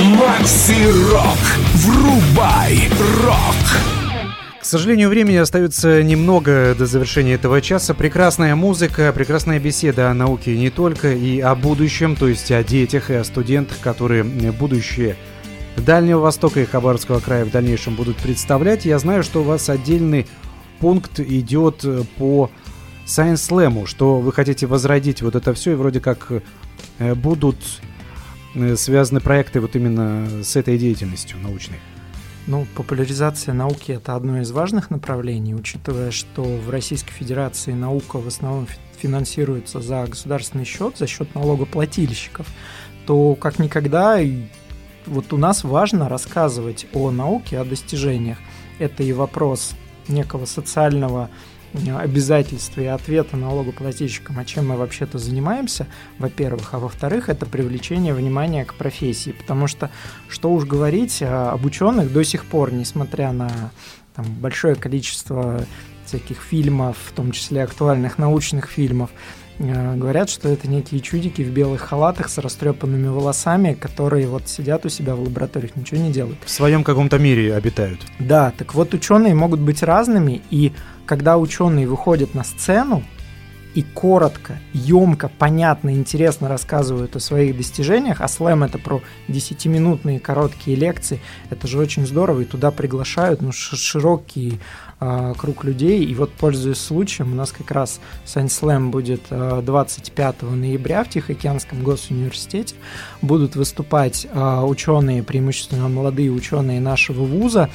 Макси 0.00 0.86
Рок. 1.12 1.38
Врубай 1.74 2.88
рок. 3.22 3.54
К 4.58 4.64
сожалению, 4.64 5.10
времени 5.10 5.36
остается 5.36 6.02
немного 6.02 6.74
до 6.78 6.86
завершения 6.86 7.34
этого 7.34 7.60
часа. 7.60 7.92
Прекрасная 7.92 8.54
музыка, 8.54 9.12
прекрасная 9.12 9.58
беседа 9.58 10.10
о 10.10 10.14
науке 10.14 10.56
не 10.56 10.70
только 10.70 11.12
и 11.12 11.40
о 11.40 11.54
будущем, 11.54 12.16
то 12.16 12.28
есть 12.28 12.50
о 12.50 12.64
детях 12.64 13.10
и 13.10 13.14
о 13.14 13.24
студентах, 13.24 13.78
которые 13.80 14.24
будущее 14.24 15.16
Дальнего 15.76 16.20
Востока 16.20 16.60
и 16.60 16.64
Хабаровского 16.64 17.20
края 17.20 17.44
в 17.44 17.50
дальнейшем 17.50 17.94
будут 17.94 18.16
представлять. 18.16 18.84
Я 18.86 18.98
знаю, 18.98 19.22
что 19.22 19.40
у 19.40 19.44
вас 19.44 19.68
отдельный 19.68 20.26
пункт 20.78 21.20
идет 21.20 21.84
по 22.16 22.50
Science 23.06 23.50
Slam, 23.50 23.86
что 23.86 24.20
вы 24.20 24.32
хотите 24.32 24.66
возродить 24.66 25.20
вот 25.20 25.34
это 25.34 25.52
все, 25.52 25.72
и 25.72 25.74
вроде 25.74 26.00
как 26.00 26.32
э, 26.98 27.14
будут 27.14 27.56
связаны 28.76 29.20
проекты 29.20 29.60
вот 29.60 29.76
именно 29.76 30.42
с 30.42 30.56
этой 30.56 30.78
деятельностью 30.78 31.38
научной. 31.38 31.78
Ну, 32.46 32.66
популяризация 32.74 33.54
науки– 33.54 33.92
это 33.92 34.16
одно 34.16 34.40
из 34.40 34.50
важных 34.50 34.90
направлений, 34.90 35.54
учитывая, 35.54 36.10
что 36.10 36.42
в 36.42 36.70
Российской 36.70 37.12
Федерации 37.12 37.72
наука 37.72 38.18
в 38.18 38.26
основном 38.26 38.66
финансируется 38.98 39.80
за 39.80 40.06
государственный 40.06 40.64
счет, 40.64 40.96
за 40.96 41.06
счет 41.06 41.34
налогоплательщиков, 41.34 42.46
то 43.06 43.34
как 43.34 43.58
никогда 43.58 44.18
вот 45.06 45.32
у 45.32 45.36
нас 45.36 45.64
важно 45.64 46.08
рассказывать 46.08 46.86
о 46.92 47.10
науке, 47.10 47.58
о 47.58 47.64
достижениях. 47.64 48.38
Это 48.78 49.02
и 49.02 49.12
вопрос 49.12 49.72
некого 50.08 50.44
социального 50.44 51.30
обязательства 51.72 52.80
и 52.80 52.86
ответа 52.86 53.36
налогоплательщикам, 53.36 54.38
а 54.38 54.44
чем 54.44 54.68
мы 54.68 54.76
вообще-то 54.76 55.18
занимаемся, 55.18 55.86
во-первых, 56.18 56.74
а 56.74 56.78
во-вторых, 56.78 57.28
это 57.28 57.46
привлечение 57.46 58.12
внимания 58.12 58.64
к 58.64 58.74
профессии, 58.74 59.30
потому 59.30 59.66
что, 59.66 59.90
что 60.28 60.52
уж 60.52 60.64
говорить, 60.64 61.18
а, 61.22 61.52
об 61.52 61.64
ученых 61.64 62.12
до 62.12 62.24
сих 62.24 62.44
пор, 62.44 62.72
несмотря 62.72 63.32
на 63.32 63.50
там, 64.14 64.26
большое 64.40 64.74
количество 64.74 65.64
всяких 66.04 66.40
фильмов, 66.42 66.96
в 67.06 67.12
том 67.12 67.30
числе 67.30 67.62
актуальных 67.62 68.18
научных 68.18 68.68
фильмов, 68.68 69.10
а, 69.60 69.94
говорят, 69.96 70.28
что 70.28 70.48
это 70.48 70.68
некие 70.68 71.00
чудики 71.00 71.42
в 71.42 71.50
белых 71.50 71.82
халатах 71.82 72.30
с 72.30 72.38
растрепанными 72.38 73.08
волосами, 73.08 73.74
которые 73.74 74.26
вот 74.26 74.48
сидят 74.48 74.86
у 74.86 74.88
себя 74.88 75.14
в 75.14 75.22
лабораториях, 75.22 75.76
ничего 75.76 76.00
не 76.00 76.10
делают. 76.10 76.38
В 76.44 76.50
своем 76.50 76.82
каком-то 76.82 77.18
мире 77.18 77.54
обитают. 77.54 78.00
Да, 78.18 78.52
так 78.56 78.74
вот 78.74 78.94
ученые 78.94 79.34
могут 79.34 79.60
быть 79.60 79.82
разными, 79.82 80.42
и 80.50 80.72
когда 81.10 81.38
ученые 81.38 81.88
выходят 81.88 82.36
на 82.36 82.44
сцену 82.44 83.02
и 83.74 83.82
коротко, 83.82 84.60
емко, 84.72 85.28
понятно, 85.40 85.90
интересно 85.92 86.48
рассказывают 86.48 87.16
о 87.16 87.18
своих 87.18 87.56
достижениях, 87.56 88.20
а 88.20 88.28
слэм 88.28 88.62
это 88.62 88.78
про 88.78 89.02
10-минутные 89.26 90.20
короткие 90.20 90.76
лекции, 90.76 91.20
это 91.50 91.66
же 91.66 91.80
очень 91.80 92.06
здорово, 92.06 92.42
и 92.42 92.44
туда 92.44 92.70
приглашают 92.70 93.42
ну, 93.42 93.50
широкий 93.50 94.60
э, 95.00 95.34
круг 95.36 95.64
людей, 95.64 96.04
и 96.04 96.14
вот, 96.14 96.30
пользуясь 96.30 96.78
случаем, 96.78 97.32
у 97.32 97.34
нас 97.34 97.50
как 97.50 97.72
раз 97.72 98.00
Science 98.24 98.60
Slam 98.60 98.90
будет 98.90 99.22
э, 99.30 99.62
25 99.66 100.42
ноября 100.42 101.02
в 101.02 101.08
Тихоокеанском 101.08 101.82
госуниверситете, 101.82 102.76
будут 103.20 103.56
выступать 103.56 104.28
э, 104.30 104.60
ученые, 104.60 105.24
преимущественно 105.24 105.88
молодые 105.88 106.30
ученые 106.30 106.80
нашего 106.80 107.24
вуза, 107.24 107.68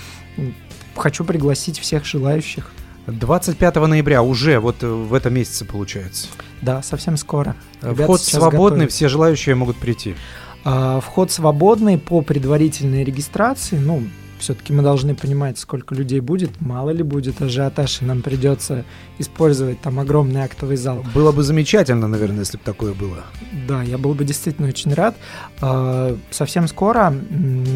хочу 0.96 1.26
пригласить 1.26 1.80
всех 1.80 2.06
желающих. 2.06 2.72
25 3.08 3.76
ноября 3.76 4.22
уже 4.24 4.60
вот 4.60 4.84
э, 4.84 4.88
в 4.88 5.14
этом 5.14 5.34
месяце 5.34 5.66
получается. 5.66 6.28
Да, 6.62 6.82
совсем 6.82 7.18
скоро. 7.18 7.56
Э, 7.82 7.92
Ребята 7.92 8.04
Вход 8.04 8.22
свободный, 8.22 8.80
готовят. 8.80 8.92
все 8.92 9.08
желающие 9.08 9.56
могут 9.56 9.78
прийти. 9.78 10.16
А, 10.64 11.00
вход 11.00 11.32
свободный 11.32 11.98
по 12.00 12.22
предварительной 12.22 13.04
регистрации. 13.04 13.78
Ну, 13.78 14.04
все-таки 14.40 14.74
мы 14.74 14.84
должны 14.84 15.16
понимать, 15.16 15.58
сколько 15.58 15.96
людей 15.96 16.20
будет, 16.20 16.62
мало 16.62 16.90
ли 16.90 17.04
будет 17.04 17.42
ажиотаж, 17.42 18.02
и 18.02 18.06
нам 18.06 18.22
придется 18.22 18.86
использовать 19.18 19.82
там 19.82 20.00
огромный 20.00 20.42
актовый 20.42 20.78
зал. 20.78 21.04
Было 21.14 21.32
бы 21.32 21.44
замечательно, 21.44 22.08
наверное, 22.08 22.40
если 22.40 22.58
бы 22.58 22.64
такое 22.64 22.94
было. 22.94 23.24
Да, 23.68 23.82
я 23.84 23.98
был 23.98 24.14
бы 24.14 24.26
действительно 24.26 24.68
очень 24.68 24.94
рад. 24.94 25.16
А, 25.62 26.18
совсем 26.32 26.68
скоро 26.68 27.14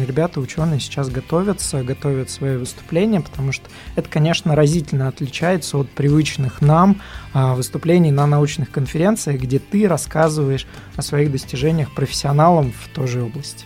ребята, 0.06 0.40
ученые 0.40 0.80
сейчас 0.80 1.08
готовятся, 1.08 1.82
готовят 1.82 2.30
свои 2.30 2.56
выступления, 2.56 3.20
потому 3.20 3.52
что 3.52 3.68
это, 3.96 4.08
конечно, 4.08 4.54
разительно 4.54 5.08
отличается 5.08 5.78
от 5.78 5.90
привычных 5.90 6.60
нам 6.60 7.00
а, 7.32 7.54
выступлений 7.54 8.10
на 8.10 8.26
научных 8.26 8.70
конференциях, 8.70 9.40
где 9.40 9.58
ты 9.58 9.88
рассказываешь 9.88 10.66
о 10.96 11.02
своих 11.02 11.32
достижениях 11.32 11.94
профессионалам 11.94 12.72
в 12.72 12.88
той 12.94 13.06
же 13.06 13.22
области. 13.22 13.64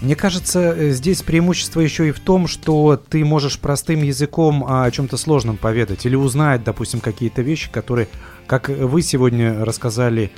Мне 0.00 0.16
кажется, 0.16 0.74
э, 0.74 0.90
здесь 0.92 1.22
преимущество 1.22 1.80
еще 1.80 2.08
и 2.08 2.12
в 2.12 2.20
том, 2.20 2.46
что 2.46 2.96
ты 2.96 3.22
можешь 3.22 3.58
простым 3.58 4.02
языком 4.02 4.64
о 4.66 4.90
чем-то 4.90 5.18
сложном 5.18 5.58
поведать 5.58 6.06
или 6.06 6.14
узнать, 6.14 6.64
допустим, 6.64 7.00
какие-то 7.00 7.42
вещи, 7.42 7.70
которые, 7.70 8.08
как 8.46 8.70
вы 8.70 9.02
сегодня 9.02 9.62
рассказали 9.62 10.30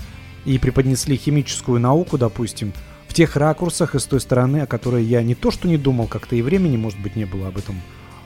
и 0.44 0.58
преподнесли 0.58 1.16
химическую 1.16 1.78
науку, 1.78 2.18
допустим, 2.18 2.72
в 3.06 3.14
тех 3.14 3.36
ракурсах 3.36 3.94
и 3.94 4.00
с 4.00 4.04
той 4.04 4.20
стороны, 4.20 4.62
о 4.62 4.66
которой 4.66 5.04
я 5.04 5.22
не 5.22 5.36
то 5.36 5.52
что 5.52 5.68
не 5.68 5.76
думал, 5.76 6.08
как-то 6.08 6.34
и 6.34 6.42
времени, 6.42 6.76
может 6.76 6.98
быть, 6.98 7.14
не 7.14 7.24
было 7.24 7.48
об 7.48 7.56
этом 7.56 7.80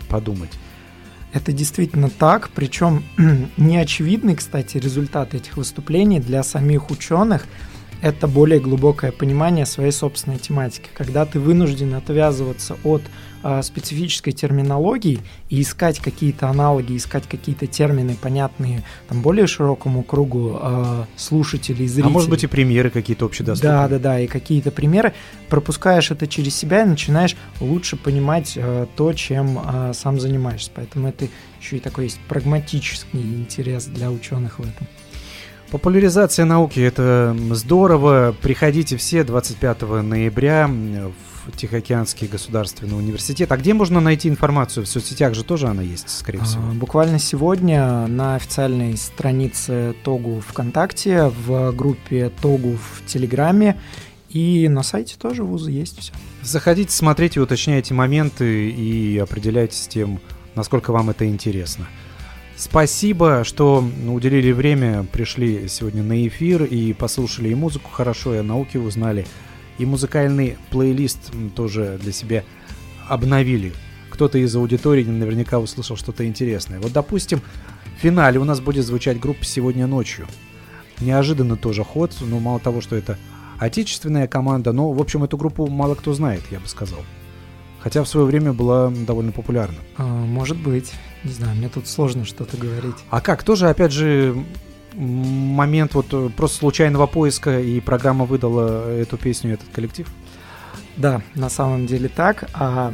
подумать. 0.08 0.52
Это 1.34 1.52
действительно 1.52 2.08
так, 2.08 2.48
причем 2.54 3.04
неочевидный, 3.58 4.36
кстати, 4.36 4.78
результат 4.78 5.34
этих 5.34 5.58
выступлений 5.58 6.18
для 6.18 6.42
самих 6.42 6.90
ученых– 6.90 7.46
это 8.02 8.26
более 8.26 8.60
глубокое 8.60 9.12
понимание 9.12 9.66
своей 9.66 9.92
собственной 9.92 10.38
тематики, 10.38 10.88
когда 10.94 11.24
ты 11.24 11.40
вынужден 11.40 11.94
отвязываться 11.94 12.76
от 12.84 13.02
э, 13.42 13.62
специфической 13.62 14.32
терминологии 14.32 15.20
и 15.48 15.62
искать 15.62 15.98
какие-то 16.00 16.48
аналоги, 16.48 16.96
искать 16.96 17.24
какие-то 17.28 17.66
термины, 17.66 18.16
понятные 18.20 18.82
там 19.08 19.22
более 19.22 19.46
широкому 19.46 20.02
кругу 20.02 20.58
э, 20.60 21.04
слушателей, 21.16 21.86
зрителей. 21.86 22.10
А 22.10 22.12
может 22.12 22.30
быть 22.30 22.44
и 22.44 22.46
примеры 22.46 22.90
какие-то 22.90 23.24
общедоступные. 23.24 23.72
Да, 23.72 23.88
да, 23.88 23.98
да, 23.98 24.20
и 24.20 24.26
какие-то 24.26 24.70
примеры. 24.70 25.12
Пропускаешь 25.48 26.10
это 26.10 26.26
через 26.26 26.54
себя 26.54 26.82
и 26.82 26.86
начинаешь 26.86 27.36
лучше 27.60 27.96
понимать 27.96 28.52
э, 28.56 28.86
то, 28.96 29.12
чем 29.12 29.58
э, 29.58 29.92
сам 29.94 30.20
занимаешься. 30.20 30.70
Поэтому 30.74 31.08
это 31.08 31.28
еще 31.60 31.76
и 31.78 31.80
такой 31.80 32.04
есть 32.04 32.20
прагматический 32.28 33.20
интерес 33.20 33.86
для 33.86 34.10
ученых 34.10 34.58
в 34.58 34.62
этом. 34.62 34.86
Популяризация 35.70 36.44
науки– 36.44 36.78
это 36.80 37.36
здорово. 37.50 38.34
Приходите 38.40 38.96
все 38.96 39.24
25 39.24 39.82
ноября 40.02 40.68
в 40.68 41.56
Тихоокеанский 41.56 42.28
государственный 42.28 42.96
университет. 42.96 43.50
А 43.50 43.56
где 43.56 43.74
можно 43.74 44.00
найти 44.00 44.28
информацию? 44.28 44.84
В 44.84 44.88
соцсетях 44.88 45.34
же 45.34 45.42
тоже 45.42 45.66
она 45.66 45.82
есть, 45.82 46.08
скорее 46.08 46.42
всего. 46.42 46.62
А, 46.70 46.72
буквально 46.72 47.18
сегодня 47.18 48.06
на 48.06 48.36
официальной 48.36 48.96
странице 48.96 49.94
ТОГУ 50.04 50.40
ВКонтакте, 50.48 51.32
в 51.46 51.72
группе 51.72 52.30
ТОГУ 52.40 52.76
в 52.76 53.06
Телеграме 53.06 53.76
и 54.30 54.68
на 54.68 54.82
сайте 54.82 55.16
тоже 55.18 55.42
вуза 55.44 55.70
есть 55.70 55.98
все. 55.98 56.12
Заходите, 56.42 56.92
смотрите, 56.92 57.40
уточняйте 57.40 57.94
моменты 57.94 58.70
и 58.70 59.18
определяйтесь 59.18 59.84
с 59.84 59.88
тем, 59.88 60.20
насколько 60.54 60.92
вам 60.92 61.10
это 61.10 61.26
интересно. 61.26 61.86
Спасибо, 62.58 63.44
что 63.44 63.84
уделили 64.08 64.50
время, 64.50 65.04
пришли 65.04 65.68
сегодня 65.68 66.02
на 66.02 66.26
эфир 66.26 66.64
и 66.64 66.94
послушали 66.94 67.50
и 67.50 67.54
музыку 67.54 67.90
хорошо, 67.90 68.34
и 68.34 68.38
о 68.38 68.42
науке 68.42 68.78
узнали, 68.78 69.26
и 69.76 69.84
музыкальный 69.84 70.56
плейлист 70.70 71.32
тоже 71.54 71.98
для 72.02 72.12
себя 72.12 72.44
обновили. 73.08 73.74
Кто-то 74.08 74.38
из 74.38 74.56
аудитории 74.56 75.04
наверняка 75.04 75.58
услышал 75.58 75.96
что-то 75.96 76.26
интересное. 76.26 76.80
Вот, 76.80 76.92
допустим, 76.92 77.42
в 77.98 78.00
финале 78.00 78.38
у 78.40 78.44
нас 78.44 78.60
будет 78.60 78.86
звучать 78.86 79.20
группа 79.20 79.44
«Сегодня 79.44 79.86
ночью». 79.86 80.26
Неожиданно 81.00 81.58
тоже 81.58 81.84
ход, 81.84 82.16
но 82.22 82.40
мало 82.40 82.58
того, 82.58 82.80
что 82.80 82.96
это 82.96 83.18
отечественная 83.58 84.28
команда, 84.28 84.72
но, 84.72 84.92
в 84.92 85.00
общем, 85.00 85.24
эту 85.24 85.36
группу 85.36 85.66
мало 85.66 85.94
кто 85.94 86.14
знает, 86.14 86.42
я 86.50 86.58
бы 86.58 86.68
сказал. 86.68 87.00
Хотя 87.86 88.02
в 88.02 88.08
свое 88.08 88.26
время 88.26 88.52
была 88.52 88.90
довольно 88.90 89.30
популярна. 89.30 89.76
А, 89.96 90.02
может 90.02 90.56
быть. 90.56 90.92
Не 91.22 91.30
знаю, 91.30 91.54
мне 91.54 91.68
тут 91.68 91.86
сложно 91.86 92.24
что-то 92.24 92.56
говорить. 92.56 92.96
А 93.10 93.20
как? 93.20 93.44
Тоже, 93.44 93.68
опять 93.68 93.92
же, 93.92 94.44
момент 94.92 95.94
вот 95.94 96.06
э, 96.10 96.30
просто 96.36 96.58
случайного 96.58 97.06
поиска, 97.06 97.60
и 97.60 97.78
программа 97.78 98.24
выдала 98.24 98.90
эту 98.92 99.16
песню, 99.16 99.54
этот 99.54 99.68
коллектив? 99.68 100.08
Да, 100.96 101.22
на 101.36 101.48
самом 101.48 101.86
деле 101.86 102.08
так. 102.08 102.50
А 102.54 102.92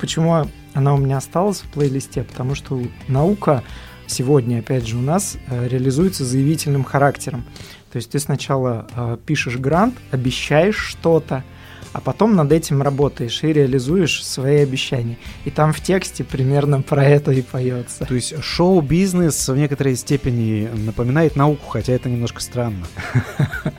почему 0.00 0.44
она 0.74 0.94
у 0.94 0.96
меня 0.96 1.18
осталась 1.18 1.60
в 1.60 1.68
плейлисте? 1.68 2.24
Потому 2.24 2.56
что 2.56 2.82
наука 3.06 3.62
сегодня, 4.08 4.58
опять 4.58 4.88
же, 4.88 4.96
у 4.96 5.02
нас 5.02 5.36
э, 5.46 5.68
реализуется 5.68 6.24
заявительным 6.24 6.82
характером. 6.82 7.44
То 7.92 7.98
есть 7.98 8.10
ты 8.10 8.18
сначала 8.18 8.88
э, 8.92 9.18
пишешь 9.24 9.56
грант, 9.56 9.94
обещаешь 10.10 10.78
что-то, 10.78 11.44
а 11.92 12.00
потом 12.00 12.36
над 12.36 12.52
этим 12.52 12.82
работаешь 12.82 13.42
и 13.42 13.52
реализуешь 13.52 14.24
свои 14.24 14.58
обещания. 14.58 15.18
И 15.44 15.50
там 15.50 15.72
в 15.72 15.80
тексте 15.80 16.24
примерно 16.24 16.82
про 16.88 17.04
это 17.04 17.32
и 17.32 17.42
поется. 17.42 18.04
То 18.04 18.14
есть 18.14 18.42
шоу-бизнес 18.42 19.48
в 19.48 19.56
некоторой 19.56 19.96
степени 19.96 20.68
напоминает 20.72 21.36
науку, 21.36 21.68
хотя 21.68 21.92
это 21.92 22.08
немножко 22.08 22.40
странно. 22.40 22.86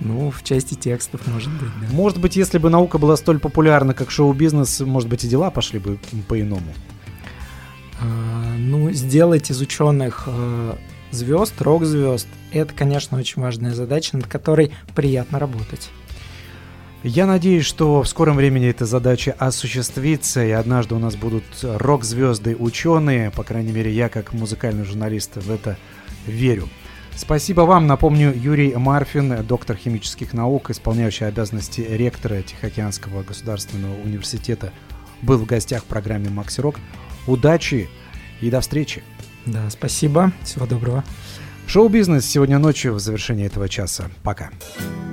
Ну, 0.00 0.30
в 0.30 0.42
части 0.42 0.74
текстов, 0.74 1.26
может 1.26 1.50
быть, 1.52 1.68
да. 1.80 1.94
Может 1.94 2.20
быть, 2.20 2.34
если 2.34 2.58
бы 2.58 2.68
наука 2.68 2.98
была 2.98 3.16
столь 3.16 3.38
популярна, 3.38 3.94
как 3.94 4.10
шоу-бизнес, 4.10 4.80
может 4.80 5.08
быть, 5.08 5.24
и 5.24 5.28
дела 5.28 5.50
пошли 5.50 5.78
бы 5.78 5.98
по-иному. 6.26 6.74
А, 8.00 8.56
ну, 8.58 8.90
сделать 8.90 9.50
из 9.50 9.60
ученых 9.60 10.24
э, 10.26 10.72
звезд, 11.12 11.60
рок-звезд, 11.60 12.26
это, 12.50 12.74
конечно, 12.74 13.18
очень 13.18 13.40
важная 13.40 13.74
задача, 13.74 14.16
над 14.16 14.26
которой 14.26 14.72
приятно 14.94 15.38
работать. 15.38 15.90
Я 17.04 17.26
надеюсь, 17.26 17.64
что 17.64 18.02
в 18.02 18.08
скором 18.08 18.36
времени 18.36 18.68
эта 18.68 18.86
задача 18.86 19.34
осуществится, 19.36 20.44
и 20.44 20.50
однажды 20.52 20.94
у 20.94 21.00
нас 21.00 21.16
будут 21.16 21.44
рок-звезды 21.62 22.54
ученые, 22.54 23.32
по 23.32 23.42
крайней 23.42 23.72
мере, 23.72 23.92
я 23.92 24.08
как 24.08 24.32
музыкальный 24.32 24.84
журналист 24.84 25.36
в 25.36 25.50
это 25.50 25.76
верю. 26.26 26.68
Спасибо 27.16 27.62
вам. 27.62 27.88
Напомню, 27.88 28.32
Юрий 28.32 28.74
Марфин, 28.76 29.44
доктор 29.44 29.76
химических 29.76 30.32
наук, 30.32 30.70
исполняющий 30.70 31.24
обязанности 31.24 31.80
ректора 31.80 32.40
Тихоокеанского 32.42 33.24
государственного 33.24 34.00
университета, 34.00 34.72
был 35.22 35.38
в 35.38 35.44
гостях 35.44 35.82
в 35.82 35.86
программе 35.86 36.30
«Макси 36.30 36.60
Рок». 36.60 36.76
Удачи 37.26 37.88
и 38.40 38.48
до 38.48 38.60
встречи. 38.60 39.02
Да, 39.44 39.68
спасибо. 39.70 40.32
Всего 40.44 40.66
доброго. 40.66 41.04
Шоу-бизнес 41.66 42.26
сегодня 42.26 42.60
ночью 42.60 42.94
в 42.94 43.00
завершении 43.00 43.46
этого 43.46 43.68
часа. 43.68 44.08
Пока. 44.22 44.50
Когда 44.76 45.11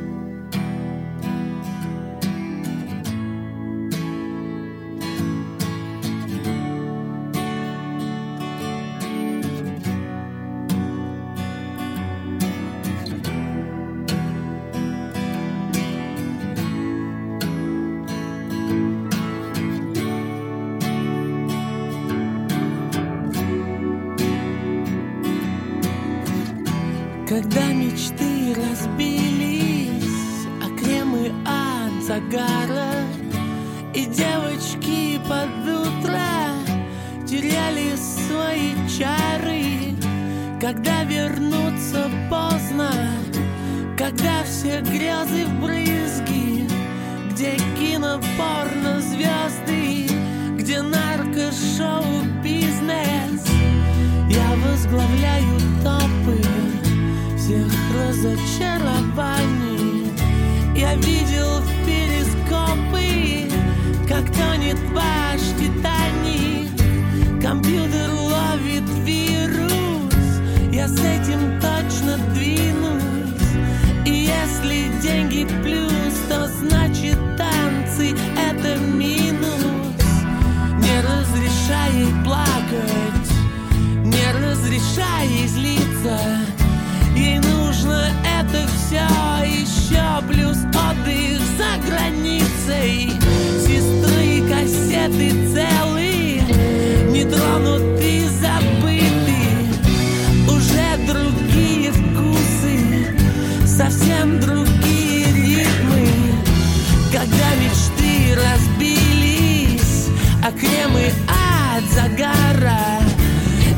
разбились, 108.34 110.08
а 110.44 110.52
кремы 110.52 111.12
от 111.28 111.84
загара 111.92 113.02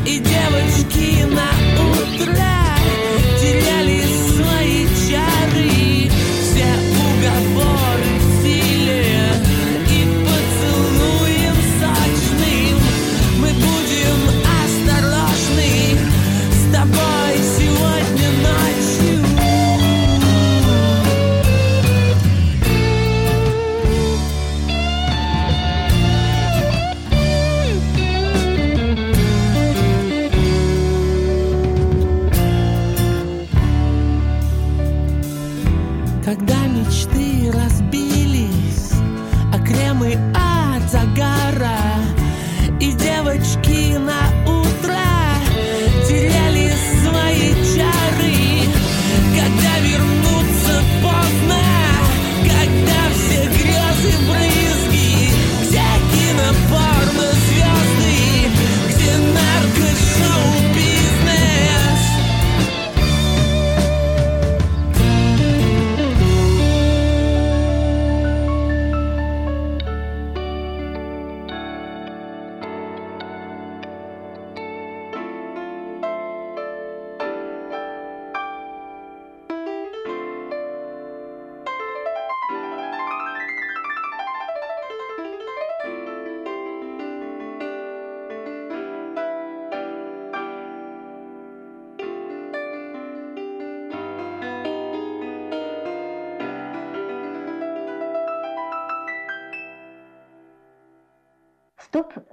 И 0.05 0.19
девочки 0.19 1.23
на 1.25 1.49
утро 1.91 2.60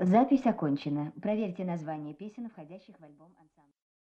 запись 0.09 0.46
окончена. 0.46 1.12
Проверьте 1.20 1.64
название 1.64 2.14
песен, 2.14 2.48
входящих 2.48 2.98
в 2.98 3.04
альбом 3.04 3.30
ансамбля. 3.38 3.67